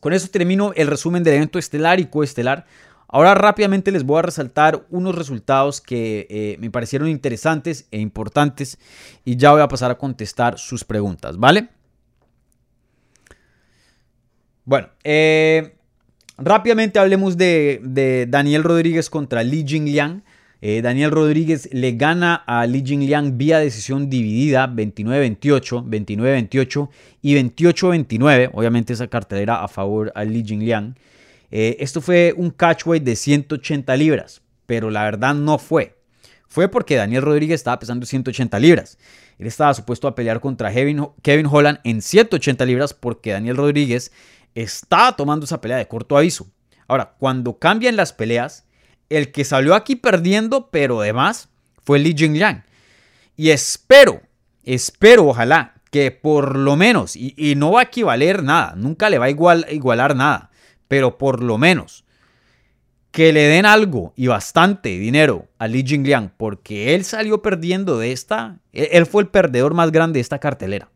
Con 0.00 0.12
eso 0.12 0.28
termino 0.28 0.72
el 0.76 0.86
resumen 0.86 1.22
del 1.22 1.34
evento 1.34 1.58
estelar 1.58 2.00
y 2.00 2.06
coestelar. 2.06 2.66
Ahora 3.06 3.34
rápidamente 3.34 3.90
les 3.90 4.04
voy 4.04 4.20
a 4.20 4.22
resaltar 4.22 4.86
unos 4.88 5.14
resultados 5.14 5.80
que 5.80 6.26
eh, 6.30 6.56
me 6.60 6.70
parecieron 6.70 7.08
interesantes 7.08 7.86
e 7.90 7.98
importantes 7.98 8.78
y 9.24 9.36
ya 9.36 9.52
voy 9.52 9.60
a 9.60 9.68
pasar 9.68 9.90
a 9.90 9.98
contestar 9.98 10.58
sus 10.58 10.84
preguntas, 10.84 11.36
¿vale? 11.36 11.68
Bueno, 14.70 14.88
eh, 15.02 15.74
rápidamente 16.38 17.00
hablemos 17.00 17.36
de, 17.36 18.28
Daniel 18.28 18.62
Rodríguez 18.62 19.10
contra 19.10 19.42
Li 19.42 19.64
Jingliang. 19.66 20.22
Eh, 20.60 20.80
Daniel 20.80 21.10
Rodríguez 21.10 21.68
le 21.72 21.96
gana 21.96 22.36
a 22.36 22.64
Li 22.66 22.84
Jingliang 22.86 23.36
vía 23.36 23.58
decisión 23.58 24.08
dividida 24.08 24.68
29-28, 24.68 25.86
29-28 25.88 26.88
y 27.20 27.34
28-29. 27.34 28.50
Obviamente 28.52 28.92
esa 28.92 29.08
cartelera 29.08 29.64
a 29.64 29.66
favor 29.66 30.12
a 30.14 30.22
Li 30.22 30.44
Jingliang. 30.44 30.94
Eh, 31.50 31.78
esto 31.80 32.00
fue 32.00 32.32
un 32.36 32.50
catchweight 32.50 33.02
de 33.02 33.16
180 33.16 33.96
libras, 33.96 34.40
pero 34.66 34.88
la 34.88 35.02
verdad 35.02 35.34
no 35.34 35.58
fue. 35.58 35.96
Fue 36.46 36.68
porque 36.68 36.94
Daniel 36.94 37.22
Rodríguez 37.22 37.56
estaba 37.56 37.80
pesando 37.80 38.06
180 38.06 38.56
libras. 38.60 38.98
Él 39.40 39.48
estaba 39.48 39.74
supuesto 39.74 40.06
a 40.06 40.14
pelear 40.14 40.38
contra 40.38 40.72
Kevin, 40.72 41.08
Kevin 41.22 41.46
Holland 41.46 41.80
en 41.82 42.02
180 42.02 42.64
libras 42.66 42.94
porque 42.94 43.32
Daniel 43.32 43.56
Rodríguez 43.56 44.12
está 44.54 45.12
tomando 45.12 45.44
esa 45.44 45.60
pelea 45.60 45.76
de 45.76 45.88
corto 45.88 46.16
aviso. 46.16 46.46
Ahora, 46.88 47.14
cuando 47.18 47.58
cambian 47.58 47.96
las 47.96 48.12
peleas, 48.12 48.64
el 49.08 49.32
que 49.32 49.44
salió 49.44 49.74
aquí 49.74 49.96
perdiendo, 49.96 50.70
pero 50.70 51.00
además, 51.00 51.48
fue 51.84 51.98
Li 51.98 52.14
Jingliang. 52.16 52.64
Y 53.36 53.50
espero, 53.50 54.22
espero, 54.64 55.26
ojalá, 55.26 55.74
que 55.90 56.10
por 56.10 56.56
lo 56.56 56.76
menos, 56.76 57.16
y, 57.16 57.54
no 57.56 57.72
va 57.72 57.80
a 57.80 57.84
equivaler 57.84 58.42
nada, 58.42 58.74
nunca 58.76 59.10
le 59.10 59.18
va 59.18 59.26
a 59.26 59.30
igual, 59.30 59.66
igualar 59.70 60.14
nada, 60.14 60.50
pero 60.88 61.18
por 61.18 61.42
lo 61.42 61.58
menos 61.58 62.04
que 63.10 63.32
le 63.32 63.42
den 63.42 63.66
algo 63.66 64.12
y 64.14 64.28
bastante 64.28 64.90
dinero 64.90 65.48
a 65.58 65.66
Li 65.66 65.84
Jingliang, 65.84 66.32
porque 66.36 66.94
él 66.94 67.04
salió 67.04 67.42
perdiendo 67.42 67.98
de 67.98 68.12
esta, 68.12 68.58
él 68.72 69.06
fue 69.06 69.22
el 69.22 69.28
perdedor 69.28 69.74
más 69.74 69.90
grande 69.90 70.18
de 70.18 70.22
esta 70.22 70.38
cartelera. 70.38 70.90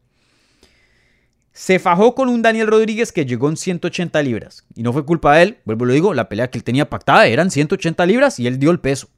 Se 1.55 1.79
fajó 1.79 2.17
con 2.17 2.29
un 2.29 2.43
Daniel 2.43 2.67
Rodríguez 2.67 3.13
que 3.13 3.25
llegó 3.25 3.49
en 3.49 3.57
180 3.57 4.21
libras. 4.25 4.65
Y 4.75 4.83
no 4.83 4.93
fue 4.93 5.07
culpa 5.07 5.37
de 5.37 5.43
él, 5.45 5.59
vuelvo 5.65 5.85
lo 5.85 5.93
digo, 5.93 6.13
la 6.13 6.29
pelea 6.29 6.51
que 6.51 6.59
él 6.59 6.65
tenía 6.65 6.91
pactada 6.91 7.29
eran 7.29 7.53
180 7.53 8.05
libras 8.07 8.41
y 8.41 8.49
él 8.49 8.59
dio 8.59 8.73
el 8.73 8.81
peso. 8.81 9.09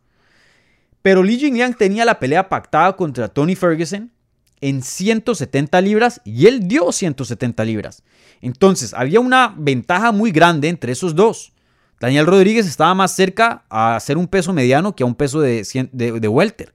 Pero 1.00 1.22
Li 1.22 1.38
Jingliang 1.38 1.74
tenía 1.74 2.04
la 2.04 2.20
pelea 2.20 2.50
pactada 2.50 2.94
contra 2.94 3.28
Tony 3.28 3.56
Ferguson 3.56 4.12
en 4.60 4.82
170 4.82 5.80
libras 5.80 6.20
y 6.24 6.46
él 6.46 6.68
dio 6.68 6.92
170 6.92 7.64
libras. 7.64 8.02
Entonces 8.42 8.92
había 8.92 9.20
una 9.20 9.54
ventaja 9.56 10.12
muy 10.12 10.30
grande 10.30 10.68
entre 10.68 10.92
esos 10.92 11.14
dos. 11.14 11.54
Daniel 12.00 12.26
Rodríguez 12.26 12.66
estaba 12.66 12.94
más 12.94 13.12
cerca 13.12 13.64
a 13.70 13.96
hacer 13.96 14.18
un 14.18 14.28
peso 14.28 14.52
mediano 14.52 14.94
que 14.94 15.04
a 15.04 15.06
un 15.06 15.14
peso 15.14 15.40
de, 15.40 15.66
de, 15.90 16.20
de 16.20 16.28
welter. 16.28 16.74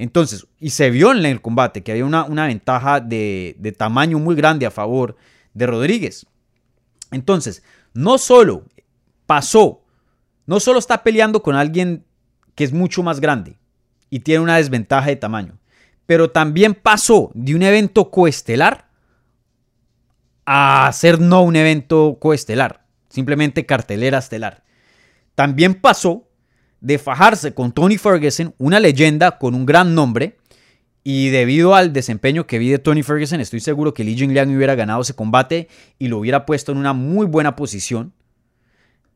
Entonces, 0.00 0.46
y 0.58 0.70
se 0.70 0.88
vio 0.88 1.12
en 1.12 1.26
el 1.26 1.42
combate 1.42 1.82
que 1.82 1.92
había 1.92 2.06
una, 2.06 2.24
una 2.24 2.46
ventaja 2.46 3.00
de, 3.00 3.74
tamaño 3.76 4.18
muy 4.18 4.34
grande 4.34 4.64
a 4.64 4.70
favor 4.70 5.14
de 5.52 5.66
Rodríguez. 5.66 6.24
Entonces, 7.10 7.62
no 7.92 8.16
solo 8.16 8.64
pasó, 9.26 9.84
no 10.46 10.58
solo 10.58 10.78
está 10.78 11.02
peleando 11.02 11.42
con 11.42 11.54
alguien 11.54 12.06
que 12.54 12.64
es 12.64 12.72
mucho 12.72 13.02
más 13.02 13.20
grande, 13.20 13.58
y 14.08 14.20
tiene 14.20 14.40
una 14.40 14.56
desventaja 14.56 15.08
de 15.08 15.16
tamaño. 15.16 15.58
Pero 16.06 16.30
también 16.30 16.72
pasó 16.72 17.30
de 17.34 17.54
un 17.54 17.62
evento 17.62 18.10
coestelar 18.10 18.88
a 20.46 20.90
ser 20.94 21.20
no 21.20 21.42
un 21.42 21.56
evento 21.56 22.16
coestelar, 22.18 22.86
simplemente 23.10 23.66
cartelera 23.66 24.16
estelar. 24.16 24.64
También 25.34 25.74
pasó 25.74 26.29
de 26.80 26.98
fajarse 26.98 27.54
con 27.54 27.72
Tony 27.72 27.98
Ferguson, 27.98 28.54
una 28.58 28.80
leyenda 28.80 29.38
con 29.38 29.54
un 29.54 29.66
gran 29.66 29.94
nombre, 29.94 30.36
y 31.02 31.30
debido 31.30 31.74
al 31.74 31.92
desempeño 31.92 32.46
que 32.46 32.58
vi 32.58 32.68
de 32.68 32.78
Tony 32.78 33.02
Ferguson, 33.02 33.40
estoy 33.40 33.60
seguro 33.60 33.94
que 33.94 34.04
Li 34.04 34.16
Jingliang 34.16 34.54
hubiera 34.54 34.74
ganado 34.74 35.00
ese 35.00 35.14
combate 35.14 35.68
y 35.98 36.08
lo 36.08 36.18
hubiera 36.18 36.44
puesto 36.44 36.72
en 36.72 36.78
una 36.78 36.92
muy 36.92 37.26
buena 37.26 37.56
posición. 37.56 38.12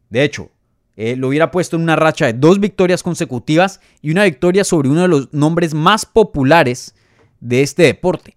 De 0.09 0.25
hecho, 0.25 0.51
eh, 0.97 1.17
lo 1.17 1.29
hubiera 1.29 1.51
puesto 1.51 1.77
en 1.77 1.83
una 1.83 1.97
racha 1.97 2.27
de 2.27 2.33
dos 2.33 2.59
victorias 2.59 3.03
consecutivas 3.03 3.81
y 4.01 4.11
una 4.11 4.25
victoria 4.25 4.65
sobre 4.65 4.89
uno 4.89 5.03
de 5.03 5.09
los 5.09 5.33
nombres 5.33 5.75
más 5.75 6.07
populares 6.07 6.95
de 7.41 7.63
este 7.63 7.83
deporte. 7.83 8.37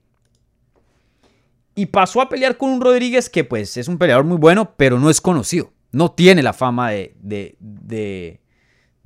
Y 1.73 1.86
pasó 1.86 2.19
a 2.21 2.28
pelear 2.28 2.57
con 2.57 2.71
un 2.71 2.82
Rodríguez 2.82 3.30
que 3.30 3.43
pues 3.43 3.78
es 3.78 3.88
un 3.88 3.97
peleador 3.97 4.25
muy 4.25 4.38
bueno, 4.38 4.73
pero 4.75 4.99
no 4.99 5.09
es 5.09 5.21
conocido. 5.21 5.71
No 5.91 6.11
tiene 6.11 6.43
la 6.43 6.53
fama 6.53 6.89
de, 6.89 7.15
de, 7.21 7.55
de 7.59 8.41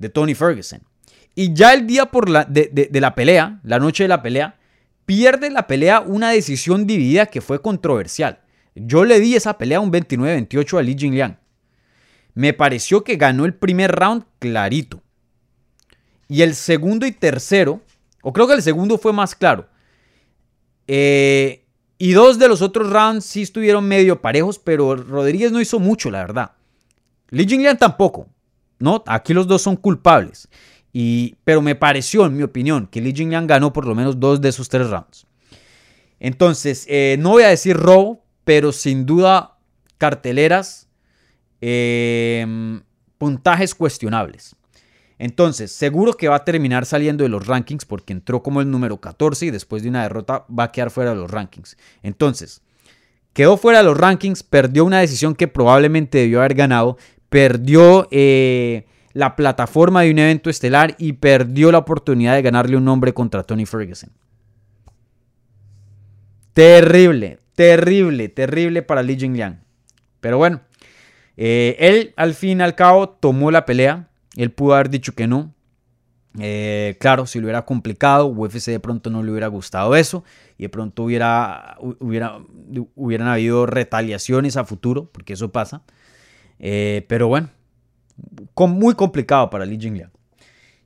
Tony 0.08 0.34
Ferguson. 0.34 0.82
Y 1.34 1.54
ya 1.54 1.72
el 1.72 1.86
día 1.86 2.06
por 2.06 2.28
la, 2.28 2.44
de, 2.44 2.88
la 2.92 3.14
pelea, 3.14 3.60
la 3.62 3.78
noche 3.78 4.04
de 4.04 4.08
la 4.08 4.22
pelea, 4.22 4.58
pierde 5.06 5.50
la 5.50 5.66
pelea 5.66 6.00
una 6.00 6.30
decisión 6.30 6.86
dividida 6.86 7.26
que 7.26 7.40
fue 7.40 7.62
controversial. 7.62 8.40
Yo 8.74 9.04
le 9.04 9.20
di 9.20 9.34
esa 9.34 9.58
pelea 9.58 9.80
un 9.80 9.92
29-28 9.92 10.78
a 10.78 10.82
Li 10.82 10.96
Jingliang. 10.98 11.38
Me 12.34 12.52
pareció 12.52 13.04
que 13.04 13.16
ganó 13.16 13.44
el 13.44 13.54
primer 13.54 13.92
round 13.92 14.24
clarito. 14.38 15.02
Y 16.28 16.42
el 16.42 16.54
segundo 16.54 17.06
y 17.06 17.12
tercero, 17.12 17.82
o 18.22 18.32
creo 18.32 18.46
que 18.46 18.54
el 18.54 18.62
segundo 18.62 18.96
fue 18.96 19.12
más 19.12 19.34
claro. 19.34 19.68
Eh, 20.86 21.64
y 21.98 22.12
dos 22.12 22.38
de 22.38 22.48
los 22.48 22.62
otros 22.62 22.90
rounds 22.90 23.24
sí 23.24 23.42
estuvieron 23.42 23.86
medio 23.86 24.20
parejos, 24.20 24.58
pero 24.58 24.96
Rodríguez 24.96 25.52
no 25.52 25.60
hizo 25.60 25.78
mucho, 25.78 26.10
la 26.10 26.18
verdad. 26.18 26.52
Li 27.28 27.46
Jingliang 27.46 27.78
tampoco. 27.78 28.28
¿No? 28.82 29.02
Aquí 29.06 29.32
los 29.32 29.46
dos 29.46 29.62
son 29.62 29.76
culpables. 29.76 30.48
Y, 30.92 31.36
pero 31.44 31.62
me 31.62 31.74
pareció, 31.74 32.26
en 32.26 32.36
mi 32.36 32.42
opinión, 32.42 32.86
que 32.86 33.00
Li 33.00 33.14
Jingliang 33.14 33.46
ganó 33.46 33.72
por 33.72 33.86
lo 33.86 33.94
menos 33.94 34.20
dos 34.20 34.40
de 34.40 34.50
esos 34.50 34.68
tres 34.68 34.90
rounds. 34.90 35.26
Entonces, 36.20 36.84
eh, 36.88 37.16
no 37.18 37.30
voy 37.30 37.44
a 37.44 37.48
decir 37.48 37.76
robo, 37.76 38.24
pero 38.44 38.72
sin 38.72 39.06
duda 39.06 39.56
carteleras, 39.98 40.88
eh, 41.60 42.80
puntajes 43.18 43.74
cuestionables. 43.74 44.54
Entonces, 45.22 45.70
seguro 45.70 46.14
que 46.14 46.26
va 46.26 46.34
a 46.34 46.44
terminar 46.44 46.84
saliendo 46.84 47.22
de 47.22 47.28
los 47.28 47.46
rankings 47.46 47.84
porque 47.84 48.12
entró 48.12 48.42
como 48.42 48.60
el 48.60 48.68
número 48.68 49.00
14 49.00 49.46
y 49.46 49.50
después 49.52 49.84
de 49.84 49.88
una 49.88 50.02
derrota 50.02 50.44
va 50.50 50.64
a 50.64 50.72
quedar 50.72 50.90
fuera 50.90 51.10
de 51.10 51.16
los 51.16 51.30
rankings. 51.30 51.76
Entonces, 52.02 52.60
quedó 53.32 53.56
fuera 53.56 53.78
de 53.78 53.84
los 53.84 53.96
rankings, 53.96 54.42
perdió 54.42 54.84
una 54.84 54.98
decisión 54.98 55.36
que 55.36 55.46
probablemente 55.46 56.18
debió 56.18 56.40
haber 56.40 56.54
ganado, 56.54 56.98
perdió 57.32 58.08
eh, 58.10 58.84
la 59.14 59.36
plataforma 59.36 60.02
de 60.02 60.10
un 60.10 60.18
evento 60.18 60.50
estelar 60.50 60.94
y 60.98 61.14
perdió 61.14 61.72
la 61.72 61.78
oportunidad 61.78 62.34
de 62.34 62.42
ganarle 62.42 62.76
un 62.76 62.84
nombre 62.84 63.14
contra 63.14 63.42
Tony 63.42 63.64
Ferguson. 63.64 64.10
Terrible, 66.52 67.38
terrible, 67.54 68.28
terrible 68.28 68.82
para 68.82 69.02
Li 69.02 69.16
Jingliang. 69.16 69.64
Pero 70.20 70.36
bueno, 70.36 70.60
eh, 71.38 71.74
él 71.78 72.12
al 72.16 72.34
fin 72.34 72.60
y 72.60 72.62
al 72.62 72.74
cabo 72.74 73.08
tomó 73.08 73.50
la 73.50 73.64
pelea. 73.64 74.10
Él 74.36 74.50
pudo 74.50 74.74
haber 74.74 74.90
dicho 74.90 75.14
que 75.14 75.26
no. 75.26 75.54
Eh, 76.38 76.98
claro, 77.00 77.24
si 77.24 77.38
lo 77.38 77.46
hubiera 77.46 77.64
complicado, 77.64 78.26
UFC 78.26 78.66
de 78.66 78.80
pronto 78.80 79.08
no 79.08 79.22
le 79.22 79.30
hubiera 79.30 79.46
gustado 79.46 79.96
eso 79.96 80.22
y 80.58 80.64
de 80.64 80.68
pronto 80.68 81.04
hubiera, 81.04 81.78
hubiera, 81.80 82.38
hubieran 82.94 83.28
habido 83.28 83.64
retaliaciones 83.64 84.58
a 84.58 84.64
futuro, 84.66 85.10
porque 85.10 85.32
eso 85.32 85.50
pasa. 85.50 85.82
Eh, 86.62 87.04
pero 87.08 87.28
bueno, 87.28 87.50
muy 88.56 88.94
complicado 88.94 89.50
para 89.50 89.66
Li 89.66 89.78
Jingliang. 89.78 90.12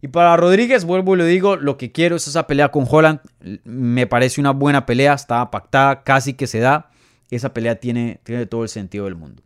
Y 0.03 0.09
para 0.09 0.37
Rodríguez, 0.37 0.85
vuelvo 0.85 1.15
y 1.15 1.19
le 1.19 1.27
digo, 1.27 1.57
lo 1.57 1.77
que 1.77 1.93
quiero 1.93 2.17
es 2.17 2.27
esa 2.27 2.47
pelea 2.47 2.71
con 2.71 2.87
Holland. 2.89 3.21
Me 3.65 4.07
parece 4.07 4.41
una 4.41 4.51
buena 4.51 4.87
pelea, 4.87 5.15
estaba 5.15 5.51
pactada, 5.51 6.03
casi 6.03 6.35
que 6.35 6.47
se 6.47 6.61
da. 6.61 6.91
Esa 7.31 7.53
pelea 7.53 7.77
tiene, 7.77 8.21
tiene 8.23 8.47
todo 8.47 8.63
el 8.63 8.69
sentido 8.69 9.05
del 9.05 9.15
mundo. 9.15 9.43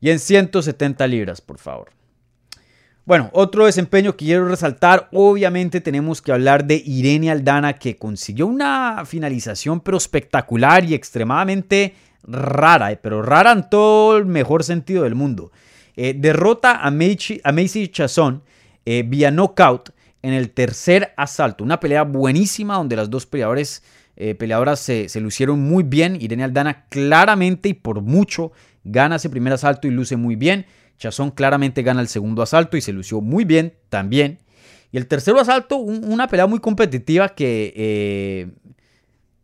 Y 0.00 0.10
en 0.10 0.18
170 0.18 1.06
libras, 1.06 1.40
por 1.40 1.58
favor. 1.58 1.90
Bueno, 3.04 3.30
otro 3.32 3.64
desempeño 3.64 4.12
que 4.16 4.26
quiero 4.26 4.48
resaltar, 4.48 5.08
obviamente 5.12 5.80
tenemos 5.80 6.20
que 6.20 6.30
hablar 6.30 6.66
de 6.66 6.82
Irene 6.84 7.30
Aldana, 7.30 7.72
que 7.72 7.96
consiguió 7.96 8.46
una 8.46 9.04
finalización 9.06 9.80
pero 9.80 9.96
espectacular 9.96 10.84
y 10.84 10.92
extremadamente 10.94 11.94
rara, 12.22 12.92
eh, 12.92 12.98
pero 13.00 13.22
rara 13.22 13.52
en 13.52 13.68
todo 13.68 14.16
el 14.16 14.26
mejor 14.26 14.64
sentido 14.64 15.04
del 15.04 15.14
mundo. 15.14 15.52
Eh, 15.96 16.14
derrota 16.16 16.80
a, 16.82 16.90
Macy 16.90 17.88
Chazón 17.88 18.42
eh, 18.84 19.02
vía 19.06 19.30
knockout 19.30 19.90
en 20.22 20.32
el 20.32 20.50
tercer 20.50 21.12
asalto. 21.16 21.64
Una 21.64 21.80
pelea 21.80 22.02
buenísima 22.02 22.76
donde 22.76 22.96
las 22.96 23.10
dos 23.10 23.26
peleadores, 23.26 23.82
peleadoras 24.16 24.80
se, 24.80 25.08
se, 25.08 25.20
lucieron 25.20 25.60
muy 25.60 25.84
bien. 25.84 26.20
Irene 26.20 26.42
Aldana 26.42 26.86
claramente 26.88 27.68
y 27.68 27.74
por 27.74 28.00
mucho 28.00 28.50
gana 28.82 29.16
ese 29.16 29.30
primer 29.30 29.52
asalto 29.52 29.86
y 29.86 29.92
luce 29.92 30.16
muy 30.16 30.34
bien. 30.34 30.66
Chazón 30.98 31.30
claramente 31.30 31.82
gana 31.82 32.00
el 32.00 32.08
segundo 32.08 32.42
asalto 32.42 32.76
y 32.76 32.80
se 32.80 32.92
lució 32.92 33.20
muy 33.20 33.44
bien 33.44 33.74
también. 33.88 34.38
Y 34.90 34.96
el 34.96 35.06
tercer 35.06 35.36
asalto, 35.36 35.76
una 35.76 36.26
pelea 36.26 36.46
muy 36.46 36.58
competitiva 36.58 37.28
que 37.28 38.50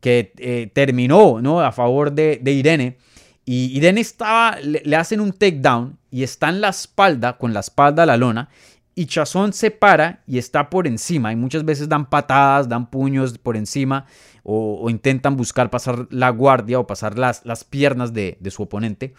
que 0.05 0.35
eh, 0.37 0.71
terminó 0.75 1.41
¿no? 1.41 1.63
a 1.63 1.73
favor 1.73 2.13
de, 2.13 2.39
Irene. 2.45 2.99
Y 3.47 3.75
Irene 3.75 4.03
estaba, 4.03 4.59
le, 4.61 4.97
hacen 4.97 5.19
un 5.19 5.33
takedown 5.33 5.97
y 6.11 6.23
está 6.25 6.51
en 6.51 6.61
la 6.61 6.69
espalda, 6.69 7.39
con 7.39 7.55
la 7.55 7.61
espalda 7.61 8.03
a 8.03 8.07
la 8.07 8.19
lona. 8.19 8.51
Y 8.95 9.07
Chazón 9.07 9.55
se 9.55 9.71
para 9.71 10.23
y 10.27 10.37
está 10.37 10.69
por 10.69 10.87
encima. 10.87 11.33
Y 11.33 11.37
muchas 11.37 11.65
veces 11.65 11.89
dan 11.89 12.11
patadas, 12.11 12.69
dan 12.69 12.91
puños 12.91 13.39
por 13.39 13.57
encima. 13.57 14.05
O, 14.43 14.91
intentan 14.91 15.39
buscar 15.39 15.71
pasar 15.71 16.07
la 16.11 16.29
guardia 16.29 16.79
o 16.79 16.87
pasar 16.87 17.19
las, 17.19 17.41
las 17.47 17.65
piernas 17.65 18.13
de, 18.13 18.37
su 18.51 18.63
oponente. 18.63 19.15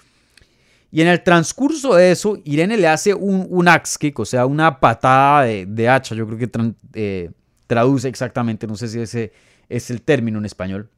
Y 0.91 1.01
en 1.01 1.07
el 1.07 1.23
transcurso 1.23 1.95
de 1.95 2.11
eso, 2.11 2.37
Irene 2.43 2.77
le 2.77 2.87
hace 2.87 3.15
un, 3.15 3.47
un 3.49 3.67
axe 3.67 3.97
kick, 3.99 4.19
o 4.19 4.25
sea, 4.25 4.45
una 4.45 4.79
patada 4.79 5.45
de, 5.45 5.89
hacha. 5.89 6.13
Yo 6.13 6.27
creo 6.27 6.37
que 6.37 6.51
eh, 6.93 7.31
traduce 7.65 8.07
exactamente, 8.07 8.67
no 8.67 8.75
sé 8.75 8.87
si 8.87 8.99
ese 8.99 9.33
es 9.69 9.89
el 9.89 10.01
término 10.01 10.39
en 10.39 10.45
español. 10.45 10.89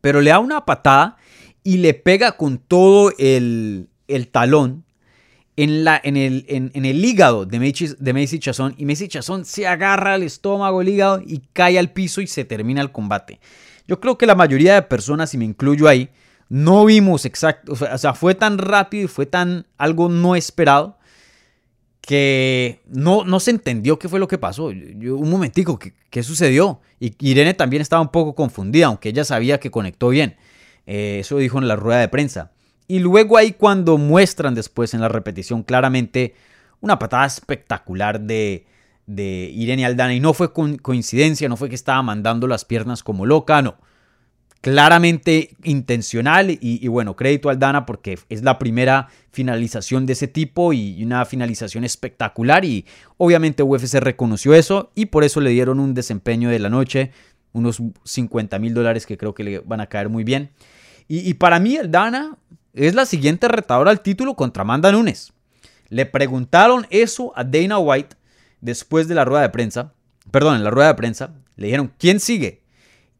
Pero 0.00 0.20
le 0.20 0.30
da 0.30 0.38
una 0.38 0.64
patada 0.64 1.16
y 1.62 1.78
le 1.78 1.94
pega 1.94 2.32
con 2.36 2.58
todo 2.58 3.12
el, 3.18 3.88
talón 4.30 4.84
en, 5.56 5.84
la, 5.84 6.00
en, 6.02 6.16
el, 6.16 6.44
en, 6.48 6.84
el 6.84 7.04
hígado 7.04 7.44
de 7.44 7.58
Macy, 7.58 7.94
de 7.98 8.38
Chazón. 8.38 8.74
Y 8.78 8.84
Macy 8.84 9.08
Chazón 9.08 9.44
se 9.44 9.66
agarra 9.66 10.14
al 10.14 10.22
estómago, 10.22 10.80
el 10.80 10.88
hígado 10.88 11.22
y 11.24 11.42
cae 11.52 11.78
al 11.78 11.90
piso 11.90 12.20
y 12.20 12.26
se 12.26 12.44
termina 12.44 12.80
el 12.82 12.92
combate. 12.92 13.40
Yo 13.88 14.00
creo 14.00 14.18
que 14.18 14.26
la 14.26 14.34
mayoría 14.34 14.74
de 14.74 14.82
personas, 14.82 15.32
y 15.34 15.38
me 15.38 15.44
incluyo 15.44 15.88
ahí, 15.88 16.10
no 16.48 16.84
vimos 16.84 17.24
exacto, 17.24 17.72
o 17.72 17.98
sea, 17.98 18.14
fue 18.14 18.34
tan 18.34 18.58
rápido 18.58 19.04
y 19.04 19.08
fue 19.08 19.26
tan 19.26 19.66
algo 19.78 20.08
no 20.08 20.36
esperado 20.36 20.96
que 22.06 22.82
no, 22.86 23.24
no 23.24 23.40
se 23.40 23.50
entendió 23.50 23.98
qué 23.98 24.08
fue 24.08 24.20
lo 24.20 24.28
que 24.28 24.38
pasó. 24.38 24.66
un 24.66 25.28
momentico, 25.28 25.76
¿qué, 25.78 26.22
sucedió? 26.22 26.80
Y 27.00 27.14
Irene 27.18 27.52
también 27.52 27.82
estaba 27.82 28.00
un 28.00 28.12
poco 28.12 28.36
confundida, 28.36 28.86
aunque 28.86 29.08
ella 29.08 29.24
sabía 29.24 29.58
que 29.58 29.72
conectó 29.72 30.10
bien. 30.10 30.36
Eh, 30.86 31.18
eso 31.20 31.36
dijo 31.38 31.58
en 31.58 31.66
la 31.66 31.74
rueda 31.74 31.98
de 31.98 32.08
prensa. 32.08 32.52
Y 32.86 33.00
luego 33.00 33.36
ahí 33.36 33.52
cuando 33.52 33.98
muestran 33.98 34.54
después 34.54 34.94
en 34.94 35.00
la 35.00 35.08
repetición 35.08 35.64
claramente 35.64 36.36
una 36.80 36.96
patada 37.00 37.26
espectacular 37.26 38.20
de, 38.20 38.66
de 39.06 39.50
Irene 39.52 39.84
Aldana. 39.84 40.14
Y 40.14 40.20
no 40.20 40.32
fue 40.32 40.52
coincidencia, 40.52 41.48
no 41.48 41.56
fue 41.56 41.68
que 41.68 41.74
estaba 41.74 42.02
mandando 42.04 42.46
las 42.46 42.64
piernas 42.64 43.02
como 43.02 43.26
loca, 43.26 43.62
no 43.62 43.78
claramente 44.66 45.50
intencional 45.62 46.58
y, 46.60 46.88
bueno, 46.88 47.14
crédito 47.14 47.50
al 47.50 47.58
Dana 47.60 47.86
porque 47.86 48.18
es 48.28 48.42
la 48.42 48.58
primera 48.58 49.06
finalización 49.30 50.06
de 50.06 50.14
ese 50.14 50.26
tipo 50.26 50.72
y 50.72 51.04
una 51.04 51.24
finalización 51.24 51.84
espectacular 51.84 52.64
y 52.64 52.84
obviamente 53.16 53.62
UFC 53.62 54.00
reconoció 54.00 54.54
eso 54.54 54.90
y 54.96 55.06
por 55.06 55.22
eso 55.22 55.40
le 55.40 55.50
dieron 55.50 55.78
un 55.78 55.94
desempeño 55.94 56.50
de 56.50 56.58
la 56.58 56.68
noche, 56.68 57.12
unos 57.52 57.80
50 58.02 58.58
mil 58.58 58.74
dólares 58.74 59.06
que 59.06 59.16
creo 59.16 59.34
que 59.34 59.44
le 59.44 59.60
van 59.60 59.80
a 59.80 59.86
caer 59.86 60.08
muy 60.08 60.24
bien. 60.24 60.50
Y, 61.06 61.34
para 61.34 61.60
mí 61.60 61.76
el 61.76 61.92
Dana 61.92 62.36
es 62.74 62.96
la 62.96 63.06
siguiente 63.06 63.46
retadora 63.46 63.92
al 63.92 64.00
título 64.00 64.34
contra 64.34 64.62
Amanda 64.62 64.90
Nunes. 64.90 65.32
Le 65.90 66.06
preguntaron 66.06 66.88
eso 66.90 67.32
a 67.36 67.44
Dana 67.44 67.78
White 67.78 68.16
después 68.60 69.06
de 69.06 69.14
la 69.14 69.24
rueda 69.24 69.42
de 69.42 69.50
prensa, 69.50 69.92
perdón, 70.32 70.56
en 70.56 70.64
la 70.64 70.70
rueda 70.70 70.88
de 70.88 70.94
prensa, 70.96 71.34
le 71.54 71.66
dijeron, 71.66 71.92
¿quién 71.98 72.18
sigue? 72.18 72.65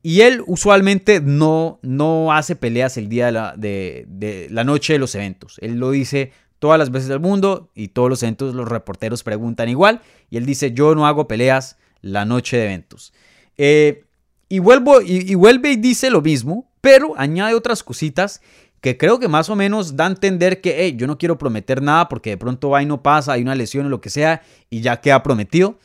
Y 0.07 0.21
él 0.21 0.45
usualmente 0.47 1.21
no, 1.21 1.81
no 1.83 2.33
hace 2.33 2.55
peleas 2.55 2.97
el 2.97 3.09
día 3.09 3.27
de 3.27 3.33
la, 3.33 3.55
de, 3.57 4.47
la 4.53 4.63
noche 4.63 4.93
de 4.93 5.01
los 5.01 5.17
eventos. 5.17 5.57
Él 5.61 5.81
lo 5.81 5.91
dice 5.91 6.31
todas 6.61 6.79
las 6.79 6.93
veces 6.93 7.09
del 7.09 7.19
mundo 7.19 7.73
y 7.75 7.89
todos 7.89 8.09
los 8.09 8.23
eventos 8.23 8.55
los 8.55 8.69
reporteros 8.69 9.25
preguntan 9.25 9.69
igual. 9.69 10.03
Y 10.31 10.37
él 10.37 10.47
dice, 10.47 10.71
yo 10.71 10.95
no 10.95 11.09
hago 11.09 11.27
peleas 11.27 11.77
la 12.03 12.25
noche 12.25 12.57
de 12.57 12.67
eventos. 12.67 13.13
Eh, 13.59 14.05
y, 14.49 14.61
vuelvo, 14.61 15.01
y, 15.01 15.35
vuelve 15.35 15.73
y 15.73 15.77
dice 15.77 16.09
lo 16.09 16.23
mismo, 16.23 16.71
pero 16.81 17.19
añade 17.19 17.55
otras 17.55 17.83
cositas 17.83 18.43
que 18.81 18.97
creo 18.97 19.19
que 19.19 19.27
más 19.27 19.51
o 19.51 19.57
menos 19.57 19.97
da 19.97 20.05
a 20.05 20.11
entender 20.11 20.61
que 20.61 20.77
hey, 20.79 20.95
yo 20.97 21.09
no 21.09 21.19
quiero 21.19 21.37
prometer 21.37 21.83
nada 21.83 22.09
porque 22.09 22.31
de 22.31 22.37
pronto 22.37 22.71
va 22.71 22.81
y 22.81 22.87
no 22.87 23.03
pasa, 23.03 23.33
hay 23.33 23.43
una 23.43 23.57
lesión 23.57 23.87
o 23.87 23.89
lo 23.89 24.01
que 24.01 24.11
sea 24.11 24.43
y 24.71 24.83
ya 24.83 25.01
queda 25.01 25.25
prometido. 25.25 25.81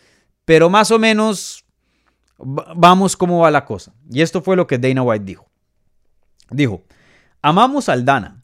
Pero 0.45 0.69
más 0.69 0.91
o 0.91 0.99
menos 0.99 1.61
vamos 2.43 3.15
cómo 3.17 3.39
va 3.39 3.51
la 3.51 3.65
cosa. 3.65 3.93
Y 4.09 4.21
esto 4.21 4.41
fue 4.41 4.55
lo 4.55 4.67
que 4.67 4.77
Dana 4.77 5.03
White 5.03 5.25
dijo. 5.25 5.49
Dijo, 6.49 6.83
amamos 7.41 7.89
al 7.89 8.05
Dana. 8.05 8.43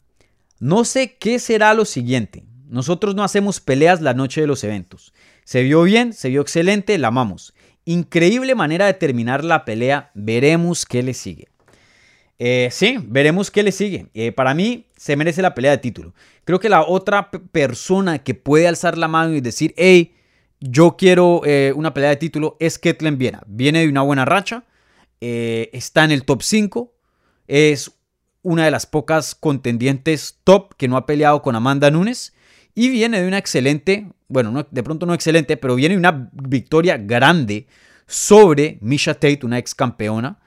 No 0.60 0.84
sé 0.84 1.16
qué 1.18 1.38
será 1.38 1.74
lo 1.74 1.84
siguiente. 1.84 2.44
Nosotros 2.68 3.14
no 3.14 3.24
hacemos 3.24 3.60
peleas 3.60 4.00
la 4.00 4.14
noche 4.14 4.40
de 4.40 4.46
los 4.46 4.64
eventos. 4.64 5.12
Se 5.44 5.62
vio 5.62 5.82
bien, 5.82 6.12
se 6.12 6.28
vio 6.28 6.42
excelente, 6.42 6.98
la 6.98 7.08
amamos. 7.08 7.54
Increíble 7.84 8.54
manera 8.54 8.86
de 8.86 8.94
terminar 8.94 9.44
la 9.44 9.64
pelea. 9.64 10.10
Veremos 10.14 10.84
qué 10.84 11.02
le 11.02 11.14
sigue. 11.14 11.48
Eh, 12.38 12.68
sí, 12.70 12.98
veremos 13.02 13.50
qué 13.50 13.62
le 13.62 13.72
sigue. 13.72 14.08
Eh, 14.14 14.32
para 14.32 14.54
mí 14.54 14.86
se 14.96 15.16
merece 15.16 15.42
la 15.42 15.54
pelea 15.54 15.72
de 15.72 15.78
título. 15.78 16.14
Creo 16.44 16.60
que 16.60 16.68
la 16.68 16.82
otra 16.82 17.30
persona 17.30 18.18
que 18.18 18.34
puede 18.34 18.68
alzar 18.68 18.98
la 18.98 19.08
mano 19.08 19.34
y 19.34 19.40
decir, 19.40 19.74
hey, 19.76 20.14
yo 20.60 20.96
quiero 20.96 21.42
eh, 21.44 21.72
una 21.74 21.94
pelea 21.94 22.10
de 22.10 22.16
título 22.16 22.56
es 22.60 22.78
Ketlen 22.78 23.18
Viena. 23.18 23.42
Viene 23.46 23.80
de 23.80 23.88
una 23.88 24.02
buena 24.02 24.24
racha, 24.24 24.64
está 25.20 26.04
en 26.04 26.12
el 26.12 26.24
top 26.24 26.42
5, 26.42 26.94
es 27.48 27.90
una 28.42 28.64
de 28.64 28.70
las 28.70 28.86
pocas 28.86 29.34
contendientes 29.34 30.38
top 30.44 30.74
que 30.76 30.88
no 30.88 30.96
ha 30.96 31.06
peleado 31.06 31.42
con 31.42 31.56
Amanda 31.56 31.90
Nunes 31.90 32.32
y 32.74 32.90
viene 32.90 33.20
de 33.20 33.26
una 33.26 33.38
excelente, 33.38 34.06
bueno, 34.28 34.66
de 34.70 34.82
pronto 34.84 35.04
no 35.04 35.12
excelente, 35.12 35.56
pero 35.56 35.74
viene 35.74 35.96
de 35.96 35.98
una 35.98 36.30
victoria 36.32 36.96
grande 36.96 37.66
sobre 38.06 38.78
Misha 38.80 39.14
Tate, 39.14 39.40
una 39.42 39.58
ex 39.58 39.74
campeona. 39.74 40.38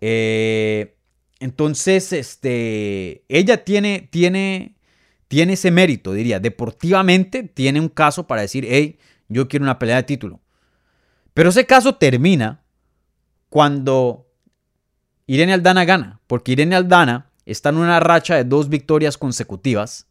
Eh, 0.00 0.96
entonces, 1.40 2.12
este, 2.12 3.22
ella 3.28 3.64
tiene, 3.64 4.08
tiene, 4.10 4.74
tiene 5.28 5.52
ese 5.52 5.70
mérito, 5.70 6.12
diría. 6.12 6.40
Deportivamente 6.40 7.44
tiene 7.44 7.80
un 7.80 7.88
caso 7.88 8.26
para 8.26 8.42
decir, 8.42 8.66
hey, 8.68 8.98
yo 9.28 9.48
quiero 9.48 9.64
una 9.64 9.78
pelea 9.78 9.96
de 9.96 10.02
título. 10.04 10.40
Pero 11.34 11.50
ese 11.50 11.66
caso 11.66 11.94
termina 11.96 12.62
cuando 13.48 14.26
Irene 15.26 15.54
Aldana 15.54 15.84
gana, 15.84 16.20
porque 16.26 16.52
Irene 16.52 16.76
Aldana 16.76 17.30
está 17.46 17.68
en 17.68 17.76
una 17.76 18.00
racha 18.00 18.34
de 18.34 18.44
dos 18.44 18.68
victorias 18.68 19.16
consecutivas 19.16 20.08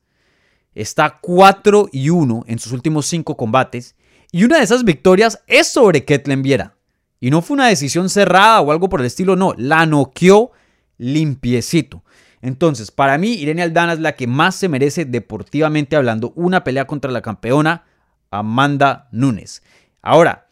Está 0.77 1.17
4 1.19 1.89
y 1.91 2.11
1 2.11 2.43
en 2.45 2.59
sus 2.59 2.71
últimos 2.71 3.07
5 3.07 3.35
combates. 3.35 3.95
Y 4.31 4.43
una 4.43 4.57
de 4.57 4.63
esas 4.63 4.83
victorias 4.83 5.43
es 5.47 5.67
sobre 5.67 6.05
Ketlen 6.05 6.43
Viera. 6.43 6.75
Y 7.19 7.31
no 7.31 7.41
fue 7.41 7.55
una 7.55 7.65
decisión 7.65 8.09
cerrada 8.09 8.61
o 8.61 8.71
algo 8.71 8.87
por 8.87 8.99
el 8.99 9.07
estilo, 9.07 9.35
no. 9.35 9.55
La 9.57 9.87
noqueó 9.87 10.51
limpiecito. 10.99 12.03
Entonces, 12.43 12.91
para 12.91 13.17
mí, 13.17 13.33
Irene 13.33 13.63
Aldana 13.63 13.93
es 13.93 13.99
la 13.99 14.15
que 14.15 14.27
más 14.27 14.55
se 14.55 14.69
merece 14.69 15.05
deportivamente 15.05 15.95
hablando 15.95 16.31
una 16.35 16.63
pelea 16.63 16.85
contra 16.85 17.09
la 17.09 17.23
campeona 17.23 17.85
Amanda 18.31 19.07
Nunes. 19.11 19.63
Ahora, 20.01 20.47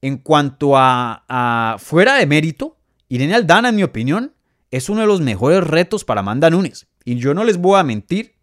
en 0.00 0.18
cuanto 0.18 0.76
a, 0.76 1.24
a, 1.28 1.76
fuera 1.78 2.16
de 2.16 2.26
mérito, 2.26 2.76
Irene 3.08 3.34
Aldana, 3.34 3.70
en 3.70 3.76
mi 3.76 3.82
opinión, 3.82 4.34
es 4.70 4.88
uno 4.88 5.02
de 5.02 5.06
los 5.06 5.20
mejores 5.20 5.64
retos 5.64 6.04
para 6.04 6.20
Amanda 6.20 6.50
Nunes. 6.50 6.86
Y 7.04 7.16
yo 7.16 7.34
no 7.34 7.44
les 7.44 7.58
voy 7.58 7.78
a 7.78 7.84
mentir, 7.84 8.34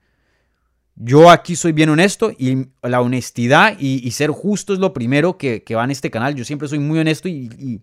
yo 0.96 1.30
aquí 1.32 1.56
soy 1.56 1.72
bien 1.72 1.90
honesto 1.90 2.32
y 2.38 2.68
la 2.84 3.02
honestidad 3.02 3.76
y, 3.80 4.10
ser 4.12 4.30
justo 4.30 4.74
es 4.74 4.80
lo 4.80 4.94
primero 4.94 5.38
que, 5.38 5.64
va 5.76 5.84
en 5.84 5.92
este 5.92 6.12
canal. 6.12 6.36
Yo 6.36 6.46
siempre 6.46 6.68
soy 6.68 6.80
muy 6.80 7.00
honesto 7.00 7.28
y, 7.28 7.82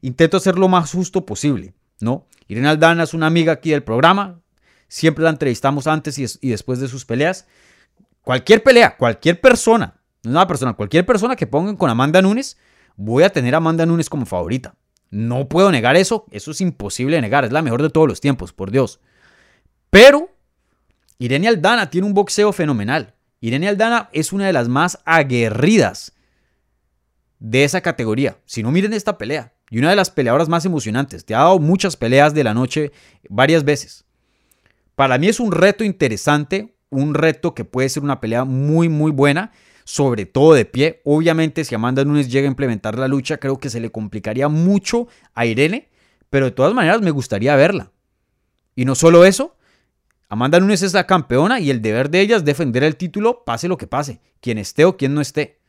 intento 0.00 0.40
ser 0.40 0.58
lo 0.58 0.68
más 0.68 0.92
justo 0.92 1.26
posible, 1.26 1.74
¿no? 2.00 2.26
Irene 2.48 2.68
Aldana 2.68 3.02
es 3.02 3.12
una 3.12 3.26
amiga 3.26 3.52
aquí 3.52 3.70
del 3.70 3.82
programa. 3.82 4.40
Siempre 4.88 5.24
la 5.24 5.30
entrevistamos 5.30 5.86
antes 5.86 6.18
y, 6.18 6.48
después 6.48 6.78
de 6.78 6.88
sus 6.88 7.04
peleas. 7.04 7.46
Cualquier 8.22 8.62
pelea, 8.62 8.96
cualquier 8.96 9.40
persona, 9.40 10.00
no 10.22 10.30
es 10.30 10.36
una 10.36 10.46
persona, 10.46 10.72
cualquier 10.74 11.06
persona 11.06 11.36
que 11.36 11.46
pongan 11.46 11.76
con 11.76 11.90
Amanda 11.90 12.22
Nunes, 12.22 12.58
voy 12.96 13.22
a 13.22 13.30
tener 13.30 13.54
a 13.54 13.58
Amanda 13.58 13.86
Nunes 13.86 14.10
como 14.10 14.26
favorita. 14.26 14.74
No 15.10 15.48
puedo 15.48 15.70
negar 15.70 15.96
eso, 15.96 16.26
eso 16.30 16.50
es 16.50 16.60
imposible 16.60 17.16
de 17.16 17.22
negar, 17.22 17.44
es 17.44 17.52
la 17.52 17.62
mejor 17.62 17.82
de 17.82 17.90
todos 17.90 18.08
los 18.08 18.20
tiempos, 18.20 18.52
por 18.52 18.70
Dios. 18.70 19.00
Pero 19.90 20.30
Irene 21.18 21.48
Aldana 21.48 21.90
tiene 21.90 22.06
un 22.06 22.14
boxeo 22.14 22.52
fenomenal. 22.52 23.14
Irene 23.40 23.68
Aldana 23.68 24.10
es 24.12 24.32
una 24.32 24.46
de 24.46 24.52
las 24.52 24.68
más 24.68 24.98
aguerridas 25.04 26.12
de 27.38 27.64
esa 27.64 27.80
categoría. 27.80 28.38
Si 28.44 28.62
no, 28.62 28.70
miren 28.70 28.92
esta 28.92 29.18
pelea. 29.18 29.54
Y 29.70 29.78
una 29.78 29.90
de 29.90 29.96
las 29.96 30.10
peleadoras 30.10 30.48
más 30.48 30.64
emocionantes. 30.64 31.24
Te 31.24 31.34
ha 31.34 31.38
dado 31.38 31.58
muchas 31.58 31.96
peleas 31.96 32.34
de 32.34 32.44
la 32.44 32.54
noche 32.54 32.92
varias 33.28 33.64
veces. 33.64 34.04
Para 34.94 35.18
mí 35.18 35.28
es 35.28 35.40
un 35.40 35.52
reto 35.52 35.84
interesante, 35.84 36.76
un 36.88 37.14
reto 37.14 37.54
que 37.54 37.64
puede 37.64 37.88
ser 37.88 38.02
una 38.02 38.20
pelea 38.20 38.44
muy, 38.44 38.88
muy 38.88 39.10
buena, 39.10 39.52
sobre 39.86 40.26
todo 40.26 40.54
de 40.54 40.64
pie. 40.64 41.00
Obviamente, 41.04 41.64
si 41.64 41.74
Amanda 41.76 42.04
Nunes 42.04 42.28
llega 42.28 42.48
a 42.48 42.50
implementar 42.50 42.98
la 42.98 43.06
lucha, 43.06 43.36
creo 43.36 43.58
que 43.58 43.70
se 43.70 43.78
le 43.78 43.90
complicaría 43.90 44.48
mucho 44.48 45.06
a 45.32 45.46
Irene, 45.46 45.88
pero 46.28 46.46
de 46.46 46.50
todas 46.50 46.74
maneras 46.74 47.00
me 47.02 47.12
gustaría 47.12 47.54
verla. 47.54 47.92
Y 48.74 48.84
no 48.84 48.96
solo 48.96 49.24
eso, 49.24 49.56
Amanda 50.28 50.58
Nunes 50.58 50.82
es 50.82 50.92
la 50.92 51.06
campeona 51.06 51.60
y 51.60 51.70
el 51.70 51.82
deber 51.82 52.10
de 52.10 52.20
ella 52.20 52.36
es 52.36 52.44
defender 52.44 52.82
el 52.82 52.96
título, 52.96 53.44
pase 53.44 53.68
lo 53.68 53.78
que 53.78 53.86
pase, 53.86 54.20
quien 54.40 54.58
esté 54.58 54.84
o 54.84 54.96
quien 54.96 55.14
no 55.14 55.20
esté. 55.20 55.60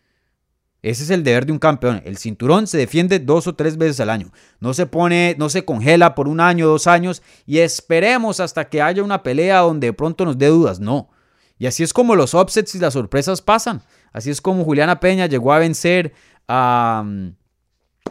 Ese 0.82 1.03
es 1.03 1.11
el 1.11 1.24
deber 1.24 1.45
de 1.45 1.51
un 1.51 1.59
campeón. 1.59 2.01
El 2.03 2.18
cinturón 2.18 2.65
se 2.65 2.80
defiende 2.80 3.20
dos 3.20 3.45
o 3.45 3.53
tres 3.53 3.78
veces 3.78 3.99
al 3.99 4.09
año. 4.09 4.32
No 4.59 4.74
se 4.74 4.88
pone, 4.88 5.36
no 5.38 5.49
se 5.49 5.63
congela 5.63 6.15
por 6.15 6.28
un 6.28 6.39
año, 6.39 6.68
dos 6.68 6.88
años 6.88 7.22
y 7.45 7.59
esperemos 7.59 8.39
hasta 8.39 8.68
que 8.68 8.82
haya 8.82 9.03
una 9.03 9.22
pelea 9.22 9.59
donde 9.59 9.88
de 9.88 9.93
pronto 9.93 10.26
nos 10.26 10.39
dé 10.39 10.47
dudas. 10.47 10.80
No. 10.80 11.11
Y 11.59 11.68
así 11.68 11.84
es 11.84 11.93
como 11.93 12.15
los 12.15 12.34
upsets 12.34 12.74
y 12.74 12.80
las 12.80 12.93
sorpresas 12.93 13.43
pasan. 13.43 13.84
Así 14.12 14.30
es 14.30 14.41
como 14.41 14.64
Juliana 14.64 14.99
Peña 14.99 15.26
llegó 15.26 15.53
a 15.53 15.60
vencer 15.60 16.14
a, 16.47 17.03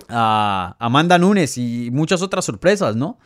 a 0.09 0.77
Amanda 0.79 1.19
Nunes 1.19 1.59
y 1.59 1.91
muchas 1.93 2.23
otras 2.23 2.45
sorpresas, 2.45 2.97
¿no? 2.97 3.19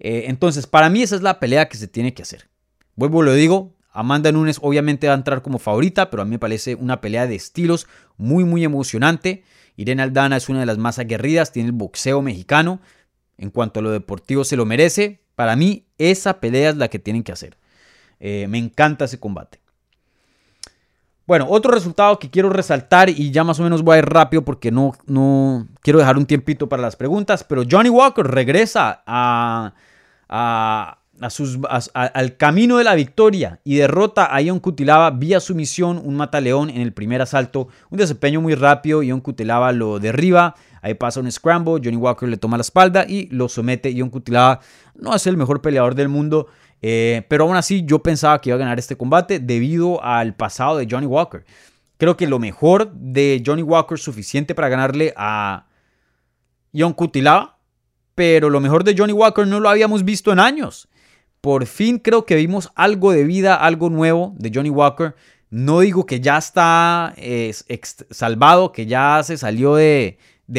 Eh, 0.00 0.24
entonces, 0.26 0.66
para 0.66 0.90
mí 0.90 1.02
esa 1.02 1.16
es 1.16 1.22
la 1.22 1.38
pelea 1.40 1.68
que 1.68 1.76
se 1.76 1.88
tiene 1.88 2.14
que 2.14 2.22
hacer. 2.22 2.48
Vuelvo, 2.96 3.22
lo 3.22 3.32
digo, 3.34 3.74
Amanda 3.90 4.32
Nunes 4.32 4.58
obviamente 4.60 5.06
va 5.06 5.14
a 5.14 5.16
entrar 5.16 5.42
como 5.42 5.58
favorita, 5.58 6.10
pero 6.10 6.22
a 6.22 6.24
mí 6.24 6.32
me 6.32 6.38
parece 6.38 6.74
una 6.74 7.00
pelea 7.00 7.26
de 7.26 7.36
estilos 7.36 7.86
muy, 8.16 8.44
muy 8.44 8.64
emocionante. 8.64 9.44
Irene 9.76 10.02
Aldana 10.02 10.36
es 10.36 10.48
una 10.48 10.60
de 10.60 10.66
las 10.66 10.78
más 10.78 10.98
aguerridas, 10.98 11.52
tiene 11.52 11.68
el 11.68 11.74
boxeo 11.74 12.22
mexicano. 12.22 12.80
En 13.36 13.50
cuanto 13.50 13.80
a 13.80 13.82
lo 13.82 13.90
deportivo 13.90 14.44
se 14.44 14.56
lo 14.56 14.64
merece. 14.64 15.22
Para 15.34 15.56
mí 15.56 15.86
esa 15.98 16.40
pelea 16.40 16.70
es 16.70 16.76
la 16.76 16.88
que 16.88 16.98
tienen 16.98 17.22
que 17.22 17.32
hacer. 17.32 17.56
Eh, 18.20 18.46
me 18.48 18.58
encanta 18.58 19.06
ese 19.06 19.18
combate. 19.18 19.60
Bueno, 21.26 21.46
otro 21.48 21.72
resultado 21.72 22.18
que 22.18 22.28
quiero 22.28 22.50
resaltar 22.50 23.08
y 23.08 23.30
ya 23.30 23.44
más 23.44 23.58
o 23.58 23.62
menos 23.62 23.82
voy 23.82 23.96
a 23.96 23.98
ir 24.00 24.04
rápido 24.04 24.44
porque 24.44 24.70
no, 24.70 24.92
no 25.06 25.66
quiero 25.80 25.98
dejar 25.98 26.18
un 26.18 26.26
tiempito 26.26 26.68
para 26.68 26.82
las 26.82 26.96
preguntas, 26.96 27.44
pero 27.44 27.62
Johnny 27.68 27.88
Walker 27.88 28.26
regresa 28.26 29.02
a, 29.06 29.72
a, 30.28 30.98
sus, 31.30 31.58
al 31.94 32.36
camino 32.36 32.76
de 32.76 32.84
la 32.84 32.94
victoria 32.94 33.58
y 33.64 33.76
derrota 33.76 34.34
a 34.34 34.42
Ion 34.42 34.60
Cutilaba 34.60 35.10
vía 35.12 35.40
sumisión, 35.40 35.98
un 36.04 36.14
mataleón 36.14 36.68
en 36.68 36.82
el 36.82 36.92
primer 36.92 37.22
asalto, 37.22 37.68
un 37.88 37.96
desempeño 37.96 38.42
muy 38.42 38.54
rápido, 38.54 39.02
Ion 39.02 39.22
Cutilaba 39.22 39.72
lo 39.72 39.98
derriba, 40.00 40.54
ahí 40.82 40.92
pasa 40.92 41.20
un 41.20 41.32
scramble, 41.32 41.80
Johnny 41.82 41.96
Walker 41.96 42.28
le 42.28 42.36
toma 42.36 42.58
la 42.58 42.62
espalda 42.62 43.06
y 43.08 43.28
lo 43.28 43.48
somete, 43.48 43.90
Ion 43.94 44.10
Cutilaba 44.10 44.60
no 44.94 45.14
es 45.14 45.26
el 45.26 45.38
mejor 45.38 45.62
peleador 45.62 45.94
del 45.94 46.10
mundo, 46.10 46.48
eh, 46.86 47.24
pero 47.28 47.44
aún 47.44 47.56
así 47.56 47.82
yo 47.86 48.00
pensaba 48.00 48.38
que 48.42 48.50
iba 48.50 48.56
a 48.56 48.58
ganar 48.58 48.78
este 48.78 48.94
combate 48.94 49.38
debido 49.38 50.04
al 50.04 50.34
pasado 50.34 50.76
de 50.76 50.86
Johnny 50.90 51.06
Walker. 51.06 51.42
Creo 51.96 52.14
que 52.14 52.26
lo 52.26 52.38
mejor 52.38 52.92
de 52.92 53.42
Johnny 53.44 53.62
Walker 53.62 53.94
es 53.94 54.02
suficiente 54.02 54.54
para 54.54 54.68
ganarle 54.68 55.14
a 55.16 55.64
Ion 56.72 56.92
Cutilaba, 56.92 57.56
pero 58.14 58.50
lo 58.50 58.60
mejor 58.60 58.84
de 58.84 58.94
Johnny 58.94 59.14
Walker 59.14 59.46
no 59.46 59.60
lo 59.60 59.70
habíamos 59.70 60.04
visto 60.04 60.30
en 60.30 60.38
años. 60.38 60.90
Por 61.40 61.64
fin 61.64 61.98
creo 61.98 62.26
que 62.26 62.36
vimos 62.36 62.70
algo 62.74 63.12
de 63.12 63.24
vida, 63.24 63.54
algo 63.54 63.88
nuevo 63.88 64.34
de 64.36 64.50
Johnny 64.54 64.68
Walker. 64.68 65.14
No 65.48 65.80
digo 65.80 66.04
que 66.04 66.20
ya 66.20 66.36
está 66.36 67.14
salvado, 68.10 68.72
que 68.72 68.84
ya 68.84 69.22
se 69.22 69.38
salió 69.38 69.74
de, 69.74 70.18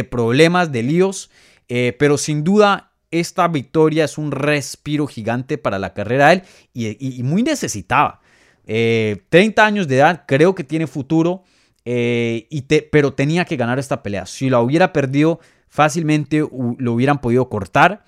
problemas, 0.09 0.71
de 0.71 0.81
líos, 0.81 1.29
eh, 1.67 1.95
pero 1.99 2.17
sin 2.17 2.43
duda 2.43 2.94
esta 3.11 3.47
victoria 3.47 4.05
es 4.05 4.17
un 4.17 4.31
respiro 4.31 5.07
gigante 5.07 5.57
para 5.57 5.79
la 5.79 5.93
carrera 5.93 6.29
de 6.29 6.33
él 6.33 6.43
y, 6.73 7.23
muy 7.23 7.43
necesitaba. 7.43 8.21
30 8.65 8.67
eh, 8.67 9.53
años 9.57 9.87
de 9.87 9.97
edad, 9.97 10.23
creo 10.27 10.55
que 10.55 10.63
tiene 10.63 10.87
futuro, 10.87 11.43
eh, 11.85 12.47
y 12.49 12.61
pero 12.63 13.13
tenía 13.13 13.45
que 13.45 13.57
ganar 13.57 13.77
esta 13.79 14.01
pelea. 14.01 14.25
Si 14.25 14.49
la 14.49 14.59
hubiera 14.59 14.91
perdido, 14.91 15.39
fácilmente 15.67 16.39
lo 16.39 16.93
hubieran 16.93 17.21
podido 17.21 17.47
cortar. 17.49 18.03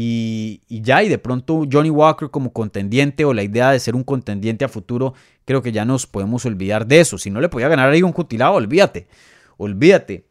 Y, 0.00 0.60
ya, 0.68 1.02
y 1.02 1.08
de 1.08 1.18
pronto 1.18 1.64
Johnny 1.70 1.90
Walker 1.90 2.30
como 2.30 2.52
contendiente 2.52 3.24
o 3.24 3.34
la 3.34 3.42
idea 3.42 3.72
de 3.72 3.80
ser 3.80 3.96
un 3.96 4.04
contendiente 4.04 4.64
a 4.64 4.68
futuro, 4.68 5.14
creo 5.44 5.60
que 5.60 5.72
ya 5.72 5.84
nos 5.84 6.06
podemos 6.06 6.44
olvidar 6.46 6.86
de 6.86 7.00
eso. 7.00 7.18
Si 7.18 7.30
no 7.30 7.40
le 7.40 7.48
podía 7.48 7.68
ganar 7.68 7.90
ahí 7.90 8.02
un 8.02 8.12
cutilado, 8.12 8.54
olvídate, 8.54 9.08
olvídate. 9.56 10.27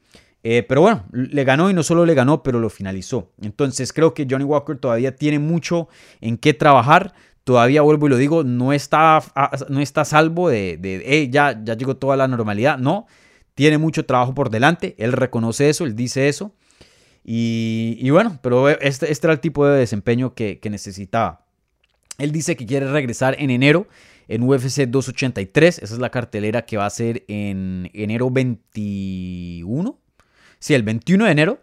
Eh, 0.49 0.63
pero 0.63 0.79
bueno, 0.79 1.03
le 1.11 1.43
ganó 1.43 1.69
y 1.69 1.73
no 1.73 1.83
solo 1.83 2.05
le 2.05 2.13
ganó, 2.13 2.41
pero 2.41 2.61
lo 2.61 2.69
finalizó. 2.69 3.33
Entonces 3.41 3.91
creo 3.91 4.13
que 4.13 4.25
Johnny 4.29 4.45
Walker 4.45 4.77
todavía 4.77 5.13
tiene 5.13 5.39
mucho 5.39 5.89
en 6.21 6.37
qué 6.37 6.53
trabajar. 6.53 7.13
Todavía 7.43 7.81
vuelvo 7.81 8.07
y 8.07 8.11
lo 8.11 8.15
digo, 8.15 8.45
no 8.45 8.71
está, 8.71 9.21
no 9.67 9.81
está 9.81 10.05
salvo 10.05 10.47
de, 10.47 11.27
ya, 11.33 11.61
ya 11.61 11.73
llegó 11.73 11.97
toda 11.97 12.15
la 12.15 12.29
normalidad. 12.29 12.77
No, 12.77 13.07
tiene 13.55 13.77
mucho 13.77 14.05
trabajo 14.05 14.33
por 14.33 14.49
delante. 14.49 14.95
Él 14.99 15.11
reconoce 15.11 15.67
eso, 15.67 15.83
él 15.83 15.97
dice 15.97 16.29
eso. 16.29 16.53
Y, 17.25 18.09
bueno, 18.09 18.39
pero 18.41 18.69
este, 18.69 19.11
este, 19.11 19.27
era 19.27 19.33
el 19.33 19.41
tipo 19.41 19.67
de 19.67 19.77
desempeño 19.77 20.33
que, 20.33 20.59
que 20.59 20.69
necesitaba. 20.69 21.45
Él 22.19 22.31
dice 22.31 22.55
que 22.55 22.65
quiere 22.65 22.89
regresar 22.89 23.35
en 23.37 23.49
enero 23.49 23.89
en 24.29 24.43
UFC 24.43 24.83
283. 24.87 25.79
Esa 25.79 25.93
es 25.93 25.99
la 25.99 26.09
cartelera 26.09 26.61
que 26.61 26.77
va 26.77 26.85
a 26.85 26.89
ser 26.89 27.25
en 27.27 27.89
enero 27.93 28.31
21. 28.31 30.06
Sí, 30.59 30.73
el 30.73 30.83
21 30.83 31.25
de 31.25 31.31
enero 31.31 31.59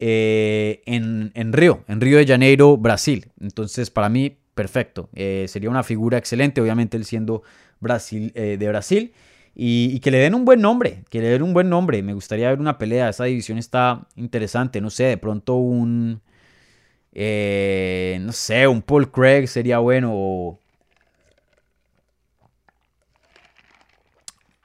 eh, 0.00 0.82
en, 0.86 1.32
en, 1.34 1.52
Río, 1.52 1.84
en 1.88 2.00
Río 2.00 2.18
de 2.18 2.26
Janeiro, 2.26 2.76
Brasil. 2.76 3.26
Entonces, 3.40 3.90
para 3.90 4.08
mí, 4.08 4.36
perfecto. 4.54 5.08
Eh, 5.14 5.46
sería 5.48 5.70
una 5.70 5.82
figura 5.82 6.18
excelente, 6.18 6.60
obviamente 6.60 6.96
él 6.96 7.04
siendo 7.04 7.42
eh, 8.34 8.56
de 8.58 8.68
Brasil. 8.68 9.12
Y, 9.60 9.98
que 10.00 10.12
le 10.12 10.18
den 10.18 10.34
un 10.34 10.44
buen 10.44 10.60
nombre, 10.60 11.02
que 11.10 11.20
le 11.20 11.28
den 11.28 11.42
un 11.42 11.52
buen 11.52 11.68
nombre. 11.68 12.02
Me 12.02 12.14
gustaría 12.14 12.48
ver 12.48 12.60
una 12.60 12.78
pelea. 12.78 13.08
Esa 13.08 13.24
división 13.24 13.58
está 13.58 14.06
interesante. 14.16 14.80
No 14.80 14.90
sé, 14.90 15.04
de 15.04 15.16
pronto 15.18 15.56
un. 15.56 16.20
no 17.12 18.32
sé, 18.32 18.66
un 18.68 18.82
Paul 18.82 19.10
Craig 19.10 19.48
sería 19.48 19.78
bueno. 19.78 20.58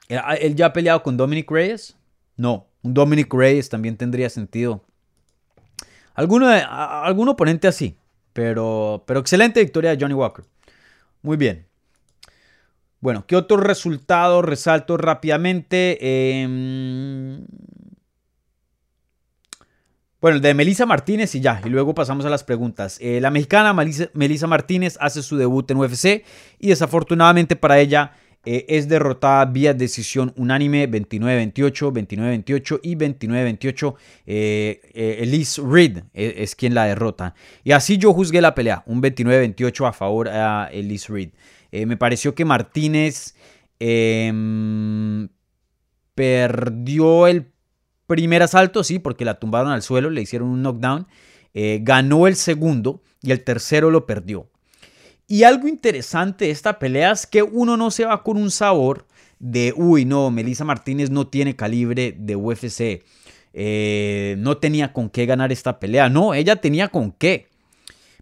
¿Él 0.08 0.54
ya 0.54 0.66
ha 0.66 0.72
peleado 0.72 1.02
con 1.02 1.16
Dominic 1.16 1.50
Reyes? 1.50 1.96
No, 2.36 2.68
Dominic 2.84 3.32
Reyes 3.32 3.70
también 3.70 3.96
tendría 3.96 4.28
sentido. 4.30 4.84
Alguno, 6.14 6.48
algún 6.48 7.28
oponente 7.28 7.66
así, 7.66 7.96
pero, 8.32 9.02
pero 9.06 9.20
excelente 9.20 9.60
victoria 9.60 9.90
de 9.90 9.98
Johnny 10.00 10.14
Walker. 10.14 10.44
Muy 11.22 11.36
bien. 11.36 11.66
Bueno, 13.00 13.24
¿qué 13.26 13.36
otro 13.36 13.56
resultado 13.56 14.42
resalto 14.42 14.96
rápidamente? 14.96 16.42
Em, 16.42 17.46
bueno, 20.20 20.36
el 20.36 20.42
de 20.42 20.54
Melissa 20.54 20.86
Martínez 20.86 21.34
y 21.34 21.40
ya, 21.40 21.60
y 21.64 21.68
luego 21.68 21.94
pasamos 21.94 22.24
a 22.24 22.30
las 22.30 22.44
preguntas. 22.44 22.98
Eh, 23.00 23.20
la 23.20 23.30
mexicana 23.30 23.74
Melissa 23.74 24.46
Martínez 24.46 24.96
hace 25.00 25.22
su 25.22 25.36
debut 25.36 25.70
en 25.70 25.78
UFC 25.78 26.24
y 26.58 26.68
desafortunadamente 26.68 27.56
para 27.56 27.78
ella 27.78 28.12
eh, 28.46 28.66
es 28.68 28.88
derrotada 28.88 29.44
vía 29.46 29.72
decisión 29.72 30.32
unánime 30.36 30.88
29-28, 30.88 31.92
29-28 31.92 32.80
y 32.82 32.94
29-28. 32.96 33.94
Eh, 34.26 34.80
eh, 34.94 35.16
Elise 35.20 35.62
Reed 35.64 36.02
es, 36.12 36.54
quien 36.54 36.74
la 36.74 36.84
derrota. 36.84 37.34
Y 37.62 37.72
así 37.72 37.96
yo 37.96 38.12
juzgué 38.12 38.40
la 38.40 38.54
pelea, 38.54 38.82
un 38.86 39.02
29-28 39.02 39.88
a 39.88 39.92
favor 39.92 40.28
a 40.28 40.68
Elise 40.72 41.12
Reed. 41.12 41.30
me 41.86 41.96
pareció 41.96 42.34
que 42.34 42.44
Martínez 42.44 43.34
em, 43.78 45.28
perdió 46.14 47.26
el 47.26 47.50
primer 48.06 48.42
asalto, 48.42 48.84
sí, 48.84 48.98
porque 48.98 49.24
la 49.24 49.40
tumbaron 49.40 49.72
al 49.72 49.82
suelo, 49.82 50.10
le 50.10 50.22
hicieron 50.22 50.48
un 50.48 50.62
knockdown. 50.62 51.06
ganó 51.80 52.26
el 52.26 52.36
segundo 52.36 53.02
y 53.22 53.30
el 53.32 53.42
tercero 53.42 53.90
lo 53.90 54.04
perdió. 54.06 54.50
Y 55.26 55.44
algo 55.44 55.68
interesante 55.68 56.46
de 56.46 56.50
esta 56.50 56.78
pelea 56.78 57.12
es 57.12 57.26
que 57.26 57.42
uno 57.42 57.76
no 57.76 57.90
se 57.90 58.04
va 58.04 58.22
con 58.22 58.36
un 58.36 58.50
sabor 58.50 59.06
de, 59.38 59.72
uy, 59.76 60.04
no, 60.04 60.30
Melissa 60.30 60.64
Martínez 60.64 61.10
no 61.10 61.26
tiene 61.26 61.56
calibre 61.56 62.14
de 62.16 62.36
UFC. 62.36 63.04
Eh, 63.52 64.34
no 64.38 64.58
tenía 64.58 64.92
con 64.92 65.08
qué 65.08 65.26
ganar 65.26 65.52
esta 65.52 65.78
pelea. 65.78 66.08
No, 66.08 66.34
ella 66.34 66.56
tenía 66.56 66.88
con 66.88 67.12
qué. 67.12 67.48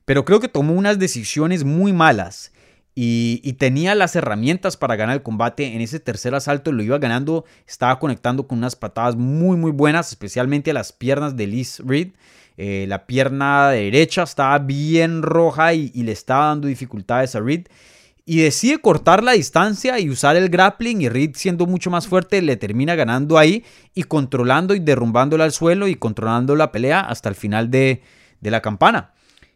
Pero 0.05 0.25
creo 0.25 0.41
que 0.41 0.49
tomó 0.49 0.75
unas 0.75 0.99
decisiones 0.99 1.65
muy 1.65 1.93
malas. 1.93 2.53
Y, 2.95 3.55
tenía 3.55 3.95
las 3.95 4.15
herramientas 4.17 4.77
para 4.77 4.97
ganar 4.97 5.17
el 5.17 5.23
combate. 5.23 5.75
En 5.75 5.81
ese 5.81 5.99
tercer 5.99 6.35
asalto 6.35 6.73
lo 6.73 6.83
iba 6.83 6.99
ganando. 6.99 7.45
Estaba 7.67 7.99
conectando 7.99 8.47
con 8.47 8.59
unas 8.59 8.77
patadas 8.77 9.17
muy, 9.17 9.57
muy 9.57 9.71
buenas, 9.71 10.11
especialmente 10.11 10.73
a 10.73 10.75
las 10.75 10.93
piernas 10.93 11.37
de 11.37 11.47
Liz 11.47 11.81
Reed. 11.85 12.09
Eh, 12.57 12.87
la 12.89 13.07
pierna 13.07 13.71
derecha 13.71 14.23
estaba 14.23 14.59
bien 14.59 15.23
roja 15.23 15.75
y, 15.75 15.91
le 15.91 16.13
estaba 16.13 16.47
dando 16.47 16.69
dificultades 16.69 17.35
a 17.35 17.41
Reed. 17.41 17.67
Y 18.25 18.41
decide 18.43 18.79
cortar 18.79 19.25
la 19.25 19.33
distancia 19.33 19.99
y 19.99 20.09
usar 20.09 20.37
el 20.37 20.49
grappling 20.49 21.03
y 21.03 21.09
Reed 21.09 21.33
siendo 21.35 21.67
mucho 21.67 21.91
más 21.91 22.07
fuerte 22.07 22.41
le 22.41 22.57
termina 22.57 22.95
ganando 22.95 23.37
ahí 23.37 23.65
y 23.95 24.05
controlando 24.05 24.77
y 24.77 24.79
derrumbándola 24.79 25.43
al 25.43 25.51
suelo 25.51 25.89
y 25.89 25.97
controlando 25.97 26.55
la 26.55 26.71
pelea 26.71 27.01
hasta 27.01 27.29
el 27.29 27.35
final 27.35 27.71
de, 27.71 28.03
la 28.41 28.63
campana. 28.63 29.13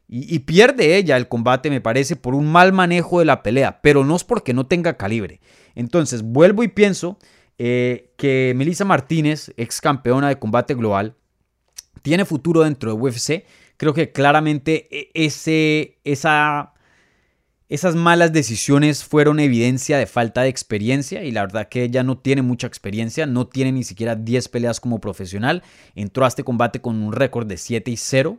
Y, 0.09 0.41
pierde 0.41 0.97
ella 0.97 1.17
el 1.17 1.29
combate, 1.29 1.71
me 1.71 1.81
parece, 1.81 2.17
por 2.17 2.35
un 2.35 2.47
mal 2.47 2.73
manejo 2.73 3.19
de 3.19 3.25
la 3.25 3.43
pelea, 3.43 3.81
pero 3.83 4.05
no 4.05 4.17
es 4.17 4.25
porque 4.25 4.55
no 4.55 4.67
tenga 4.67 4.97
calibre. 4.97 5.41
Entonces, 5.75 6.23
vuelvo 6.23 6.63
y 6.63 6.69
pienso 6.69 7.19
eh, 7.59 8.13
que 8.17 8.53
Melissa 8.57 8.85
Martínez, 8.85 9.53
ex 9.57 9.81
campeona 9.81 10.29
de 10.29 10.39
combate 10.39 10.75
global, 10.75 11.17
tiene 12.07 12.25
futuro 12.25 12.63
dentro 12.63 12.95
de 12.95 13.03
UFC. 13.03 13.45
Creo 13.77 13.93
que 13.93 14.13
claramente 14.13 14.87
e, 14.97 15.11
ese, 15.13 15.99
esa, 16.05 16.73
esas 17.69 17.97
malas 17.97 18.33
decisiones 18.33 19.03
fueron 19.03 19.41
evidencia 19.41 19.99
de 19.99 20.07
falta 20.07 20.43
de 20.43 20.49
experiencia 20.49 21.25
y 21.25 21.33
la 21.33 21.41
verdad 21.41 21.69
que 21.69 21.83
ella 21.83 22.05
no 22.05 22.17
tiene 22.17 22.43
mucha 22.43 22.69
experiencia, 22.69 23.27
no 23.27 23.49
tiene 23.49 23.73
ni 23.73 23.83
siquiera 23.83 24.15
10 24.15 24.49
peleas 24.51 24.79
como 24.79 25.01
profesional. 25.01 25.65
Entró 25.97 26.25
a 26.25 26.29
este 26.29 26.45
combate 26.45 26.81
con 26.81 27.03
un 27.03 27.13
récord 27.13 27.49
de 27.49 27.57
7 27.57 27.91
y 27.91 27.97
0. 27.97 28.39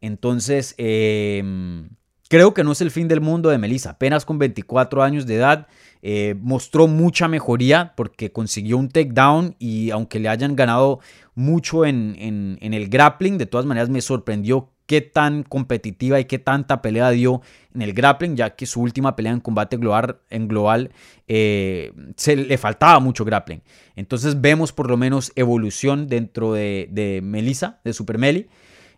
Entonces, 0.00 0.76
em, 0.78 1.88
creo 2.28 2.54
que 2.54 2.62
no 2.62 2.70
es 2.70 2.80
el 2.80 2.92
fin 2.92 3.08
del 3.08 3.20
mundo 3.20 3.48
de 3.48 3.58
Melissa. 3.58 3.90
Apenas 3.90 4.24
con 4.24 4.38
24 4.38 5.02
años 5.02 5.26
de 5.26 5.34
edad, 5.34 5.66
eh, 6.02 6.34
mostró 6.40 6.86
mucha 6.86 7.28
mejoría 7.28 7.92
porque 7.96 8.32
consiguió 8.32 8.78
un 8.78 8.88
takedown 8.88 9.54
y 9.58 9.90
aunque 9.90 10.18
le 10.18 10.28
hayan 10.28 10.56
ganado 10.56 11.00
mucho 11.34 11.84
en, 11.84 12.58
el 12.60 12.88
grappling, 12.88 13.38
de 13.38 13.46
todas 13.46 13.66
maneras 13.66 13.90
me 13.90 14.00
sorprendió 14.00 14.70
qué 14.86 15.00
tan 15.00 15.42
competitiva 15.42 16.18
y 16.18 16.24
qué 16.24 16.38
tanta 16.38 16.82
pelea 16.82 17.10
dio 17.10 17.42
en 17.74 17.82
el 17.82 17.92
grappling, 17.92 18.34
ya 18.34 18.56
que 18.56 18.66
su 18.66 18.80
última 18.80 19.14
pelea 19.14 19.32
en 19.32 19.40
combate 19.40 19.76
global, 19.76 20.18
en 20.30 20.48
global 20.48 20.90
eh, 21.28 21.92
se 22.16 22.34
le 22.34 22.58
faltaba 22.58 22.98
mucho 22.98 23.24
grappling. 23.24 23.62
Entonces 23.94 24.40
vemos 24.40 24.72
por 24.72 24.88
lo 24.90 24.96
menos 24.96 25.32
evolución 25.36 26.08
dentro 26.08 26.52
de, 26.54 26.88
de 26.90 27.20
Melissa, 27.22 27.80
de 27.84 27.92
Super 27.92 28.18
Meli. 28.18 28.48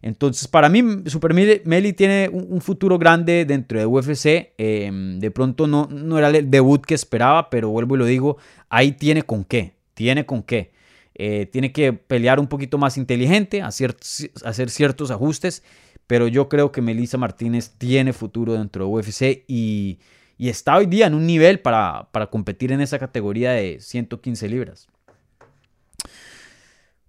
Entonces, 0.03 0.48
para 0.48 0.68
mí, 0.68 0.82
Super 1.07 1.32
Meli 1.32 1.92
tiene 1.92 2.28
un, 2.28 2.61
futuro 2.61 2.98
grande 2.98 3.44
dentro 3.44 3.78
de 3.78 3.86
UFC. 3.86 4.53
Em, 4.59 5.20
de 5.20 5.30
pronto 5.30 5.68
no, 5.68 5.86
no 5.86 6.18
era 6.18 6.28
el 6.28 6.50
debut 6.50 6.84
que 6.84 6.94
esperaba, 6.94 7.48
pero 7.48 7.70
vuelvo 7.70 7.94
y 7.94 7.98
lo 7.98 8.05
digo, 8.05 8.36
ahí 8.68 8.92
tiene 8.92 9.22
con 9.22 9.44
qué, 9.44 9.74
tiene 9.94 10.26
con 10.26 10.42
qué. 10.42 10.72
Eh, 11.14 11.46
tiene 11.46 11.72
que 11.72 11.92
pelear 11.92 12.40
un 12.40 12.48
poquito 12.48 12.78
más 12.78 12.96
inteligente, 12.96 13.62
hacer, 13.62 13.96
hacer 14.44 14.70
ciertos 14.70 15.12
ajustes, 15.12 15.62
pero 16.09 16.26
yo 16.26 16.48
creo 16.48 16.72
que 16.72 16.82
Melissa 16.82 17.16
Martínez 17.16 17.74
tiene 17.78 18.12
futuro 18.12 18.55
dentro 18.55 18.84
de 18.84 18.90
UFC 18.90 19.44
y, 19.46 20.00
está 20.38 20.76
hoy 20.76 20.86
día 20.86 21.07
en 21.07 21.14
un 21.14 21.24
nivel 21.24 21.61
para, 21.61 22.09
para 22.11 22.26
competir 22.26 22.72
en 22.72 22.80
esa 22.80 22.98
categoría 22.98 23.53
de 23.53 23.78
115 23.78 24.48
libras. 24.48 24.88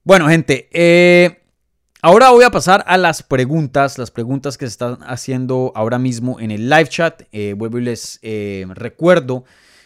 Bueno, 0.04 0.28
gente, 0.30 0.70
eh, 0.72 1.43
Ahora 2.06 2.32
voy 2.32 2.44
a 2.44 2.52
pasar 2.52 2.84
a 2.86 2.98
las 2.98 3.24
preguntas, 3.24 3.98
las 3.98 4.12
preguntas 4.12 4.58
que 4.58 4.66
se 4.66 4.72
están 4.72 4.98
haciendo 5.04 5.72
ahora 5.74 6.00
mismo 6.00 6.38
en 6.38 6.52
el 6.52 6.70
live 6.70 6.90
chat. 6.90 7.22
Eh, 7.32 7.54
vuelvo 7.58 7.78
y 7.78 7.84
les 7.84 8.20
eh, 8.24 8.66
recuerdo, 8.72 9.46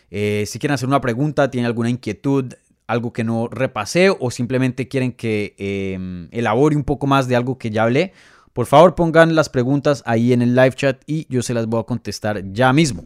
eh, 0.09 0.43
si 0.47 0.57
quieren 0.57 0.73
hacer 0.73 0.87
una 0.87 0.99
pregunta, 0.99 1.51
tienen 1.51 1.67
alguna 1.67 1.91
inquietud, 1.91 2.55
algo 2.87 3.13
que 3.13 3.23
no 3.23 3.49
repasé 3.49 4.09
o 4.09 4.31
simplemente 4.31 4.87
quieren 4.87 5.11
que 5.11 5.53
em, 5.59 6.27
elabore 6.31 6.75
un 6.75 6.85
poco 6.85 7.05
más 7.05 7.27
de 7.27 7.35
algo 7.35 7.59
que 7.59 7.69
ya 7.69 7.83
hablé, 7.83 8.13
por 8.51 8.65
favor 8.65 8.95
pongan 8.95 9.35
las 9.35 9.49
preguntas 9.49 10.01
ahí 10.07 10.33
en 10.33 10.41
el 10.41 10.55
live 10.55 10.73
chat 10.73 11.03
y 11.05 11.27
yo 11.29 11.43
se 11.43 11.53
las 11.53 11.67
voy 11.67 11.81
a 11.81 11.83
contestar 11.83 12.51
ya 12.51 12.73
mismo. 12.73 13.05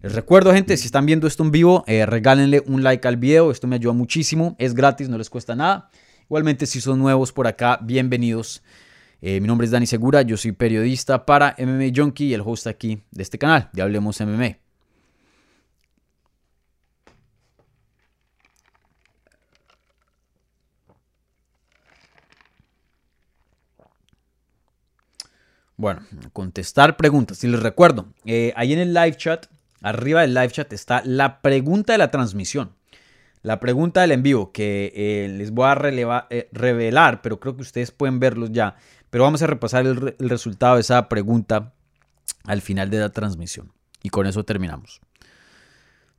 Les 0.00 0.14
recuerdo, 0.14 0.54
gente, 0.54 0.78
si 0.78 0.86
están 0.86 1.04
viendo 1.04 1.26
esto 1.26 1.42
en 1.42 1.50
vivo, 1.50 1.84
regálenle 1.86 2.62
un 2.64 2.82
like 2.82 3.06
al 3.06 3.18
video, 3.18 3.50
esto 3.50 3.66
me 3.66 3.76
ayuda 3.76 3.92
muchísimo, 3.92 4.56
es 4.58 4.72
gratis, 4.72 5.10
no 5.10 5.18
les 5.18 5.28
cuesta 5.28 5.54
nada. 5.54 5.90
Igualmente, 6.28 6.66
si 6.66 6.80
son 6.80 6.98
nuevos 6.98 7.32
por 7.32 7.46
acá, 7.46 7.78
bienvenidos. 7.80 8.62
Eh, 9.22 9.40
mi 9.40 9.46
nombre 9.46 9.64
es 9.64 9.70
Dani 9.70 9.86
Segura, 9.86 10.22
yo 10.22 10.36
soy 10.36 10.50
periodista 10.50 11.24
para 11.24 11.54
MMA 11.56 11.92
Junkie 11.94 12.26
y 12.26 12.34
el 12.34 12.42
host 12.44 12.66
aquí 12.66 13.02
de 13.12 13.22
este 13.22 13.38
canal, 13.38 13.70
de 13.72 13.82
Hablemos 13.82 14.20
MMA. 14.20 14.58
Bueno, 25.76 26.00
contestar 26.32 26.96
preguntas. 26.96 27.44
Y 27.44 27.48
les 27.48 27.60
recuerdo, 27.60 28.06
eh, 28.24 28.52
ahí 28.56 28.72
en 28.72 28.80
el 28.80 28.92
live 28.92 29.16
chat, 29.16 29.46
arriba 29.80 30.22
del 30.22 30.34
live 30.34 30.50
chat 30.50 30.72
está 30.72 31.02
la 31.04 31.40
pregunta 31.40 31.92
de 31.92 31.98
la 31.98 32.10
transmisión. 32.10 32.74
La 33.46 33.60
pregunta 33.60 34.00
del 34.00 34.10
en 34.10 34.24
vivo 34.24 34.50
que 34.50 34.92
eh, 34.96 35.28
les 35.28 35.52
voy 35.52 35.66
a 35.68 36.26
eh, 36.30 36.48
revelar, 36.50 37.22
pero 37.22 37.38
creo 37.38 37.54
que 37.54 37.62
ustedes 37.62 37.92
pueden 37.92 38.18
verlos 38.18 38.50
ya. 38.50 38.74
Pero 39.08 39.22
vamos 39.22 39.40
a 39.40 39.46
repasar 39.46 39.86
el, 39.86 40.16
el 40.18 40.28
resultado 40.28 40.74
de 40.74 40.80
esa 40.80 41.08
pregunta 41.08 41.72
al 42.42 42.60
final 42.60 42.90
de 42.90 42.98
la 42.98 43.10
transmisión. 43.10 43.72
Y 44.02 44.08
con 44.08 44.26
eso 44.26 44.44
terminamos. 44.44 45.00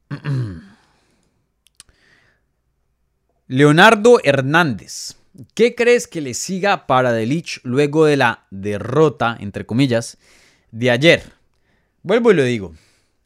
Leonardo 3.47 4.21
Hernández. 4.23 5.17
¿Qué 5.53 5.75
crees 5.75 6.07
que 6.07 6.21
le 6.21 6.33
siga 6.33 6.87
para 6.87 7.11
Delich 7.11 7.59
luego 7.65 8.05
de 8.05 8.15
la 8.15 8.45
derrota, 8.51 9.35
entre 9.41 9.65
comillas, 9.65 10.17
de 10.71 10.91
ayer? 10.91 11.33
Vuelvo 12.03 12.31
y 12.31 12.35
lo 12.35 12.43
digo. 12.43 12.73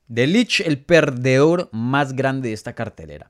Delich, 0.08 0.62
el 0.62 0.80
perdedor 0.80 1.70
más 1.72 2.14
grande 2.14 2.50
de 2.50 2.56
esta 2.56 2.74
cartelera. 2.74 3.30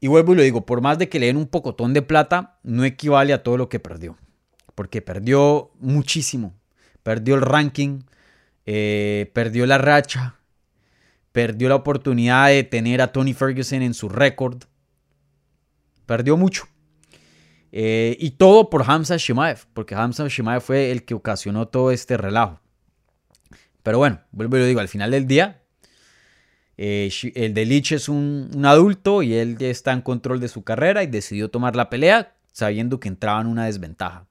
Y 0.00 0.08
vuelvo 0.08 0.32
y 0.32 0.36
lo 0.36 0.42
digo, 0.42 0.66
por 0.66 0.80
más 0.80 0.98
de 0.98 1.08
que 1.08 1.18
le 1.18 1.26
den 1.26 1.36
un 1.36 1.46
pocotón 1.46 1.94
de 1.94 2.02
plata, 2.02 2.58
no 2.62 2.84
equivale 2.84 3.32
a 3.32 3.42
todo 3.42 3.56
lo 3.56 3.68
que 3.68 3.80
perdió. 3.80 4.16
Porque 4.74 5.00
perdió 5.00 5.70
muchísimo. 5.80 6.54
Perdió 7.02 7.34
el 7.36 7.42
ranking, 7.42 8.00
eh, 8.66 9.30
perdió 9.32 9.64
la 9.64 9.78
racha, 9.78 10.36
perdió 11.32 11.68
la 11.68 11.76
oportunidad 11.76 12.48
de 12.48 12.64
tener 12.64 13.00
a 13.00 13.12
Tony 13.12 13.32
Ferguson 13.32 13.82
en 13.82 13.94
su 13.94 14.08
récord. 14.08 14.64
Perdió 16.04 16.36
mucho. 16.36 16.64
Eh, 17.72 18.16
y 18.18 18.32
todo 18.32 18.70
por 18.70 18.84
Hamza 18.90 19.16
Shimaev, 19.16 19.66
porque 19.72 19.94
Hamza 19.94 20.26
Shimaev 20.28 20.62
fue 20.62 20.90
el 20.90 21.04
que 21.04 21.14
ocasionó 21.14 21.68
todo 21.68 21.90
este 21.90 22.16
relajo. 22.16 22.60
Pero 23.82 23.98
bueno, 23.98 24.20
vuelvo 24.32 24.56
y 24.56 24.60
lo 24.60 24.66
digo, 24.66 24.80
al 24.80 24.88
final 24.88 25.10
del 25.10 25.26
día, 25.26 25.62
eh, 26.76 27.10
el 27.34 27.54
Delich 27.54 27.92
es 27.92 28.08
un, 28.08 28.50
adulto 28.64 29.22
y 29.22 29.34
él 29.34 29.56
está 29.60 29.92
en 29.92 30.02
control 30.02 30.40
de 30.40 30.48
su 30.48 30.62
carrera 30.62 31.02
y 31.02 31.06
decidió 31.06 31.50
tomar 31.50 31.74
la 31.76 31.88
pelea 31.88 32.34
sabiendo 32.52 33.00
que 33.00 33.08
entraba 33.08 33.40
en 33.40 33.46
una 33.46 33.66
desventaja. 33.66 34.26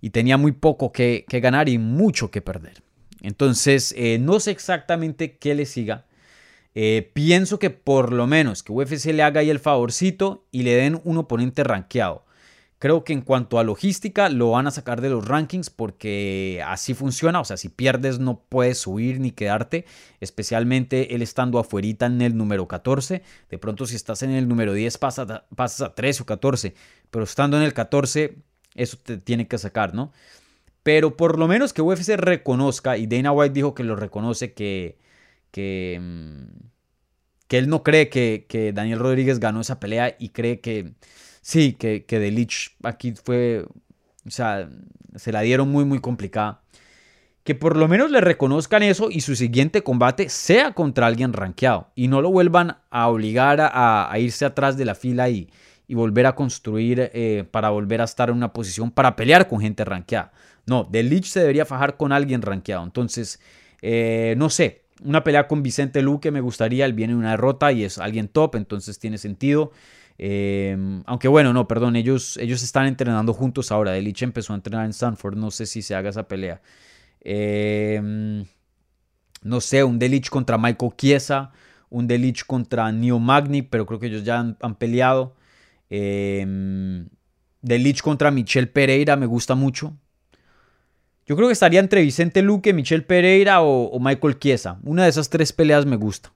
Y 0.00 0.10
tenía 0.10 0.36
muy 0.36 0.52
poco 0.52 0.92
que, 0.92 1.24
ganar 1.28 1.68
y 1.68 1.78
mucho 1.78 2.30
que 2.30 2.42
perder. 2.42 2.82
Entonces, 3.22 3.94
eh, 3.96 4.18
no 4.18 4.40
sé 4.40 4.50
exactamente 4.50 5.36
qué 5.38 5.54
le 5.54 5.66
siga. 5.66 6.06
pienso 7.14 7.58
que 7.58 7.70
por 7.70 8.12
lo 8.12 8.26
menos 8.26 8.62
que 8.62 8.72
UFC 8.72 9.06
le 9.06 9.22
haga 9.22 9.40
ahí 9.40 9.48
el 9.48 9.58
favorcito 9.58 10.46
y 10.52 10.62
le 10.62 10.74
den 10.74 11.00
un 11.04 11.16
oponente 11.16 11.64
rankeado. 11.64 12.25
Creo 12.78 13.04
que 13.04 13.14
en 13.14 13.22
cuanto 13.22 13.58
a 13.58 13.64
logística 13.64 14.28
lo 14.28 14.50
van 14.50 14.66
a 14.66 14.70
sacar 14.70 15.00
de 15.00 15.08
los 15.08 15.26
rankings 15.26 15.70
porque 15.70 16.62
así 16.66 16.92
funciona. 16.92 17.40
O 17.40 17.44
sea, 17.44 17.56
si 17.56 17.70
pierdes 17.70 18.18
no 18.18 18.40
puedes 18.48 18.78
subir 18.78 19.18
ni 19.18 19.30
quedarte. 19.30 19.86
Especialmente 20.20 21.14
él 21.14 21.22
estando 21.22 21.58
afuerita 21.58 22.06
en 22.06 22.20
el 22.20 22.36
número 22.36 22.68
14. 22.68 23.22
De 23.48 23.58
pronto 23.58 23.86
si 23.86 23.96
estás 23.96 24.22
en 24.22 24.30
el 24.30 24.46
número 24.46 24.74
10 24.74 24.98
pasas, 24.98 25.42
pasas 25.54 25.80
a 25.88 25.94
13 25.94 26.22
o 26.22 26.26
14. 26.26 26.74
Pero 27.10 27.24
estando 27.24 27.56
en 27.56 27.62
el 27.62 27.72
14 27.72 28.36
eso 28.76 28.98
te 29.02 29.18
tiene 29.18 29.48
que 29.48 29.58
sacar, 29.58 29.94
¿no? 29.94 30.12
Pero 30.82 31.16
por 31.16 31.38
lo 31.38 31.48
menos 31.48 31.72
que 31.72 31.82
UFC 31.82 32.10
reconozca, 32.16 32.96
y 32.96 33.06
Dana 33.06 33.32
White 33.32 33.54
dijo 33.54 33.74
que 33.74 33.82
lo 33.82 33.96
reconoce, 33.96 34.52
que, 34.52 34.98
que, 35.50 35.98
mm, 36.00 36.44
que 37.48 37.58
él 37.58 37.68
no 37.68 37.82
cree 37.82 38.08
que, 38.08 38.46
que 38.48 38.72
Daniel 38.72 39.00
Rodríguez 39.00 39.40
ganó 39.40 39.60
esa 39.62 39.80
pelea 39.80 40.14
y 40.18 40.28
cree 40.28 40.60
que 40.60 40.94
Sí, 41.46 41.74
que, 41.74 42.04
que 42.04 42.18
The 42.18 42.48
aquí 42.82 43.14
fue, 43.22 43.64
o 44.26 44.30
sea, 44.30 44.68
se 45.14 45.30
la 45.30 45.42
dieron 45.42 45.70
muy, 45.70 45.84
muy 45.84 46.00
complicada. 46.00 46.60
Que 47.44 47.54
por 47.54 47.76
lo 47.76 47.86
menos 47.86 48.10
le 48.10 48.20
reconozcan 48.20 48.82
eso 48.82 49.12
y 49.12 49.20
su 49.20 49.36
siguiente 49.36 49.84
combate 49.84 50.28
sea 50.28 50.72
contra 50.72 51.06
alguien 51.06 51.32
rankeado 51.32 51.92
y 51.94 52.08
no 52.08 52.20
lo 52.20 52.32
vuelvan 52.32 52.78
a 52.90 53.06
obligar 53.06 53.60
a, 53.60 54.12
irse 54.18 54.44
atrás 54.44 54.76
de 54.76 54.86
la 54.86 54.96
fila 54.96 55.28
y, 55.28 55.48
volver 55.88 56.26
a 56.26 56.34
construir 56.34 57.12
eh, 57.14 57.44
para 57.48 57.70
volver 57.70 58.00
a 58.00 58.04
estar 58.06 58.28
en 58.30 58.34
una 58.34 58.52
posición 58.52 58.90
para 58.90 59.14
pelear 59.14 59.46
con 59.46 59.60
gente 59.60 59.84
rankeada. 59.84 60.32
No, 60.66 60.84
The 60.90 61.04
Lich 61.04 61.26
se 61.26 61.38
debería 61.38 61.64
fajar 61.64 61.96
con 61.96 62.10
alguien 62.10 62.42
rankeado. 62.42 62.82
Entonces, 62.82 63.38
eh, 63.82 64.34
no 64.36 64.50
sé, 64.50 64.82
una 65.04 65.22
pelea 65.22 65.46
con 65.46 65.62
Vicente 65.62 66.02
Luque 66.02 66.32
me 66.32 66.40
gustaría. 66.40 66.86
Él 66.86 66.92
viene 66.92 67.14
una 67.14 67.30
derrota 67.30 67.70
y 67.70 67.84
es 67.84 67.98
alguien 67.98 68.26
top, 68.26 68.56
entonces 68.56 68.98
tiene 68.98 69.16
sentido. 69.16 69.70
Em, 70.18 71.02
aunque 71.06 71.28
bueno, 71.28 71.52
no, 71.52 71.68
perdón, 71.68 71.96
ellos, 71.96 72.36
ellos 72.38 72.62
están 72.62 72.86
entrenando 72.86 73.32
juntos 73.32 73.70
ahora. 73.70 73.92
Delich 73.92 74.22
empezó 74.22 74.52
a 74.52 74.56
entrenar 74.56 74.84
en 74.84 74.90
Stanford, 74.90 75.36
no 75.36 75.50
sé 75.50 75.66
si 75.66 75.82
se 75.82 75.94
haga 75.94 76.10
esa 76.10 76.28
pelea. 76.28 76.60
Em, 77.20 78.44
no 79.42 79.60
sé, 79.60 79.84
un 79.84 79.98
Delich 79.98 80.28
contra 80.30 80.58
Michael 80.58 80.92
Chiesa, 80.96 81.52
un 81.90 82.06
Delich 82.06 82.44
contra 82.46 82.90
Neo 82.92 83.18
Magni, 83.18 83.62
pero 83.62 83.86
creo 83.86 84.00
que 84.00 84.06
ellos 84.06 84.24
ya 84.24 84.38
han, 84.38 84.74
peleado. 84.76 85.36
Eh, 85.90 87.04
Delich 87.62 88.00
contra 88.00 88.30
Michelle 88.30 88.68
Pereira 88.68 89.16
me 89.16 89.26
gusta 89.26 89.54
mucho. 89.54 89.96
Yo 91.26 91.34
creo 91.34 91.48
que 91.48 91.52
estaría 91.52 91.80
entre 91.80 92.02
Vicente 92.02 92.40
Luque, 92.40 92.72
Michelle 92.72 93.02
Pereira 93.02 93.60
o, 93.60 93.86
o 93.86 93.98
Michael 93.98 94.38
Chiesa. 94.38 94.78
Una 94.84 95.04
de 95.04 95.10
esas 95.10 95.28
tres 95.28 95.52
peleas 95.52 95.84
me 95.84 95.96
gusta. 95.96 96.32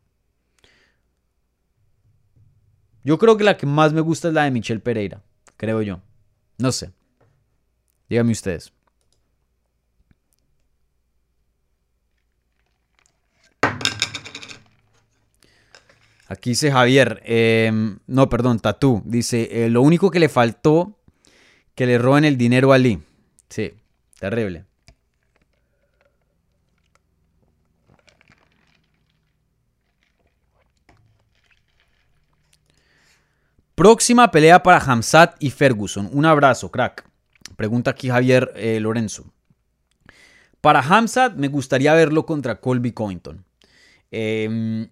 Yo 3.04 3.18
creo 3.18 3.36
que 3.36 3.44
la 3.44 3.56
que 3.56 3.66
más 3.66 3.92
me 3.92 4.00
gusta 4.00 4.28
es 4.28 4.34
la 4.34 4.44
de 4.44 4.50
Michelle 4.50 4.80
Pereira, 4.80 5.22
creo 5.56 5.82
yo. 5.82 6.00
No 6.58 6.72
sé. 6.72 6.90
Díganme 8.08 8.32
ustedes. 8.32 8.72
Aquí 16.28 16.50
dice 16.50 16.70
Javier, 16.70 17.20
em, 17.24 17.98
no, 18.06 18.28
perdón, 18.28 18.60
Tatú. 18.60 19.02
Dice, 19.04 19.64
eh, 19.64 19.68
lo 19.68 19.82
único 19.82 20.12
que 20.12 20.20
le 20.20 20.28
faltó 20.28 20.96
que 21.74 21.86
le 21.86 21.98
roben 21.98 22.24
el 22.24 22.36
dinero 22.36 22.72
a 22.72 22.78
Lee. 22.78 23.02
Sí, 23.48 23.72
terrible. 24.18 24.64
Próxima 33.80 34.30
pelea 34.30 34.62
para 34.62 34.76
Hamzat 34.76 35.36
y 35.42 35.48
Ferguson. 35.48 36.10
Un 36.12 36.26
abrazo, 36.26 36.70
crack. 36.70 37.08
Pregunta 37.56 37.92
aquí 37.92 38.10
Javier 38.10 38.52
eh, 38.54 38.78
Lorenzo. 38.78 39.32
Para 40.60 40.80
Hamzat 40.80 41.36
me 41.36 41.48
gustaría 41.48 41.94
verlo 41.94 42.26
contra 42.26 42.60
Colby 42.60 42.92
Covington. 42.92 43.42
Em, 44.10 44.90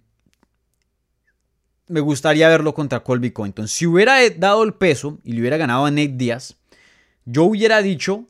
me 1.87 2.01
gustaría 2.01 2.49
verlo 2.49 2.73
contra 2.73 3.01
Colby 3.01 3.31
Covington. 3.31 3.69
Si 3.69 3.87
hubiera 3.87 4.27
dado 4.31 4.63
el 4.63 4.73
peso 4.73 5.19
y 5.23 5.33
le 5.33 5.41
hubiera 5.41 5.59
ganado 5.59 5.85
a 5.85 5.91
Nate 5.91 6.15
Díaz, 6.17 6.57
yo 7.27 7.45
hubiera 7.45 7.83
dicho, 7.83 8.25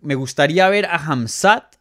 me 0.00 0.14
gustaría 0.14 0.68
ver 0.68 0.86
a 0.86 0.98
Hamzat 0.98 1.74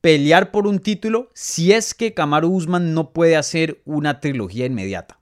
pelear 0.00 0.52
por 0.52 0.68
un 0.68 0.78
título 0.78 1.32
si 1.34 1.72
es 1.72 1.92
que 1.92 2.14
Kamaru 2.14 2.54
Usman 2.54 2.94
no 2.94 3.12
puede 3.12 3.34
hacer 3.34 3.82
una 3.84 4.20
trilogía 4.20 4.66
inmediata. 4.66 5.18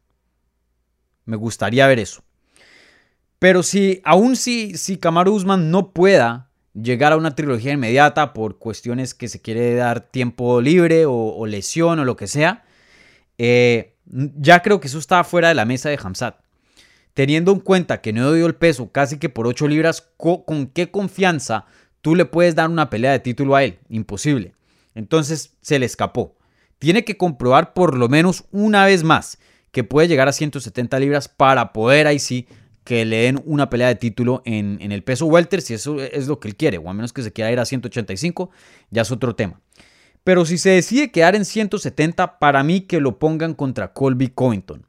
Me 1.26 1.36
gustaría 1.36 1.86
ver 1.86 1.98
eso. 1.98 2.22
Pero 3.38 3.62
si, 3.62 4.00
aún 4.04 4.36
si, 4.36 4.78
si 4.78 4.96
Kamaru 4.96 5.34
Usman 5.34 5.70
no 5.70 5.92
pueda 5.92 6.48
llegar 6.72 7.12
a 7.12 7.16
una 7.16 7.34
trilogía 7.34 7.72
inmediata 7.72 8.32
por 8.32 8.58
cuestiones 8.58 9.14
que 9.14 9.28
se 9.28 9.40
quiere 9.40 9.74
dar 9.74 10.00
tiempo 10.00 10.60
libre 10.60 11.04
o, 11.06 11.46
lesión 11.46 11.98
o 11.98 12.04
lo 12.04 12.16
que 12.16 12.26
sea, 12.26 12.64
eh, 13.38 13.94
ya 14.06 14.62
creo 14.62 14.80
que 14.80 14.88
eso 14.88 14.98
está 14.98 15.22
fuera 15.24 15.48
de 15.48 15.54
la 15.54 15.64
mesa 15.64 15.90
de 15.90 15.98
Hamzat. 16.02 16.36
Teniendo 17.12 17.52
en 17.52 17.60
cuenta 17.60 18.00
que 18.00 18.12
no 18.12 18.32
dio 18.32 18.46
el 18.46 18.54
peso 18.54 18.92
casi 18.92 19.18
que 19.18 19.28
por 19.28 19.46
8 19.46 19.68
libras, 19.68 20.08
¿con 20.16 20.66
qué 20.66 20.90
confianza 20.90 21.66
tú 22.02 22.14
le 22.14 22.26
puedes 22.26 22.54
dar 22.54 22.68
una 22.68 22.90
pelea 22.90 23.12
de 23.12 23.20
título 23.20 23.56
a 23.56 23.64
él? 23.64 23.78
Imposible. 23.88 24.54
Entonces 24.94 25.56
se 25.60 25.78
le 25.78 25.86
escapó. 25.86 26.36
Tiene 26.78 27.04
que 27.04 27.16
comprobar 27.16 27.72
por 27.72 27.96
lo 27.96 28.08
menos 28.08 28.44
una 28.50 28.84
vez 28.84 29.02
más 29.02 29.38
que 29.76 29.84
puede 29.84 30.08
llegar 30.08 30.26
a 30.26 30.32
170 30.32 30.98
libras 31.00 31.28
para 31.28 31.74
poder 31.74 32.06
ahí 32.06 32.18
sí 32.18 32.46
que 32.82 33.04
le 33.04 33.24
den 33.24 33.42
una 33.44 33.68
pelea 33.68 33.88
de 33.88 33.96
título 33.96 34.40
en, 34.46 34.80
el 34.90 35.02
peso 35.02 35.26
welter, 35.26 35.60
si 35.60 35.74
eso 35.74 36.00
es 36.00 36.28
lo 36.28 36.40
que 36.40 36.48
él 36.48 36.56
quiere, 36.56 36.78
o 36.78 36.88
a 36.88 36.94
menos 36.94 37.12
que 37.12 37.22
se 37.22 37.30
quiera 37.30 37.52
ir 37.52 37.60
a 37.60 37.66
185, 37.66 38.48
ya 38.90 39.02
es 39.02 39.10
otro 39.10 39.34
tema. 39.34 39.60
Pero 40.24 40.46
si 40.46 40.56
se 40.56 40.70
decide 40.70 41.10
quedar 41.10 41.36
en 41.36 41.44
170, 41.44 42.38
para 42.38 42.62
mí 42.62 42.80
que 42.80 43.00
lo 43.00 43.18
pongan 43.18 43.52
contra 43.52 43.92
Colby 43.92 44.28
Covington, 44.28 44.86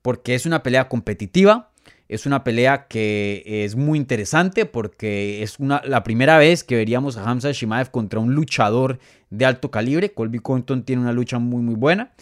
porque 0.00 0.36
es 0.36 0.46
una 0.46 0.62
pelea 0.62 0.88
competitiva, 0.88 1.72
es 2.06 2.24
una 2.24 2.44
pelea 2.44 2.86
que 2.86 3.42
es 3.64 3.74
muy 3.74 3.98
interesante 3.98 4.64
porque 4.64 5.42
es 5.42 5.58
una, 5.58 5.82
la 5.84 6.04
primera 6.04 6.38
vez 6.38 6.62
que 6.62 6.76
veríamos 6.76 7.16
a 7.16 7.28
Hamza 7.28 7.50
Shimaev 7.50 7.90
contra 7.90 8.20
un 8.20 8.32
luchador 8.32 9.00
de 9.30 9.44
alto 9.44 9.72
calibre. 9.72 10.12
Colby 10.12 10.38
Covington 10.38 10.84
tiene 10.84 11.02
una 11.02 11.12
lucha 11.12 11.40
muy 11.40 11.62
muy 11.62 11.74
buena. 11.74 12.12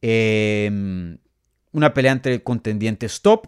Eh, 0.00 1.18
una 1.72 1.94
pelea 1.94 2.12
entre 2.12 2.42
contendientes 2.42 3.22
top 3.22 3.46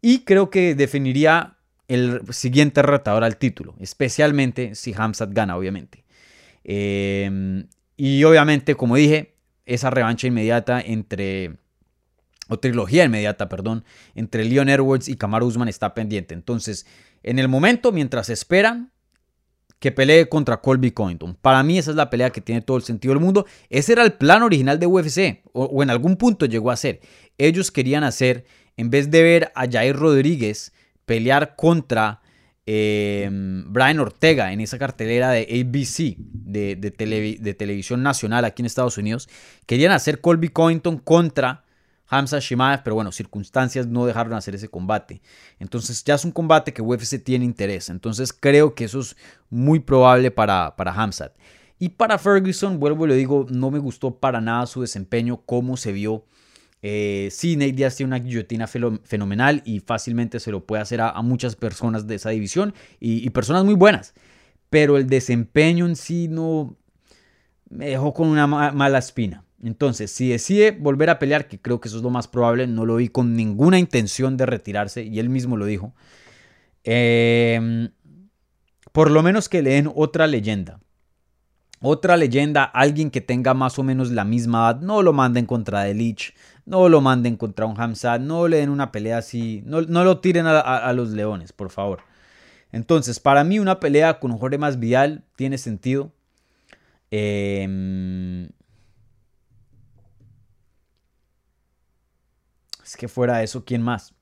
y 0.00 0.20
creo 0.20 0.50
que 0.50 0.74
definiría 0.74 1.56
el 1.88 2.20
siguiente 2.30 2.82
retador 2.82 3.24
al 3.24 3.36
título, 3.36 3.74
especialmente 3.80 4.74
si 4.74 4.94
Hamzat 4.96 5.32
gana, 5.32 5.56
obviamente. 5.56 6.04
Em, 6.64 7.68
y 7.96 8.24
obviamente, 8.24 8.74
como 8.74 8.96
dije, 8.96 9.36
esa 9.64 9.90
revancha 9.90 10.26
inmediata 10.26 10.80
entre, 10.80 11.58
o 12.48 12.58
trilogía 12.58 13.04
inmediata, 13.04 13.48
perdón, 13.48 13.84
entre 14.14 14.44
Leon 14.44 14.68
Edwards 14.68 15.08
y 15.08 15.16
Kamaru 15.16 15.46
Usman 15.46 15.68
está 15.68 15.94
pendiente. 15.94 16.34
Entonces, 16.34 16.86
en 17.22 17.38
el 17.38 17.48
momento, 17.48 17.92
mientras 17.92 18.30
esperan 18.30 18.92
que 19.78 19.92
pelee 19.92 20.28
contra 20.28 20.58
Colby 20.58 20.90
Covington. 20.90 21.36
Para 21.40 21.62
mí 21.62 21.78
esa 21.78 21.90
es 21.90 21.96
la 21.96 22.10
pelea 22.10 22.30
que 22.30 22.40
tiene 22.40 22.62
todo 22.62 22.76
el 22.76 22.82
sentido 22.82 23.14
del 23.14 23.22
mundo. 23.22 23.46
Ese 23.68 23.92
era 23.92 24.04
el 24.04 24.14
plan 24.14 24.42
original 24.42 24.78
de 24.78 24.86
UFC, 24.86 25.42
o, 25.52 25.82
en 25.82 25.90
algún 25.90 26.16
punto 26.16 26.46
llegó 26.46 26.70
a 26.70 26.76
ser. 26.76 27.00
Ellos 27.38 27.70
querían 27.70 28.04
hacer, 28.04 28.46
en 28.76 28.90
vez 28.90 29.10
de 29.10 29.22
ver 29.22 29.52
a 29.54 29.70
Jair 29.70 29.94
Rodríguez 29.94 30.72
pelear 31.04 31.54
contra 31.56 32.20
eh, 32.64 33.28
Brian 33.30 34.00
Ortega 34.00 34.52
en 34.52 34.60
esa 34.60 34.78
cartelera 34.78 35.30
de 35.30 35.42
ABC, 35.42 36.16
de, 36.18 36.74
de 36.76 37.54
televisión 37.54 38.02
nacional 38.02 38.44
aquí 38.44 38.62
en 38.62 38.66
Estados 38.66 38.98
Unidos, 38.98 39.28
querían 39.66 39.92
hacer 39.92 40.20
Colby 40.20 40.48
Covington 40.48 40.98
contra 40.98 41.65
Hamza 42.08 42.38
Shimaev, 42.38 42.82
pero 42.82 42.94
bueno, 42.94 43.12
circunstancias 43.12 43.86
no 43.86 44.06
dejaron 44.06 44.34
hacer 44.34 44.54
ese 44.54 44.68
combate. 44.68 45.20
Entonces 45.58 46.04
ya 46.04 46.14
es 46.14 46.24
un 46.24 46.30
combate 46.30 46.72
que 46.72 46.82
UFC 46.82 47.22
tiene 47.22 47.44
interés. 47.44 47.90
Entonces 47.90 48.32
creo 48.32 48.74
que 48.74 48.84
eso 48.84 49.00
es 49.00 49.16
muy 49.50 49.80
probable 49.80 50.30
para, 50.30 50.76
para 50.76 50.92
Hamzat. 50.92 51.32
Y 51.78 51.90
para 51.90 52.18
Ferguson, 52.18 52.80
vuelvo 52.80 53.06
y 53.06 53.10
le 53.10 53.16
digo, 53.16 53.46
no 53.50 53.70
me 53.70 53.78
gustó 53.78 54.18
para 54.18 54.40
nada 54.40 54.66
su 54.66 54.80
desempeño, 54.80 55.42
cómo 55.44 55.76
se 55.76 55.92
vio. 55.92 56.24
Eh, 56.82 57.28
sí, 57.32 57.56
Nate 57.56 57.72
Diaz 57.72 57.96
tiene 57.96 58.08
una 58.08 58.18
guillotina 58.18 58.66
fenomenal 58.66 59.62
y 59.64 59.80
fácilmente 59.80 60.40
se 60.40 60.52
lo 60.52 60.64
puede 60.64 60.82
hacer 60.82 61.00
a, 61.00 61.20
muchas 61.22 61.56
personas 61.56 62.06
de 62.06 62.14
esa 62.14 62.30
división 62.30 62.74
y, 63.00 63.26
y 63.26 63.30
personas 63.30 63.64
muy 63.64 63.74
buenas. 63.74 64.14
Pero 64.70 64.96
el 64.96 65.06
desempeño 65.06 65.86
en 65.86 65.96
sí 65.96 66.28
no 66.28 66.76
me 67.68 67.88
dejó 67.88 68.14
con 68.14 68.28
una 68.28 68.46
mala 68.46 68.98
espina. 68.98 69.45
Entonces, 69.66 70.12
si 70.12 70.28
decide 70.28 70.70
volver 70.70 71.10
a 71.10 71.18
pelear, 71.18 71.48
que 71.48 71.60
creo 71.60 71.80
que 71.80 71.88
eso 71.88 71.96
es 71.96 72.02
lo 72.04 72.10
más 72.10 72.28
probable, 72.28 72.68
no 72.68 72.86
lo 72.86 72.96
vi 72.96 73.08
con 73.08 73.34
ninguna 73.34 73.80
intención 73.80 74.36
de 74.36 74.46
retirarse, 74.46 75.02
y 75.02 75.18
él 75.18 75.28
mismo 75.28 75.56
lo 75.56 75.66
dijo, 75.66 75.92
em, 76.84 77.90
por 78.92 79.10
lo 79.10 79.24
menos 79.24 79.48
que 79.48 79.62
le 79.62 79.70
den 79.70 79.90
otra 79.92 80.28
leyenda. 80.28 80.78
Otra 81.80 82.16
leyenda, 82.16 82.62
alguien 82.62 83.10
que 83.10 83.20
tenga 83.20 83.54
más 83.54 83.76
o 83.80 83.82
menos 83.82 84.12
la 84.12 84.24
misma 84.24 84.70
edad, 84.70 84.80
no 84.82 85.02
lo 85.02 85.12
manden 85.12 85.46
contra 85.46 85.82
The 85.82 85.94
Lich, 85.94 86.34
no 86.64 86.88
lo 86.88 87.00
manden 87.00 87.36
contra 87.36 87.66
un 87.66 87.78
Hamza, 87.80 88.20
no 88.20 88.46
le 88.46 88.58
den 88.58 88.70
una 88.70 88.92
pelea 88.92 89.18
así, 89.18 89.62
no, 89.66 89.80
lo 89.80 90.20
tiren 90.20 90.46
a, 90.46 90.92
los 90.92 91.10
leones, 91.10 91.52
por 91.52 91.70
favor. 91.70 92.02
Entonces, 92.70 93.18
para 93.18 93.42
mí 93.42 93.58
una 93.58 93.80
pelea 93.80 94.20
con 94.20 94.38
Jorge 94.38 94.58
Masvidal 94.58 95.24
tiene 95.34 95.58
sentido. 95.58 96.12
Eh, 97.10 98.48
Es 102.86 102.96
que 102.96 103.08
fuera 103.08 103.42
eso, 103.42 103.64
¿quién 103.64 103.82
más? 103.82 104.14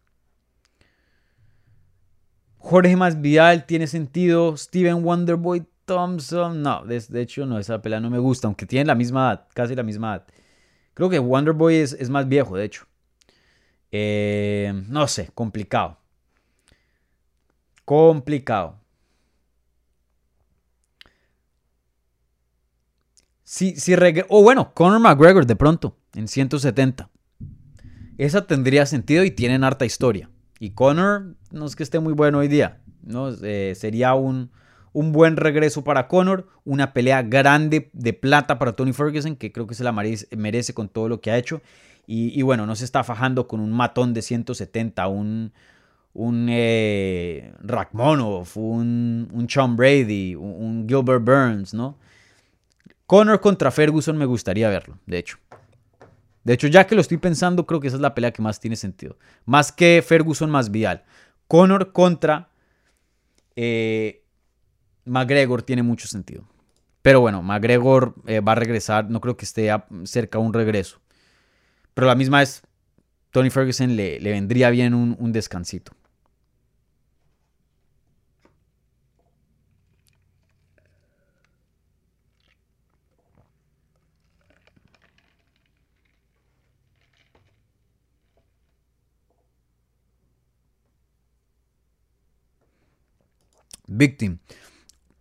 Jorge 2.56 2.96
Masvidal 2.96 3.66
tiene 3.66 3.86
sentido. 3.86 4.56
Steven 4.56 5.04
Wonderboy 5.04 5.66
Thompson. 5.84 6.62
No, 6.62 6.82
de, 6.86 7.04
hecho 7.20 7.44
no, 7.44 7.58
esa 7.58 7.82
pelea 7.82 8.00
no 8.00 8.08
me 8.08 8.18
gusta, 8.18 8.46
aunque 8.48 8.64
tienen 8.64 8.86
la 8.86 8.94
misma 8.94 9.26
edad, 9.26 9.48
casi 9.52 9.74
la 9.74 9.82
misma 9.82 10.14
edad. 10.14 10.26
Creo 10.94 11.10
que 11.10 11.18
Wonderboy 11.18 11.74
es, 11.76 12.08
más 12.08 12.26
viejo, 12.26 12.56
de 12.56 12.64
hecho. 12.64 12.86
Eh, 13.92 14.72
no 14.88 15.06
sé, 15.08 15.30
complicado. 15.34 15.98
Complicado. 17.84 18.80
Sí, 23.42 23.76
sí, 23.76 23.94
o 24.30 24.42
bueno, 24.42 24.72
Conor 24.72 25.00
McGregor 25.00 25.44
de 25.44 25.54
pronto, 25.54 25.98
en 26.14 26.28
170. 26.28 27.10
Esa 28.18 28.46
tendría 28.46 28.86
sentido 28.86 29.24
y 29.24 29.30
tienen 29.30 29.64
harta 29.64 29.84
historia. 29.84 30.30
Y 30.58 30.70
Conor 30.70 31.36
no 31.50 31.66
es 31.66 31.76
que 31.76 31.82
esté 31.82 31.98
muy 31.98 32.12
bueno 32.12 32.38
hoy 32.38 32.48
día. 32.48 32.80
¿no? 33.02 33.30
Eh, 33.42 33.74
sería 33.76 34.14
un, 34.14 34.50
un, 34.92 35.12
buen 35.12 35.36
regreso 35.36 35.82
para 35.84 36.08
Conor. 36.08 36.48
Una 36.64 36.92
pelea 36.92 37.22
grande 37.22 37.90
de 37.92 38.12
plata 38.12 38.58
para 38.58 38.72
Tony 38.72 38.92
Ferguson, 38.92 39.36
que 39.36 39.52
creo 39.52 39.66
que 39.66 39.74
se 39.74 39.84
la 39.84 39.92
merece, 39.92 40.74
con 40.74 40.88
todo 40.88 41.08
lo 41.08 41.20
que 41.20 41.30
ha 41.30 41.38
hecho. 41.38 41.60
Y, 42.06 42.42
bueno, 42.42 42.66
no 42.66 42.76
se 42.76 42.84
está 42.84 43.02
fajando 43.02 43.48
con 43.48 43.60
un 43.60 43.72
matón 43.72 44.12
de 44.12 44.20
170, 44.20 45.08
un, 45.08 45.52
un 46.12 46.48
eh, 46.50 47.54
un, 48.54 49.28
un 49.32 49.48
Sean 49.48 49.74
Brady, 49.74 50.34
un, 50.34 50.52
un 50.52 50.86
Gilbert 50.86 51.24
Burns, 51.24 51.72
¿no? 51.72 51.96
Conor 53.06 53.40
contra 53.40 53.70
Ferguson 53.70 54.16
me 54.16 54.24
gustaría 54.24 54.68
verlo, 54.68 54.98
de 55.06 55.18
hecho. 55.18 55.38
De 56.44 56.52
hecho, 56.52 56.66
ya 56.68 56.86
que 56.86 56.94
lo 56.94 57.00
estoy 57.00 57.16
pensando, 57.16 57.66
creo 57.66 57.80
que 57.80 57.88
esa 57.88 57.96
es 57.96 58.02
la 58.02 58.14
pelea 58.14 58.32
que 58.32 58.42
más 58.42 58.60
tiene 58.60 58.76
sentido. 58.76 59.18
Más 59.46 59.72
que 59.72 60.04
Ferguson 60.06 60.50
más 60.50 60.70
Vial. 60.70 61.04
Conor 61.48 61.92
contra 61.92 62.50
eh, 63.56 64.22
McGregor 65.04 65.62
tiene 65.62 65.82
mucho 65.82 66.06
sentido. 66.06 66.46
Pero 67.02 67.20
bueno, 67.20 67.42
McGregor 67.42 68.14
eh, 68.26 68.40
va 68.40 68.52
a 68.52 68.56
regresar. 68.56 69.10
No 69.10 69.20
creo 69.20 69.36
que 69.36 69.44
esté 69.46 69.70
cerca 70.04 70.38
de 70.38 70.44
un 70.44 70.52
regreso. 70.52 71.00
Pero 71.94 72.06
la 72.06 72.14
misma 72.14 72.42
es, 72.42 72.62
Tony 73.30 73.50
Ferguson 73.50 73.96
le, 73.96 74.18
vendría 74.20 74.70
bien 74.70 74.94
un 74.94 75.32
descansito. 75.32 75.92
Victim. 93.96 94.38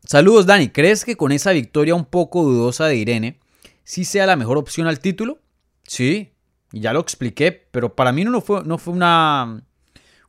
Saludos 0.05 0.45
Dani, 0.45 0.69
¿crees 0.69 1.05
que 1.05 1.15
con 1.15 1.31
esa 1.31 1.51
victoria 1.51 1.95
un 1.95 2.05
poco 2.05 2.43
dudosa 2.43 2.87
de 2.87 2.97
Irene 2.97 3.39
sí 3.83 4.03
sea 4.03 4.25
la 4.25 4.35
mejor 4.35 4.57
opción 4.57 4.87
al 4.87 4.99
título? 4.99 5.39
Sí, 5.83 6.33
ya 6.71 6.91
lo 6.91 6.99
expliqué, 6.99 7.51
pero 7.51 7.95
para 7.95 8.11
mí 8.11 8.25
no 8.25 8.41
fue, 8.41 8.63
no 8.63 8.77
fue 8.77 8.93
una, 8.93 9.63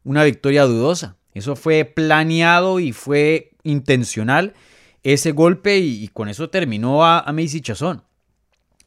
una 0.05 0.25
victoria 0.25 0.65
dudosa. 0.65 1.17
Eso 1.33 1.57
fue 1.57 1.85
planeado 1.85 2.79
y 2.79 2.93
fue 2.93 3.51
intencional 3.65 4.55
ese 5.03 5.33
golpe 5.33 5.79
y, 5.79 6.09
con 6.09 6.29
eso 6.29 6.51
terminó 6.51 7.05
a, 7.05 7.21
a 7.21 7.33
Macy 7.33 7.61
Chazón. 7.61 8.05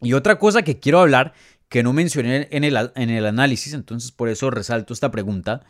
Y 0.01 0.13
otra 0.13 0.39
cosa 0.39 0.61
que 0.61 0.79
quiero 0.79 0.99
hablar, 0.99 1.33
que 1.69 1.83
no 1.83 1.93
mencioné 1.93 2.47
en 2.51 2.63
el, 2.63 2.91
en 2.95 3.09
el 3.09 3.25
análisis, 3.25 3.73
entonces 3.73 4.11
por 4.11 4.29
eso 4.29 4.49
resalto 4.49 4.93
esta 4.93 5.11
pregunta. 5.11 5.63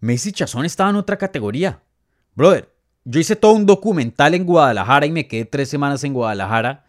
Macy 0.00 0.32
Chazón 0.32 0.64
estaba 0.64 0.90
en 0.90 0.96
otra 0.96 1.16
categoría. 1.16 1.82
Brother, 2.34 2.72
yo 3.10 3.20
hice 3.20 3.36
todo 3.36 3.52
un 3.54 3.64
documental 3.64 4.34
en 4.34 4.44
Guadalajara 4.44 5.06
y 5.06 5.10
me 5.10 5.26
quedé 5.26 5.46
tres 5.46 5.70
semanas 5.70 6.04
en 6.04 6.12
Guadalajara 6.12 6.84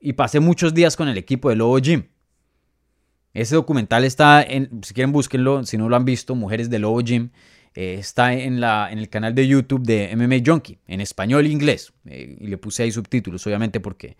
y 0.00 0.14
pasé 0.14 0.40
muchos 0.40 0.74
días 0.74 0.96
con 0.96 1.06
el 1.06 1.16
equipo 1.16 1.48
de 1.48 1.54
Lobo 1.54 1.78
Gym. 1.78 2.08
Ese 3.32 3.54
documental 3.54 4.02
está 4.02 4.42
en, 4.42 4.82
si 4.82 4.92
quieren 4.92 5.12
búsquenlo, 5.12 5.64
si 5.64 5.78
no 5.78 5.88
lo 5.88 5.94
han 5.94 6.04
visto, 6.04 6.34
Mujeres 6.34 6.70
de 6.70 6.80
Lobo 6.80 7.00
Gym, 7.02 7.30
eh, 7.76 7.98
está 8.00 8.32
en, 8.32 8.60
la, 8.60 8.90
en 8.90 8.98
el 8.98 9.08
canal 9.08 9.32
de 9.32 9.46
YouTube 9.46 9.84
de 9.84 10.10
MMA 10.16 10.42
Junkie, 10.44 10.80
en 10.88 11.00
español 11.00 11.46
e 11.46 11.50
inglés. 11.50 11.92
Eh, 12.06 12.38
y 12.40 12.48
le 12.48 12.58
puse 12.58 12.82
ahí 12.82 12.90
subtítulos, 12.90 13.46
obviamente, 13.46 13.78
porque 13.78 14.16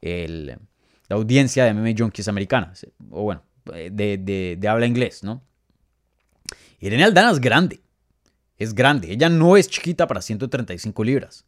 la 0.00 1.16
audiencia 1.16 1.64
de 1.64 1.74
MMA 1.74 1.94
Junkie 1.98 2.20
es 2.20 2.28
americana, 2.28 2.72
o 3.10 3.24
bueno, 3.24 3.42
eh, 3.74 3.90
de, 3.92 4.56
de 4.56 4.68
habla 4.68 4.86
inglés, 4.86 5.24
¿no? 5.24 5.42
Irene 6.78 7.02
Aldana 7.02 7.32
es 7.32 7.40
grande 7.40 7.80
es 8.62 8.74
grande. 8.74 9.12
Ella 9.12 9.28
no 9.28 9.56
es 9.56 9.68
chiquita 9.68 10.06
para 10.06 10.22
135 10.22 11.04
libras. 11.04 11.44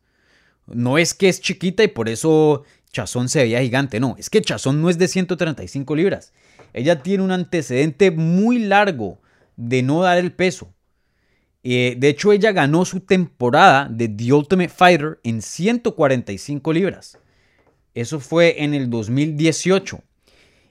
No 0.67 0.99
es 0.99 1.15
que 1.15 1.29
es 1.29 1.41
chiquita 1.41 1.85
y 1.85 1.89
por 1.89 2.09
eso 2.09 2.65
Chazón 2.93 3.29
se 3.29 3.41
veía 3.41 3.61
gigante. 3.61 4.01
No, 4.01 4.17
es 4.19 4.31
que 4.31 4.41
Chazón 4.41 4.81
no 4.81 4.89
es 4.89 4.99
de 4.99 5.09
135 5.09 5.97
libras. 5.97 6.33
Ella 6.73 7.03
tiene 7.03 7.23
un 7.23 7.31
antecedente 7.31 8.11
muy 8.11 8.59
largo 8.59 9.21
de 9.57 9.83
no 9.83 10.03
dar 10.03 10.19
el 10.19 10.33
peso. 10.33 10.73
Eh, 11.63 11.97
de 11.99 12.09
hecho, 12.09 12.33
ella 12.33 12.53
ganó 12.53 12.85
su 12.85 13.01
temporada 13.01 13.89
de 13.91 14.09
The 14.09 14.33
Ultimate 14.33 14.69
Fighter 14.69 15.19
en 15.25 15.41
145 15.41 16.73
libras. 16.73 17.19
Eso 17.95 18.21
fue 18.21 18.63
en 18.63 18.75
el 18.75 18.91
2018. 18.91 20.03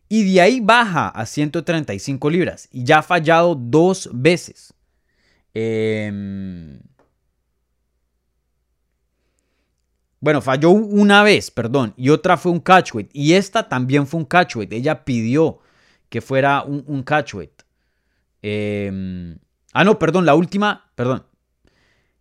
Y 0.09 0.31
de 0.31 0.41
ahí 0.41 0.59
baja 0.59 1.07
a 1.07 1.25
135 1.25 2.29
libras. 2.29 2.67
Y 2.71 2.83
ya 2.83 2.99
ha 2.99 3.03
fallado 3.03 3.55
dos 3.55 4.09
veces. 4.13 4.73
Em, 5.53 6.79
bueno, 10.19 10.41
falló 10.41 10.71
una 10.71 11.23
vez, 11.23 11.51
perdón, 11.51 11.93
y 11.97 12.09
otra 12.09 12.37
fue 12.37 12.51
un 12.51 12.59
catchweight. 12.59 13.09
Y 13.13 13.33
esta 13.33 13.67
también 13.69 14.07
fue 14.07 14.19
un 14.19 14.25
catchweight. 14.25 14.71
Ella 14.73 15.03
pidió 15.05 15.59
que 16.09 16.21
fuera 16.21 16.63
un, 16.63 16.83
un. 16.87 17.03
Em, 18.41 19.37
ah, 19.73 19.83
no, 19.83 19.99
perdón, 19.99 20.25
la 20.25 20.35
última, 20.35 20.91
perdón. 20.95 21.25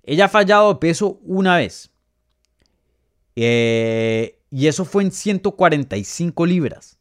Ella 0.02 0.26
ha 0.26 0.28
fallado 0.28 0.72
de 0.72 0.80
peso 0.80 1.20
una 1.22 1.56
vez. 1.56 1.90
Eh, 3.36 4.40
y 4.50 4.66
eso 4.66 4.84
fue 4.84 5.02
en 5.02 5.12
145 5.12 6.46
libras. 6.46 6.98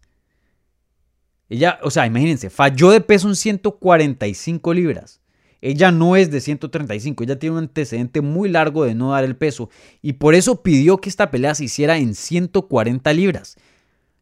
Ella, 1.49 1.79
o 1.84 1.91
sea, 1.91 2.05
imagínense, 2.05 2.49
falló 2.49 2.91
de 2.91 3.01
peso 3.01 3.27
en 3.27 3.36
145 3.36 4.73
libras. 4.73 5.20
Ella 5.62 5.91
no 5.91 6.16
es 6.16 6.32
de 6.32 6.41
135, 6.41 7.24
ella 7.24 7.38
tiene 7.38 7.57
un 7.57 7.64
antecedente 7.64 8.22
muy 8.22 8.49
largo 8.49 8.84
de 8.84 8.95
no 8.95 9.12
dar 9.12 9.24
el 9.24 9.36
peso 9.36 9.70
y 10.01 10.14
por 10.14 10.34
eso 10.34 10.64
pidió 10.64 10.97
que 10.97 11.09
esta 11.09 11.30
pelea 11.30 11.53
se 11.53 11.66
hiciera 11.66 11.97
en 11.97 12.16
140 12.16 13.14
libras. 13.14 13.57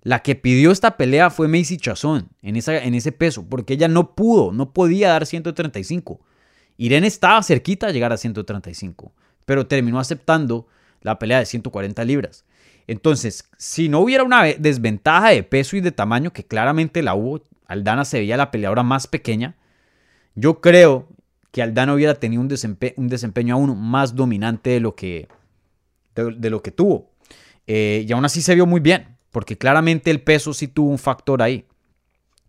La 0.02 0.20
que 0.22 0.36
pidió 0.36 0.72
esta 0.72 0.98
pelea 0.98 1.30
fue 1.30 1.48
Macy 1.48 1.78
Chazón 1.78 2.30
en, 2.42 2.58
en 2.58 2.94
ese 2.94 3.12
peso, 3.12 3.46
porque 3.50 3.74
ella 3.74 3.88
no 3.88 4.16
pudo, 4.16 4.52
no 4.52 4.74
podía 4.74 5.10
dar 5.10 5.26
135. 5.26 6.20
Irene 6.78 7.08
estaba 7.08 7.44
cerquita 7.44 7.88
de 7.88 7.94
llegar 7.94 8.12
a 8.14 8.18
135, 8.18 9.14
pero 9.46 9.68
terminó 9.68 10.00
aceptando 10.00 10.68
la 11.02 11.20
pelea 11.20 11.40
de 11.40 11.46
140 11.46 12.04
libras. 12.06 12.46
Entonces, 12.88 13.50
si 13.58 13.88
no 13.88 14.00
hubiera 14.00 14.24
una 14.24 14.44
desventaja 14.44 15.30
de 15.30 15.44
peso 15.44 15.78
y 15.78 15.82
de 15.82 15.92
tamaño, 15.92 16.34
que 16.34 16.46
claramente 16.46 17.04
la 17.04 17.16
hubo, 17.16 17.42
Aldana 17.66 18.04
se 18.04 18.20
veía 18.20 18.36
la 18.36 18.52
peleadora 18.52 18.84
más 18.84 19.08
pequeña, 19.08 19.56
yo 20.36 20.60
creo 20.62 21.08
que 21.52 21.62
Aldana 21.62 21.94
hubiera 21.94 22.16
tenido 22.16 22.42
un, 22.42 22.48
desempeño 22.48 23.56
aún 23.56 23.80
más 23.80 24.16
dominante 24.16 24.72
de 24.72 24.80
lo 24.80 24.96
que, 24.96 25.28
de, 26.16 26.50
lo 26.50 26.62
que 26.62 26.72
tuvo. 26.72 27.12
Eh, 27.68 28.06
y 28.08 28.12
aún 28.12 28.26
así 28.26 28.42
se 28.42 28.56
vio 28.56 28.66
muy 28.66 28.80
bien, 28.80 29.18
porque 29.32 29.58
claramente 29.58 30.12
el 30.12 30.22
peso 30.22 30.54
sí 30.54 30.68
tuvo 30.68 30.90
un 30.90 31.00
factor 31.00 31.42
ahí. 31.42 31.66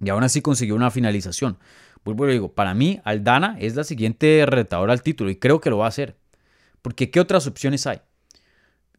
Y 0.03 0.09
aún 0.11 0.23
así 0.23 0.41
consiguió 0.41 0.75
una 0.75 0.91
finalización. 0.91 1.59
Vuelvo 2.05 2.29
y 2.29 2.33
digo, 2.33 2.53
para 2.53 2.75
mí 2.75 3.01
Aldana 3.05 3.57
es 3.61 3.75
la 3.75 3.85
siguiente 3.85 4.45
retadora 4.47 4.93
al 4.93 5.03
título 5.03 5.31
y 5.31 5.37
creo 5.37 5.61
que 5.61 5.71
lo 5.71 5.79
va 5.79 5.87
a 5.87 5.89
hacer. 5.89 6.17
Porque 6.81 7.11
¿qué 7.11 7.21
otras 7.21 7.47
opciones 7.47 7.87
hay? 7.87 8.01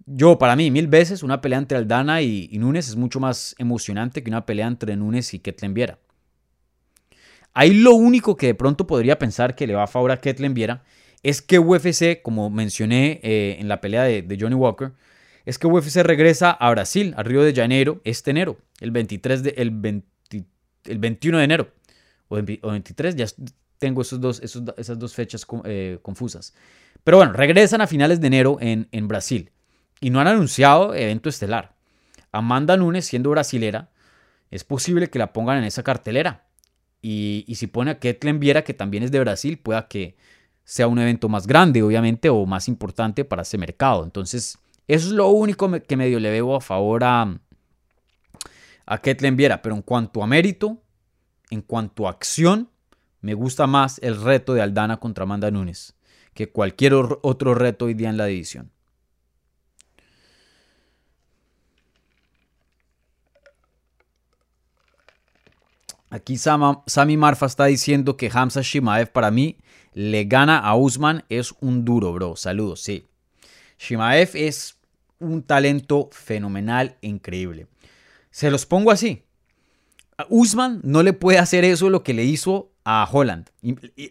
Yo, 0.05 0.37
para 0.37 0.55
mí, 0.55 0.71
mil 0.71 0.87
veces, 0.87 1.23
una 1.23 1.41
pelea 1.41 1.59
entre 1.59 1.77
Aldana 1.77 2.21
y, 2.21 2.49
Núñez 2.53 2.89
es 2.89 2.95
mucho 2.95 3.19
más 3.19 3.55
emocionante 3.57 4.23
que 4.23 4.29
una 4.29 4.45
pelea 4.45 4.67
entre 4.67 4.95
Núñez 4.95 5.33
y 5.33 5.39
Ketlen 5.39 5.73
Viera. 5.73 5.99
Ahí 7.53 7.73
lo 7.73 7.93
único 7.93 8.37
que 8.37 8.47
de 8.47 8.55
pronto 8.55 8.87
podría 8.87 9.19
pensar 9.19 9.55
que 9.55 9.67
le 9.67 9.75
va 9.75 9.83
a 9.83 9.87
favor 9.87 10.11
a 10.11 10.17
Ketlen 10.17 10.53
Viera 10.53 10.83
es 11.23 11.41
que 11.41 11.59
UFC, 11.59 12.21
como 12.21 12.49
mencioné 12.49 13.19
eh, 13.23 13.57
en 13.59 13.67
la 13.67 13.81
pelea 13.81 14.03
de, 14.03 14.37
Johnny 14.39 14.55
Walker, 14.55 14.93
es 15.45 15.59
que 15.59 15.67
UFC 15.67 15.97
regresa 15.97 16.51
a 16.51 16.69
Brasil, 16.71 17.13
a 17.17 17.23
Río 17.23 17.43
de 17.43 17.53
Janeiro, 17.53 18.01
este 18.03 18.31
enero, 18.31 18.57
el 18.79 18.91
23 18.91 19.43
de, 19.43 19.53
el, 19.57 20.03
el 20.85 20.97
21 20.97 21.37
de 21.37 21.43
enero, 21.43 21.71
o, 22.29 22.35
23, 22.35 23.15
ya 23.15 23.25
tengo 23.77 24.01
esos 24.01 24.21
dos, 24.21 24.39
esas 24.39 24.99
dos 24.99 25.13
fechas 25.13 25.45
eh, 25.65 25.99
confusas. 26.01 26.53
Pero 27.03 27.17
bueno, 27.17 27.33
regresan 27.33 27.81
a 27.81 27.87
finales 27.87 28.21
de 28.21 28.27
enero 28.27 28.57
en, 28.61 28.87
en 28.91 29.07
Brasil 29.07 29.51
y 29.99 30.09
no 30.09 30.19
han 30.19 30.27
anunciado 30.27 30.93
evento 30.93 31.29
estelar. 31.29 31.75
Amanda 32.31 32.77
Nunes, 32.77 33.05
siendo 33.05 33.31
brasilera, 33.31 33.89
es 34.49 34.63
posible 34.63 35.09
que 35.09 35.19
la 35.19 35.33
pongan 35.33 35.57
en 35.57 35.63
esa 35.65 35.83
cartelera. 35.83 36.45
Y, 37.01 37.45
si 37.55 37.67
pone 37.67 37.91
a 37.91 37.99
Ketlen 37.99 38.39
Viera, 38.39 38.63
que 38.63 38.73
también 38.73 39.03
es 39.03 39.11
de 39.11 39.19
Brasil, 39.19 39.57
pueda 39.57 39.87
que 39.87 40.15
sea 40.63 40.87
un 40.87 40.99
evento 40.99 41.29
más 41.29 41.47
grande, 41.47 41.81
obviamente, 41.81 42.29
o 42.29 42.45
más 42.45 42.67
importante 42.67 43.25
para 43.25 43.41
ese 43.41 43.57
mercado. 43.57 44.03
Entonces, 44.03 44.57
eso 44.87 45.07
es 45.07 45.13
lo 45.13 45.29
único 45.29 45.71
que 45.81 45.97
medio 45.97 46.19
le 46.19 46.29
veo 46.29 46.55
a 46.55 46.61
favor 46.61 47.03
a, 47.03 47.39
a 48.85 48.97
Ketlen 48.99 49.35
Viera. 49.35 49.61
Pero 49.61 49.75
en 49.75 49.81
cuanto 49.81 50.23
a 50.23 50.27
mérito, 50.27 50.81
en 51.49 51.61
cuanto 51.61 52.07
a 52.07 52.11
acción, 52.11 52.69
me 53.21 53.33
gusta 53.33 53.67
más 53.67 53.99
el 54.03 54.21
reto 54.21 54.53
de 54.53 54.61
Aldana 54.61 54.97
contra 54.97 55.23
Amanda 55.23 55.49
Nunes 55.49 55.95
que 56.33 56.49
cualquier 56.49 56.93
otro 56.95 57.55
reto 57.55 57.85
hoy 57.85 57.93
día 57.93 58.09
en 58.09 58.17
la 58.17 58.25
división. 58.25 58.71
Aquí 66.11 66.37
Sami 66.37 67.15
Marfa 67.15 67.45
está 67.45 67.65
diciendo 67.65 68.17
que 68.17 68.29
Hamza 68.31 68.61
Shimaev 68.61 69.13
para 69.13 69.31
mí 69.31 69.57
le 69.93 70.25
gana 70.25 70.59
a 70.59 70.75
Usman. 70.75 71.23
Es 71.29 71.53
un 71.61 71.85
duro, 71.85 72.11
bro. 72.11 72.35
Saludos, 72.35 72.81
sí. 72.81 73.07
Shimaev 73.79 74.31
es 74.33 74.77
un 75.19 75.41
talento 75.41 76.09
fenomenal, 76.11 76.97
increíble. 76.99 77.67
Se 78.29 78.51
los 78.51 78.65
pongo 78.65 78.91
así. 78.91 79.23
A 80.17 80.25
Usman 80.29 80.81
no 80.83 81.01
le 81.01 81.13
puede 81.13 81.39
hacer 81.39 81.63
eso 81.63 81.89
lo 81.89 82.03
que 82.03 82.13
le 82.13 82.25
hizo 82.25 82.73
a 82.83 83.07
Holland. 83.09 83.49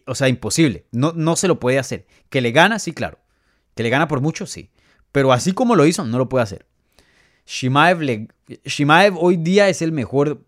O 0.07 0.14
sea, 0.14 0.28
imposible. 0.28 0.86
No, 0.92 1.12
no 1.14 1.36
se 1.36 1.48
lo 1.48 1.61
puede 1.61 1.78
hacer. 1.78 2.07
Que 2.30 2.40
le 2.40 2.51
gana, 2.51 2.78
sí, 2.78 2.92
claro. 2.92 3.18
Que 3.74 3.82
le 3.82 3.90
gana 3.90 4.09
por 4.09 4.22
mucho, 4.22 4.46
sí. 4.46 4.70
Pero 5.12 5.34
así 5.34 5.53
como 5.53 5.76
lo 5.76 5.84
hizo, 5.84 6.07
no 6.07 6.16
lo 6.16 6.30
puede 6.30 6.44
hacer. 6.44 6.66
Shimaev, 7.44 8.01
le, 8.01 8.28
Shimaev 8.64 9.18
hoy 9.18 9.36
día 9.36 9.68
es 9.68 9.82
el 9.82 9.92
mejor, 9.92 10.46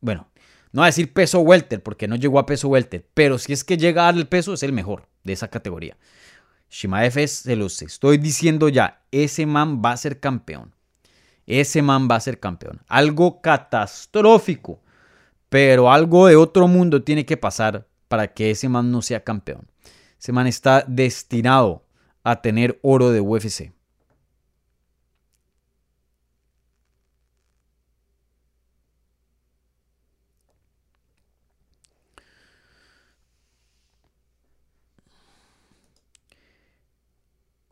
bueno, 0.00 0.28
no 0.72 0.82
a 0.82 0.86
decir 0.86 1.12
peso 1.12 1.40
welter 1.40 1.82
porque 1.82 2.08
no 2.08 2.16
llegó 2.16 2.38
a 2.38 2.46
peso 2.46 2.68
welter, 2.68 3.06
pero 3.14 3.38
si 3.38 3.52
es 3.52 3.62
que 3.62 3.76
llega 3.76 4.08
al 4.08 4.26
peso 4.26 4.54
es 4.54 4.62
el 4.62 4.72
mejor 4.72 5.06
de 5.22 5.34
esa 5.34 5.48
categoría. 5.48 5.96
Shimaev 6.70 7.18
es, 7.18 7.32
se 7.32 7.54
los 7.54 7.82
estoy 7.82 8.16
diciendo 8.16 8.70
ya, 8.70 9.02
ese 9.10 9.44
man 9.44 9.82
va 9.84 9.92
a 9.92 9.96
ser 9.98 10.20
campeón. 10.20 10.74
Ese 11.46 11.82
man 11.82 12.08
va 12.10 12.16
a 12.16 12.20
ser 12.20 12.40
campeón. 12.40 12.80
Algo 12.88 13.42
catastrófico, 13.42 14.80
pero 15.50 15.92
algo 15.92 16.26
de 16.28 16.36
otro 16.36 16.68
mundo 16.68 17.02
tiene 17.02 17.26
que 17.26 17.36
pasar 17.36 17.86
para 18.08 18.28
que 18.28 18.50
ese 18.50 18.70
man 18.70 18.90
no 18.90 19.02
sea 19.02 19.22
campeón. 19.22 19.70
Ese 20.18 20.32
man 20.32 20.46
está 20.46 20.84
destinado 20.86 21.84
a 22.24 22.40
tener 22.40 22.78
oro 22.82 23.10
de 23.10 23.20
UFC. 23.20 23.72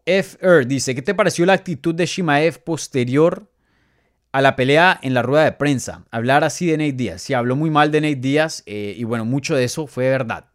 FR 0.07 0.67
dice, 0.67 0.95
¿qué 0.95 1.03
te 1.03 1.15
pareció 1.15 1.47
la 1.47 1.53
actitud 1.53 1.95
de 1.95 2.07
Shimaev 2.07 2.63
posterior 2.63 3.51
a 4.33 4.41
la 4.41 4.57
pelea 4.57 4.99
en 5.03 5.15
la 5.15 5.23
rueda 5.23 5.45
de 5.45 5.53
prensa? 5.53 6.05
Hablar 6.11 6.45
así 6.45 6.67
de 6.67 6.77
Nate 6.79 6.93
Díaz. 6.93 7.23
Sí, 7.23 7.35
habló 7.35 7.57
muy 7.57 7.71
mal 7.71 7.91
de 7.91 8.01
Nate 8.01 8.17
Díaz 8.17 8.63
eh, 8.67 8.95
y 8.97 9.05
bueno, 9.05 9.25
mucho 9.25 9.55
de 9.55 9.65
eso 9.65 9.87
fue 9.87 10.09
verdad. 10.09 10.47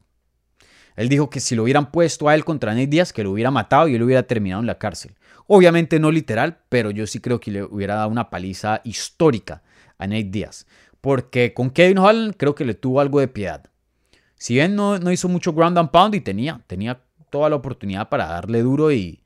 Él 0.96 1.10
dijo 1.10 1.30
que 1.30 1.40
si 1.40 1.56
lo 1.56 1.64
hubieran 1.64 1.92
puesto 1.92 2.30
a 2.30 2.36
él 2.36 2.46
contra 2.46 2.74
Nate 2.74 2.88
Díaz, 2.88 3.12
que 3.12 3.24
lo 3.24 3.32
hubiera 3.32 3.52
matado 3.52 3.88
y 3.88 3.96
él 3.96 4.04
hubiera 4.04 4.24
terminado 4.24 4.62
en 4.62 4.68
la 4.68 4.78
cárcel. 4.78 5.16
Obviamente 5.48 6.00
no 6.00 6.12
literal, 6.12 6.60
pero 6.70 6.90
yo 6.92 7.06
sí 7.06 7.20
creo 7.20 7.40
que 7.40 7.52
le 7.52 7.64
hubiera 7.64 7.96
dado 7.96 8.10
una 8.10 8.30
paliza 8.30 8.82
histórica 8.84 9.62
a 9.98 10.08
Nate 10.08 10.24
Díaz. 10.24 10.66
Porque 11.02 11.54
con 11.54 11.70
Kevin 11.70 12.00
Holland 12.00 12.36
creo 12.38 12.56
que 12.56 12.66
le 12.66 12.74
tuvo 12.74 13.02
algo 13.02 13.20
de 13.20 13.28
piedad. 13.28 13.70
Si 14.36 14.56
bien 14.56 14.76
no, 14.76 14.98
no 14.98 15.12
hizo 15.12 15.28
mucho 15.28 15.54
ground 15.54 15.78
and 15.78 15.92
pound 15.92 16.16
y 16.16 16.22
tenía, 16.22 16.62
tenía 16.68 17.02
toda 17.30 17.50
la 17.50 17.58
oportunidad 17.58 18.10
para 18.10 18.28
darle 18.28 18.62
duro 18.62 18.92
y, 18.92 19.22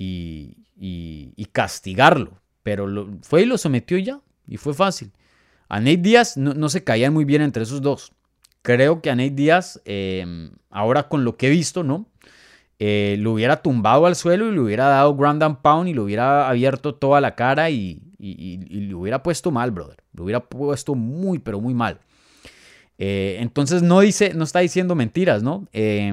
y, 0.00 1.46
castigarlo. 1.52 2.40
Pero 2.62 2.86
lo, 2.86 3.08
fue 3.22 3.42
y 3.42 3.46
lo 3.46 3.58
sometió 3.58 3.98
ya. 3.98 4.20
Y 4.46 4.56
fue 4.56 4.74
fácil. 4.74 5.12
A 5.68 5.78
Nate 5.78 5.98
Díaz 5.98 6.36
no, 6.36 6.68
se 6.68 6.82
caían 6.82 7.12
muy 7.12 7.24
bien 7.24 7.42
entre 7.42 7.62
esos 7.62 7.80
dos. 7.80 8.12
Creo 8.62 9.00
que 9.00 9.10
a 9.10 9.14
Nate 9.14 9.30
Díaz, 9.30 9.80
em, 9.84 10.50
ahora 10.68 11.08
con 11.08 11.24
lo 11.24 11.36
que 11.36 11.46
he 11.46 11.50
visto, 11.50 11.84
¿no? 11.84 12.06
Eh, 12.78 13.16
lo 13.18 13.32
hubiera 13.32 13.62
tumbado 13.62 14.06
al 14.06 14.16
suelo 14.16 14.48
y 14.48 14.52
le 14.52 14.60
hubiera 14.60 14.86
dado 14.86 15.14
ground 15.14 15.42
and 15.42 15.58
pound 15.58 15.88
y 15.88 15.94
le 15.94 16.00
hubiera 16.00 16.48
abierto 16.48 16.94
toda 16.94 17.20
la 17.20 17.34
cara 17.34 17.70
y, 17.70 18.02
le 18.18 18.94
hubiera 18.94 19.22
puesto 19.22 19.50
mal, 19.50 19.70
brother. 19.70 19.96
Lo 20.12 20.24
hubiera 20.24 20.40
puesto 20.40 20.94
muy, 20.94 21.38
pero 21.38 21.60
muy 21.60 21.74
mal. 21.74 22.00
Eh, 22.98 23.38
entonces 23.40 23.82
no 23.82 24.00
dice, 24.00 24.34
no 24.34 24.44
está 24.44 24.60
diciendo 24.60 24.94
mentiras, 24.94 25.42
¿no? 25.42 25.68
Eh, 25.72 26.12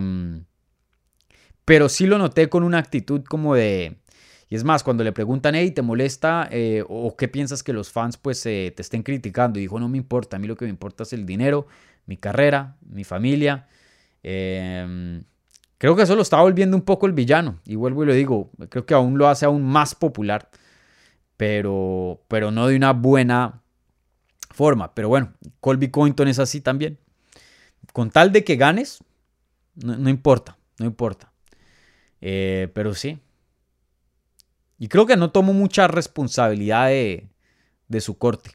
pero 1.67 1.89
sí 1.89 2.05
lo 2.05 2.17
noté 2.17 2.47
con 2.47 2.63
una 2.63 2.77
actitud 2.77 3.25
como 3.25 3.53
de... 3.53 3.97
Y 4.47 4.55
es 4.55 4.63
más, 4.63 4.83
cuando 4.83 5.03
le 5.03 5.11
preguntan, 5.11 5.53
hey, 5.53 5.71
¿te 5.71 5.81
molesta 5.81 6.47
eh, 6.49 6.81
o 6.87 7.17
qué 7.17 7.27
piensas 7.27 7.61
que 7.61 7.73
los 7.73 7.91
fans 7.91 8.15
pues 8.15 8.45
eh, 8.45 8.71
te 8.73 8.81
estén 8.81 9.03
criticando? 9.03 9.59
Y 9.59 9.63
dijo, 9.63 9.77
no 9.77 9.89
me 9.89 9.97
importa, 9.97 10.37
a 10.37 10.39
mí 10.39 10.47
lo 10.47 10.55
que 10.55 10.63
me 10.63 10.69
importa 10.69 11.03
es 11.03 11.11
el 11.11 11.25
dinero, 11.25 11.67
mi 12.05 12.15
carrera, 12.15 12.77
mi 12.89 13.03
familia. 13.03 13.67
Em, 14.23 15.25
creo 15.77 15.97
que 15.97 16.03
eso 16.03 16.15
lo 16.15 16.21
está 16.21 16.39
volviendo 16.39 16.77
un 16.77 16.83
poco 16.83 17.05
el 17.05 17.11
villano. 17.11 17.59
Y 17.65 17.75
vuelvo 17.75 18.03
y 18.03 18.05
lo 18.05 18.13
digo, 18.13 18.49
creo 18.69 18.85
que 18.85 18.93
aún 18.93 19.17
lo 19.17 19.27
hace 19.27 19.45
aún 19.45 19.65
más 19.65 19.93
popular, 19.93 20.49
pero, 21.35 22.23
pero 22.29 22.49
no 22.49 22.67
de 22.67 22.77
una 22.77 22.93
buena 22.93 23.61
forma. 24.51 24.95
Pero 24.95 25.09
bueno, 25.09 25.33
Colby 25.59 25.91
Cointon 25.91 26.29
es 26.29 26.39
así 26.39 26.61
también. 26.61 26.97
Con 27.91 28.09
tal 28.09 28.31
de 28.31 28.45
que 28.45 28.55
ganes, 28.55 28.99
no 29.75 30.09
importa, 30.09 30.57
no 30.79 30.85
importa. 30.85 31.33
Eh, 32.21 32.69
pero 32.73 32.93
sí. 32.93 33.19
Y 34.77 34.87
creo 34.87 35.05
que 35.05 35.17
no 35.17 35.31
tomó 35.31 35.53
mucha 35.53 35.87
responsabilidad 35.87 36.87
de, 36.87 38.01
su 38.01 38.17
corte. 38.17 38.51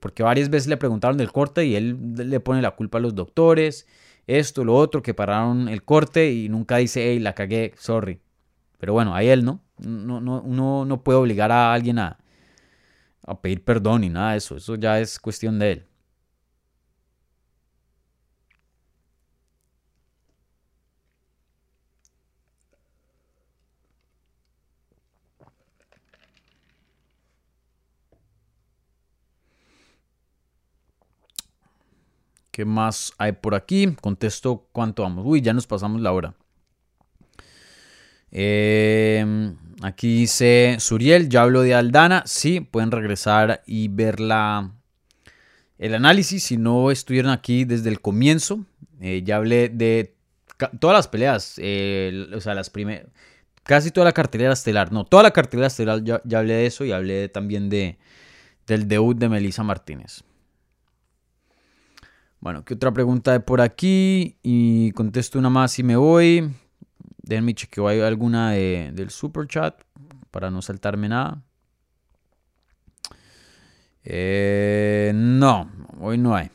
Porque 0.00 0.22
varias 0.22 0.48
veces 0.48 0.68
le 0.68 0.76
preguntaron 0.76 1.18
del 1.18 1.30
corte 1.30 1.66
y 1.66 1.76
él 1.76 2.14
le 2.16 2.40
pone 2.40 2.62
la 2.62 2.70
culpa 2.70 2.98
a 2.98 3.00
los 3.02 3.14
doctores, 3.14 3.86
esto, 4.26 4.64
lo 4.64 4.74
otro, 4.74 5.02
que 5.02 5.14
pararon 5.14 5.68
el 5.68 5.82
corte 5.84 6.32
y 6.32 6.48
nunca 6.48 6.78
dice, 6.78 7.10
hey, 7.10 7.18
la 7.18 7.34
cagué, 7.34 7.74
sorry. 7.76 8.20
Pero 8.78 8.92
bueno, 8.94 9.14
a 9.14 9.22
él 9.22 9.44
no. 9.44 9.60
no, 9.78 10.20
no 10.20 10.40
uno 10.40 10.84
no 10.84 11.02
puede 11.02 11.18
obligar 11.18 11.52
a 11.52 11.72
alguien 11.72 11.98
a, 11.98 12.18
a 13.26 13.40
pedir 13.40 13.62
perdón 13.62 14.04
y 14.04 14.08
nada 14.08 14.32
de 14.32 14.38
eso. 14.38 14.56
Eso 14.56 14.76
ya 14.76 15.00
es 15.00 15.18
cuestión 15.18 15.58
de 15.58 15.72
él. 15.72 15.84
¿Qué 32.58 32.64
más 32.64 33.12
hay 33.18 33.30
por 33.30 33.54
aquí? 33.54 33.94
Contesto 34.00 34.66
cuánto 34.72 35.04
vamos. 35.04 35.24
Uy, 35.24 35.40
ya 35.40 35.52
nos 35.52 35.68
pasamos 35.68 36.00
la 36.00 36.10
hora. 36.10 36.34
Em, 38.32 39.56
aquí 39.80 40.22
dice 40.22 40.74
Suriel, 40.80 41.28
ya 41.28 41.42
hablo 41.42 41.62
de 41.62 41.76
Aldana. 41.76 42.24
Sí, 42.26 42.58
pueden 42.58 42.90
regresar 42.90 43.62
y 43.64 43.86
ver 43.86 44.18
la, 44.18 44.72
el 45.78 45.94
análisis. 45.94 46.42
Si 46.42 46.56
no 46.56 46.90
estuvieron 46.90 47.30
aquí 47.30 47.64
desde 47.64 47.90
el 47.90 48.00
comienzo, 48.00 48.64
eh, 49.00 49.22
ya 49.24 49.36
hablé 49.36 49.68
de 49.68 50.16
todas 50.80 50.96
las 50.96 51.06
peleas. 51.06 51.54
Eh, 51.58 52.26
o 52.34 52.40
sea, 52.40 52.56
las 52.56 52.70
primeras. 52.70 53.06
Casi 53.62 53.92
toda 53.92 54.06
la 54.06 54.12
cartelera 54.12 54.52
estelar. 54.52 54.90
No, 54.90 55.04
toda 55.04 55.22
la 55.22 55.30
cartelera 55.30 55.68
estelar 55.68 56.02
ya, 56.02 56.20
hablé 56.36 56.54
de 56.54 56.66
eso 56.66 56.84
y 56.84 56.90
hablé 56.90 57.28
también 57.28 57.70
de, 57.70 57.98
del 58.66 58.88
debut 58.88 59.16
de 59.16 59.28
Melissa 59.28 59.62
Martínez. 59.62 60.24
Bueno, 62.40 62.64
¿qué 62.64 62.74
otra 62.74 62.92
pregunta 62.92 63.32
hay 63.32 63.40
por 63.40 63.60
aquí? 63.60 64.36
Y 64.42 64.92
contesto 64.92 65.38
una 65.38 65.50
más 65.50 65.78
y 65.78 65.82
me 65.82 65.96
voy. 65.96 66.50
Déjenme 67.22 67.54
chequeo, 67.54 67.88
¿hay 67.88 68.00
alguna 68.00 68.52
del 68.52 69.10
super 69.10 69.46
chat? 69.46 69.82
Para 70.30 70.50
no 70.50 70.62
saltarme 70.62 71.08
nada. 71.08 71.42
Eh, 74.04 75.12
no, 75.14 75.70
hoy 76.00 76.16
no 76.16 76.34
hay. 76.34 76.50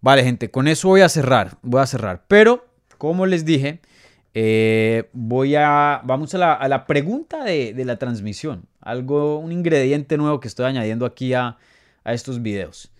Vale, 0.00 0.22
gente, 0.22 0.50
con 0.50 0.68
eso 0.68 0.88
voy 0.88 1.00
a 1.00 1.08
cerrar. 1.08 1.58
Voy 1.62 1.80
a 1.80 1.86
cerrar. 1.86 2.24
Pero, 2.28 2.66
como 2.98 3.26
les 3.26 3.44
dije, 3.44 3.80
eh, 4.34 5.08
voy 5.12 5.56
a. 5.56 6.00
Vamos 6.04 6.34
a 6.34 6.38
la, 6.38 6.86
pregunta 6.86 7.44
de, 7.44 7.74
la 7.84 7.96
transmisión. 7.96 8.66
Algo, 8.80 9.38
un 9.38 9.52
ingrediente 9.52 10.16
nuevo 10.16 10.38
que 10.38 10.48
estoy 10.48 10.66
añadiendo 10.66 11.06
aquí 11.06 11.34
a, 11.34 11.56
a 12.04 12.12
estos 12.12 12.42
videos. 12.42 12.92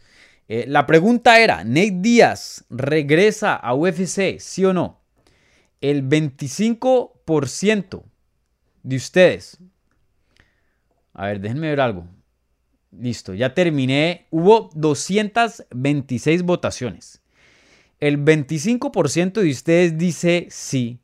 Eh, 0.52 0.64
la 0.66 0.84
pregunta 0.84 1.38
era: 1.38 1.62
¿Nate 1.62 1.98
Díaz 2.00 2.64
regresa 2.70 3.54
a 3.54 3.72
UFC, 3.72 4.40
sí 4.40 4.64
o 4.64 4.72
no? 4.72 4.98
El 5.80 6.08
25% 6.08 8.02
de 8.82 8.96
ustedes. 8.96 9.58
A 11.14 11.26
ver, 11.26 11.40
déjenme 11.40 11.68
ver 11.68 11.80
algo. 11.80 12.04
Listo, 12.90 13.32
ya 13.32 13.54
terminé. 13.54 14.26
Hubo 14.32 14.70
226 14.74 16.42
votaciones. 16.42 17.22
El 18.00 18.18
25% 18.18 19.34
de 19.42 19.50
ustedes 19.52 19.96
dice 19.98 20.48
sí. 20.50 20.98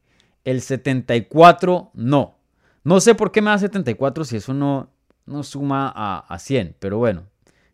El 0.45 0.61
74% 0.61 1.91
no. 1.95 2.37
No 2.83 3.01
sé 3.01 3.15
por 3.15 3.31
qué 3.31 3.43
me 3.43 3.51
da 3.51 3.59
74 3.59 4.25
si 4.25 4.39
eso 4.39 4.53
no, 4.53 4.91
no 5.25 5.45
suma 5.45 5.93
a, 5.95 6.19
a 6.19 6.39
100. 6.41 6.75
Pero 6.81 6.99
bueno, 6.99 7.29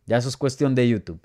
ya 0.05 0.18
eso 0.18 0.29
es 0.29 0.37
cuestión 0.37 0.75
de 0.75 0.87
YouTube. 0.87 1.23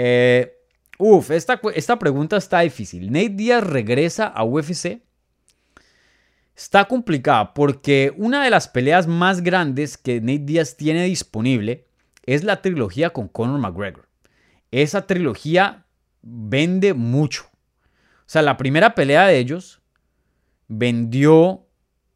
Eh, 0.00 0.56
uf, 0.96 1.32
esta, 1.32 1.60
esta 1.74 1.98
pregunta 1.98 2.36
está 2.36 2.60
difícil. 2.60 3.10
¿Nate 3.10 3.30
Díaz 3.30 3.64
regresa 3.64 4.28
a 4.28 4.44
UFC? 4.44 5.02
Está 6.54 6.84
complicada 6.84 7.52
porque 7.52 8.14
una 8.16 8.44
de 8.44 8.50
las 8.50 8.68
peleas 8.68 9.08
más 9.08 9.42
grandes 9.42 9.98
que 9.98 10.20
Nate 10.20 10.38
Díaz 10.38 10.76
tiene 10.76 11.02
disponible 11.02 11.88
es 12.26 12.44
la 12.44 12.62
trilogía 12.62 13.10
con 13.10 13.26
Conor 13.26 13.58
McGregor. 13.58 14.08
Esa 14.70 15.04
trilogía 15.04 15.84
vende 16.22 16.94
mucho. 16.94 17.48
O 17.52 18.26
sea, 18.30 18.42
la 18.42 18.56
primera 18.56 18.94
pelea 18.94 19.26
de 19.26 19.38
ellos 19.38 19.80
vendió 20.68 21.66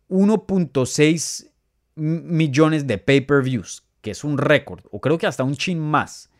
1.6 0.09 1.51
millones 1.97 2.87
de 2.87 2.99
pay-per-views, 2.99 3.83
que 4.03 4.13
es 4.13 4.23
un 4.23 4.39
récord, 4.39 4.85
o 4.93 5.01
creo 5.01 5.19
que 5.19 5.27
hasta 5.27 5.43
un 5.43 5.57
chin 5.57 5.81
más. 5.81 6.32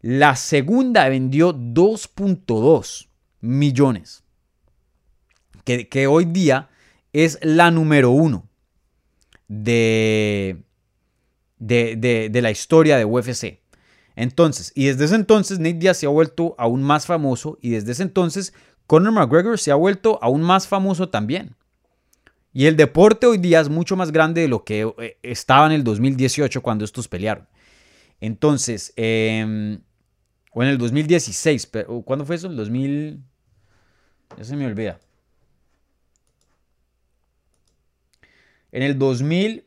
La 0.00 0.36
segunda 0.36 1.08
vendió 1.08 1.52
2.2 1.54 3.08
millones. 3.40 4.22
Que, 5.64 6.06
hoy 6.06 6.24
día 6.24 6.70
es 7.12 7.38
la 7.42 7.70
número 7.70 8.10
uno 8.10 8.48
de, 9.48 10.62
de, 11.58 12.28
de, 12.30 12.42
la 12.42 12.50
historia 12.50 12.96
de 12.96 13.04
UFC. 13.04 13.60
Entonces, 14.16 14.72
y 14.74 14.86
desde 14.86 15.04
ese 15.04 15.14
entonces 15.14 15.58
Nate 15.58 15.74
Diaz 15.74 15.98
se 15.98 16.06
ha 16.06 16.10
vuelto 16.10 16.54
aún 16.58 16.82
más 16.82 17.04
famoso 17.04 17.58
y 17.60 17.70
desde 17.70 17.92
ese 17.92 18.02
entonces 18.02 18.54
Conor 18.86 19.12
McGregor 19.12 19.58
se 19.58 19.70
ha 19.70 19.74
vuelto 19.74 20.18
aún 20.22 20.40
más 20.40 20.66
famoso 20.66 21.10
también. 21.10 21.54
Y 22.54 22.64
el 22.64 22.76
deporte 22.76 23.26
hoy 23.26 23.36
día 23.36 23.60
es 23.60 23.68
mucho 23.68 23.94
más 23.94 24.10
grande 24.10 24.40
de 24.40 24.48
lo 24.48 24.64
que 24.64 24.90
eh, 24.98 25.18
estaba 25.22 25.66
en 25.66 25.72
el 25.72 25.84
2018 25.84 26.62
cuando 26.62 26.86
estos 26.86 27.08
pelearon. 27.08 27.46
Entonces, 28.20 28.94
eh, 28.96 29.78
o 30.52 30.62
en 30.62 30.68
el 30.70 30.78
2016. 30.78 31.66
Pero, 31.66 32.02
¿Cuándo 32.02 32.24
fue 32.24 32.36
eso? 32.36 32.48
El 32.48 32.56
2000... 32.56 33.22
Ya 34.36 34.44
se 34.44 34.56
me 34.56 34.66
olvida. 34.66 34.98
En 38.72 38.82
el 38.82 38.98
2000... 38.98 39.64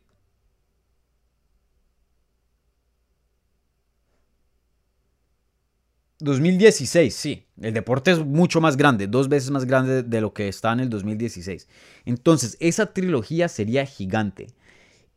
...2016, 6.19 7.09
sí. 7.09 7.45
El 7.59 7.73
deporte 7.73 8.11
es 8.11 8.19
mucho 8.19 8.61
más 8.61 8.77
grande, 8.77 9.07
dos 9.07 9.27
veces 9.27 9.49
más 9.49 9.65
grande 9.65 10.03
de 10.03 10.21
lo 10.21 10.33
que 10.33 10.47
está 10.47 10.71
en 10.71 10.81
el 10.81 10.89
2016. 10.89 11.67
Entonces, 12.05 12.57
esa 12.59 12.93
trilogía 12.93 13.47
sería 13.47 13.85
gigante. 13.85 14.47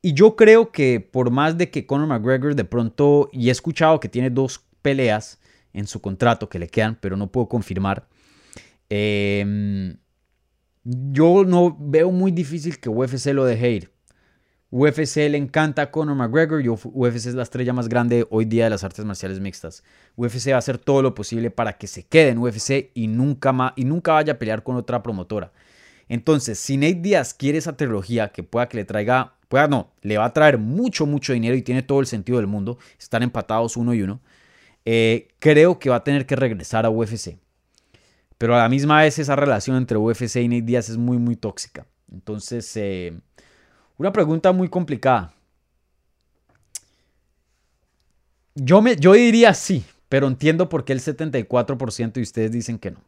Y 0.00 0.12
yo 0.12 0.36
creo 0.36 0.70
que 0.70 1.00
por 1.00 1.30
más 1.30 1.56
de 1.56 1.70
que 1.70 1.86
Conor 1.86 2.08
McGregor 2.08 2.54
de 2.54 2.64
pronto, 2.64 3.30
y 3.32 3.48
he 3.48 3.52
escuchado 3.52 4.00
que 4.00 4.08
tiene 4.10 4.28
dos 4.28 4.62
peleas, 4.82 5.38
en 5.74 5.86
su 5.86 6.00
contrato 6.00 6.48
que 6.48 6.58
le 6.58 6.68
quedan, 6.68 6.96
pero 7.00 7.16
no 7.16 7.30
puedo 7.30 7.48
confirmar. 7.48 8.08
Em, 8.88 9.96
yo 10.84 11.44
no 11.44 11.76
veo 11.78 12.10
muy 12.10 12.30
difícil 12.30 12.78
que 12.78 12.88
UFC 12.88 13.32
lo 13.32 13.44
deje 13.44 13.70
ir. 13.70 13.94
UFC 14.70 15.28
le 15.28 15.38
encanta 15.38 15.82
a 15.82 15.90
Conor 15.92 16.16
McGregor 16.16 16.60
y 16.60 16.68
UFC 16.68 17.28
es 17.28 17.34
la 17.34 17.44
estrella 17.44 17.72
más 17.72 17.88
grande 17.88 18.26
hoy 18.30 18.44
día 18.44 18.64
de 18.64 18.70
las 18.70 18.82
artes 18.82 19.04
marciales 19.04 19.38
mixtas. 19.38 19.84
UFC 20.16 20.50
va 20.50 20.56
a 20.56 20.58
hacer 20.58 20.78
todo 20.78 21.00
lo 21.00 21.14
posible 21.14 21.52
para 21.52 21.74
que 21.78 21.86
se 21.86 22.06
quede 22.06 22.30
en 22.30 22.38
UFC 22.38 22.90
y 22.92 23.06
nunca, 23.06 23.52
más, 23.52 23.72
y 23.76 23.84
nunca 23.84 24.14
vaya 24.14 24.32
a 24.32 24.38
pelear 24.38 24.64
con 24.64 24.74
otra 24.74 25.00
promotora. 25.00 25.52
Entonces, 26.08 26.58
si 26.58 26.76
Nate 26.76 26.94
Diaz 26.96 27.34
quiere 27.34 27.58
esa 27.58 27.76
trilogía 27.76 28.32
que 28.32 28.42
pueda 28.42 28.68
que 28.68 28.78
le 28.78 28.84
traiga, 28.84 29.34
pueda 29.48 29.68
no, 29.68 29.92
le 30.02 30.18
va 30.18 30.26
a 30.26 30.32
traer 30.32 30.58
mucho, 30.58 31.06
mucho 31.06 31.32
dinero 31.32 31.54
y 31.54 31.62
tiene 31.62 31.82
todo 31.82 32.00
el 32.00 32.06
sentido 32.06 32.38
del 32.38 32.48
mundo, 32.48 32.78
están 32.98 33.22
empatados 33.22 33.76
uno 33.76 33.94
y 33.94 34.02
uno. 34.02 34.20
Eh, 34.84 35.28
creo 35.38 35.78
que 35.78 35.90
va 35.90 35.96
a 35.96 36.04
tener 36.04 36.26
que 36.26 36.36
regresar 36.36 36.84
a 36.84 36.90
UFC. 36.90 37.38
Pero 38.38 38.54
a 38.54 38.58
la 38.58 38.68
misma 38.68 39.00
vez 39.00 39.18
esa 39.18 39.36
relación 39.36 39.76
entre 39.76 39.96
UFC 39.96 40.36
y 40.36 40.48
Nate 40.48 40.62
Diaz 40.62 40.88
es 40.88 40.96
muy, 40.96 41.18
muy 41.18 41.36
tóxica. 41.36 41.86
Entonces, 42.12 42.76
eh, 42.76 43.12
una 43.96 44.12
pregunta 44.12 44.52
muy 44.52 44.68
complicada. 44.68 45.32
Yo, 48.54 48.82
me, 48.82 48.96
yo 48.96 49.14
diría 49.14 49.54
sí, 49.54 49.84
pero 50.08 50.28
entiendo 50.28 50.68
por 50.68 50.84
qué 50.84 50.92
el 50.92 51.00
74% 51.00 52.12
de 52.12 52.22
ustedes 52.22 52.52
dicen 52.52 52.78
que 52.78 52.90
no. 52.90 53.00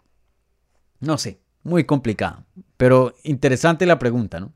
No 1.00 1.18
sé, 1.18 1.38
muy 1.62 1.84
complicada. 1.84 2.44
Pero 2.76 3.14
interesante 3.22 3.86
la 3.86 3.98
pregunta, 3.98 4.40
¿no? 4.40 4.52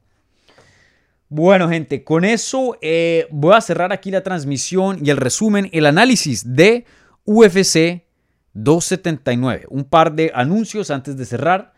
Bueno, 1.28 1.68
gente, 1.68 2.02
con 2.02 2.24
eso 2.24 2.76
eh, 2.82 3.28
voy 3.30 3.54
a 3.54 3.60
cerrar 3.60 3.92
aquí 3.92 4.10
la 4.10 4.24
transmisión 4.24 4.98
y 5.04 5.10
el 5.10 5.16
resumen, 5.16 5.68
el 5.72 5.86
análisis 5.86 6.56
de 6.56 6.86
UFC 7.32 8.02
279. 8.54 9.66
Un 9.68 9.84
par 9.84 10.16
de 10.16 10.32
anuncios 10.34 10.90
antes 10.90 11.16
de 11.16 11.24
cerrar. 11.24 11.72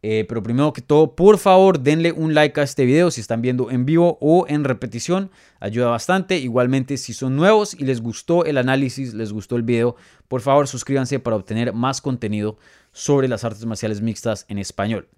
Eh, 0.00 0.26
pero 0.28 0.42
primero 0.42 0.72
que 0.72 0.82
todo, 0.82 1.16
por 1.16 1.38
favor, 1.38 1.80
denle 1.80 2.12
un 2.12 2.32
like 2.32 2.60
a 2.60 2.62
este 2.62 2.84
video 2.84 3.10
si 3.10 3.20
están 3.20 3.42
viendo 3.42 3.70
en 3.70 3.86
vivo 3.86 4.18
o 4.20 4.44
en 4.48 4.64
repetición. 4.64 5.30
Ayuda 5.60 5.88
bastante. 5.88 6.36
Igualmente, 6.36 6.98
si 6.98 7.14
son 7.14 7.36
nuevos 7.36 7.74
y 7.74 7.84
les 7.84 8.02
gustó 8.02 8.44
el 8.44 8.58
análisis, 8.58 9.14
les 9.14 9.32
gustó 9.32 9.56
el 9.56 9.62
video, 9.62 9.96
por 10.28 10.42
favor 10.42 10.68
suscríbanse 10.68 11.18
para 11.18 11.36
obtener 11.36 11.72
más 11.72 12.00
contenido 12.00 12.58
sobre 12.92 13.28
las 13.28 13.44
artes 13.44 13.64
marciales 13.64 14.02
mixtas 14.02 14.44
en 14.48 14.58
español. 14.58 15.08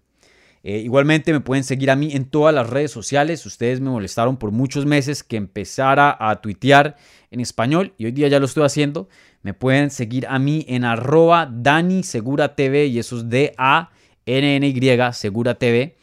Eh, 0.62 0.78
igualmente 0.78 1.32
me 1.32 1.40
pueden 1.40 1.64
seguir 1.64 1.90
a 1.90 1.96
mí 1.96 2.12
en 2.12 2.26
todas 2.26 2.54
las 2.54 2.68
redes 2.68 2.90
sociales. 2.90 3.44
Ustedes 3.46 3.80
me 3.80 3.90
molestaron 3.90 4.36
por 4.36 4.50
muchos 4.50 4.84
meses 4.84 5.22
que 5.22 5.36
empezara 5.36 6.16
a 6.18 6.40
tuitear 6.40 6.96
en 7.30 7.40
español 7.40 7.94
y 7.96 8.04
hoy 8.04 8.12
día 8.12 8.28
ya 8.28 8.38
lo 8.38 8.46
estoy 8.46 8.64
haciendo. 8.64 9.08
Me 9.42 9.54
pueden 9.54 9.90
seguir 9.90 10.26
a 10.26 10.38
mí 10.38 10.64
en 10.68 10.84
arroba 10.84 11.50
Dani 11.50 12.02
Segura 12.02 12.54
TV 12.54 12.86
y 12.86 12.98
eso 12.98 13.16
es 13.16 13.28
D-A-N-N-Y 13.28 15.12
Segura 15.12 15.54
TV 15.54 15.96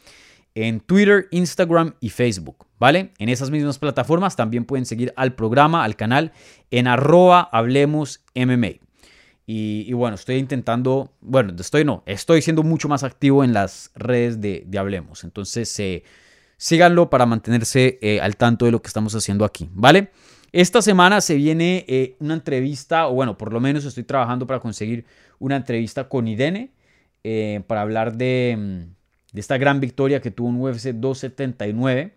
en 0.54 0.80
Twitter, 0.80 1.28
Instagram 1.30 1.94
y 2.00 2.10
Facebook, 2.10 2.66
¿vale? 2.80 3.12
En 3.18 3.28
esas 3.28 3.50
mismas 3.50 3.78
plataformas 3.78 4.34
también 4.34 4.64
pueden 4.64 4.86
seguir 4.86 5.12
al 5.16 5.34
programa, 5.34 5.84
al 5.84 5.94
canal 5.94 6.32
en 6.72 6.88
arroba 6.88 7.48
Hablemos. 7.52 8.24
Y, 9.46 9.92
bueno, 9.92 10.16
estoy 10.16 10.36
intentando, 10.36 11.12
bueno, 11.20 11.54
estoy 11.58 11.84
no, 11.84 12.02
estoy 12.06 12.42
siendo 12.42 12.62
mucho 12.64 12.88
más 12.88 13.04
activo 13.04 13.44
en 13.44 13.52
las 13.52 13.92
redes 13.94 14.40
de, 14.40 14.66
Hablemos. 14.76 15.22
Entonces, 15.22 15.78
eh, 15.78 16.02
síganlo 16.56 17.08
para 17.08 17.24
mantenerse 17.24 17.98
eh, 18.02 18.20
al 18.20 18.36
tanto 18.36 18.64
de 18.64 18.72
lo 18.72 18.82
que 18.82 18.88
estamos 18.88 19.14
haciendo 19.14 19.44
aquí, 19.44 19.70
¿vale? 19.72 20.10
Esta 20.52 20.80
semana 20.80 21.20
se 21.20 21.34
viene 21.34 21.84
eh, 21.88 22.16
una 22.20 22.34
entrevista, 22.34 23.08
o 23.08 23.14
bueno, 23.14 23.36
por 23.36 23.52
lo 23.52 23.60
menos 23.60 23.84
estoy 23.84 24.04
trabajando 24.04 24.46
para 24.46 24.60
conseguir 24.60 25.04
una 25.38 25.56
entrevista 25.56 26.08
con 26.08 26.26
Irene 26.26 26.70
eh, 27.22 27.60
para 27.66 27.82
hablar 27.82 28.16
de, 28.16 28.56
mm, 28.58 29.34
de, 29.34 29.40
esta 29.40 29.58
gran 29.58 29.80
victoria 29.80 30.20
que 30.20 30.30
tuvo 30.30 30.48
en 30.48 30.60
UFC 30.60 30.92
279. 30.94 32.14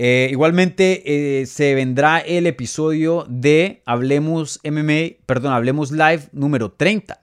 Eh, 0.00 0.28
igualmente 0.32 1.44
se 1.46 1.74
vendrá 1.76 2.18
el 2.18 2.48
episodio 2.48 3.24
de 3.28 3.80
Hablemos 3.86 4.60
MMA, 4.64 5.18
perdón, 5.24 5.52
Hablemos 5.52 5.92
Live 5.92 6.24
número 6.32 6.72
30. 6.72 7.20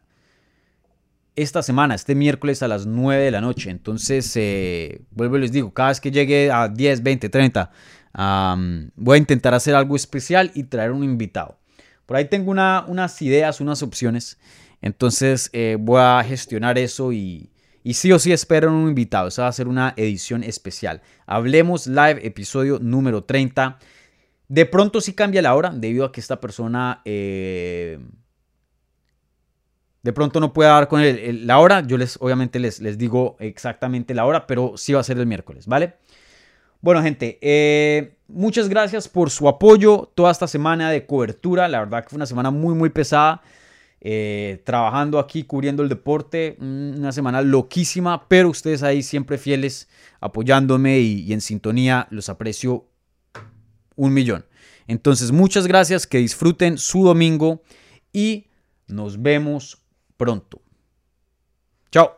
Esta 1.35 1.63
semana, 1.63 1.95
este 1.95 2.15
miércoles 2.15 2.63
a 2.63 2.69
las 2.69 2.85
9 2.85 3.23
de 3.23 3.31
la 3.31 3.41
noche. 3.41 3.69
Entonces, 3.71 4.33
vuelvo 5.11 5.37
y 5.37 5.41
les 5.41 5.51
digo, 5.51 5.73
cada 5.73 5.89
vez 5.89 5.99
que 5.99 6.11
llegue 6.11 6.49
a 6.49 6.69
10, 6.69 7.03
20, 7.03 7.27
30 7.27 7.71
voy 8.13 9.15
a 9.15 9.17
intentar 9.17 9.53
hacer 9.53 9.75
algo 9.75 9.95
especial 9.95 10.51
y 10.53 10.63
traer 10.63 10.91
un 10.91 11.03
invitado. 11.03 11.57
Por 12.05 12.17
ahí 12.17 12.25
tengo 12.25 12.51
unas 12.51 13.21
ideas, 13.21 13.61
unas 13.61 13.83
opciones. 13.83 14.37
Entonces 14.81 15.49
eh, 15.53 15.77
voy 15.79 16.01
a 16.01 16.23
gestionar 16.27 16.77
eso 16.77 17.13
y, 17.13 17.51
y 17.83 17.93
sí 17.93 18.11
o 18.11 18.19
sí 18.19 18.31
espero 18.31 18.71
un 18.71 18.89
invitado. 18.89 19.27
Esa 19.27 19.43
va 19.43 19.47
a 19.47 19.53
ser 19.53 19.67
una 19.67 19.93
edición 19.95 20.43
especial. 20.43 21.01
Hablemos 21.25 21.87
live, 21.87 22.25
episodio 22.25 22.79
número 22.79 23.23
30. 23.23 23.79
De 24.47 24.65
pronto 24.65 24.99
sí 24.99 25.13
cambia 25.13 25.41
la 25.41 25.55
hora 25.55 25.69
debido 25.69 26.03
a 26.03 26.11
que 26.11 26.19
esta 26.19 26.41
persona 26.41 27.01
eh, 27.05 27.99
de 30.03 30.13
pronto 30.13 30.39
no 30.39 30.51
puede 30.51 30.69
dar 30.69 30.87
con 30.87 31.01
la 31.45 31.59
hora. 31.59 31.81
Yo 31.81 31.97
les 31.97 32.17
obviamente 32.19 32.59
les, 32.59 32.81
les 32.81 32.97
digo 32.97 33.37
exactamente 33.39 34.13
la 34.13 34.25
hora, 34.25 34.47
pero 34.47 34.73
sí 34.75 34.93
va 34.93 34.99
a 34.99 35.03
ser 35.03 35.17
el 35.17 35.27
miércoles, 35.27 35.67
¿vale? 35.67 35.95
Bueno, 36.81 37.03
gente, 37.03 37.37
eh, 37.41 38.15
muchas 38.27 38.67
gracias 38.67 39.07
por 39.07 39.29
su 39.29 39.47
apoyo 39.47 40.11
toda 40.15 40.31
esta 40.31 40.47
semana 40.47 40.89
de 40.89 41.05
cobertura. 41.05 41.67
La 41.67 41.79
verdad 41.79 42.03
que 42.03 42.09
fue 42.09 42.17
una 42.17 42.25
semana 42.25 42.49
muy, 42.49 42.73
muy 42.73 42.89
pesada. 42.89 43.41
Eh, 44.03 44.63
trabajando 44.65 45.19
aquí, 45.19 45.43
cubriendo 45.43 45.83
el 45.83 45.89
deporte. 45.89 46.57
Una 46.59 47.11
semana 47.11 47.43
loquísima, 47.43 48.27
pero 48.27 48.49
ustedes 48.49 48.81
ahí 48.81 49.03
siempre 49.03 49.37
fieles, 49.37 49.89
apoyándome 50.19 50.99
y, 50.99 51.31
en 51.31 51.41
sintonía. 51.41 52.07
Los 52.09 52.29
aprecio 52.29 52.87
un 53.95 54.13
millón. 54.13 54.45
Entonces, 54.87 55.31
muchas 55.31 55.67
gracias, 55.67 56.07
que 56.07 56.17
disfruten 56.17 56.79
su 56.79 57.03
domingo 57.03 57.61
y 58.11 58.47
nos 58.87 59.21
vemos 59.21 59.83
pronto. 60.17 60.61
Chao. 61.91 62.17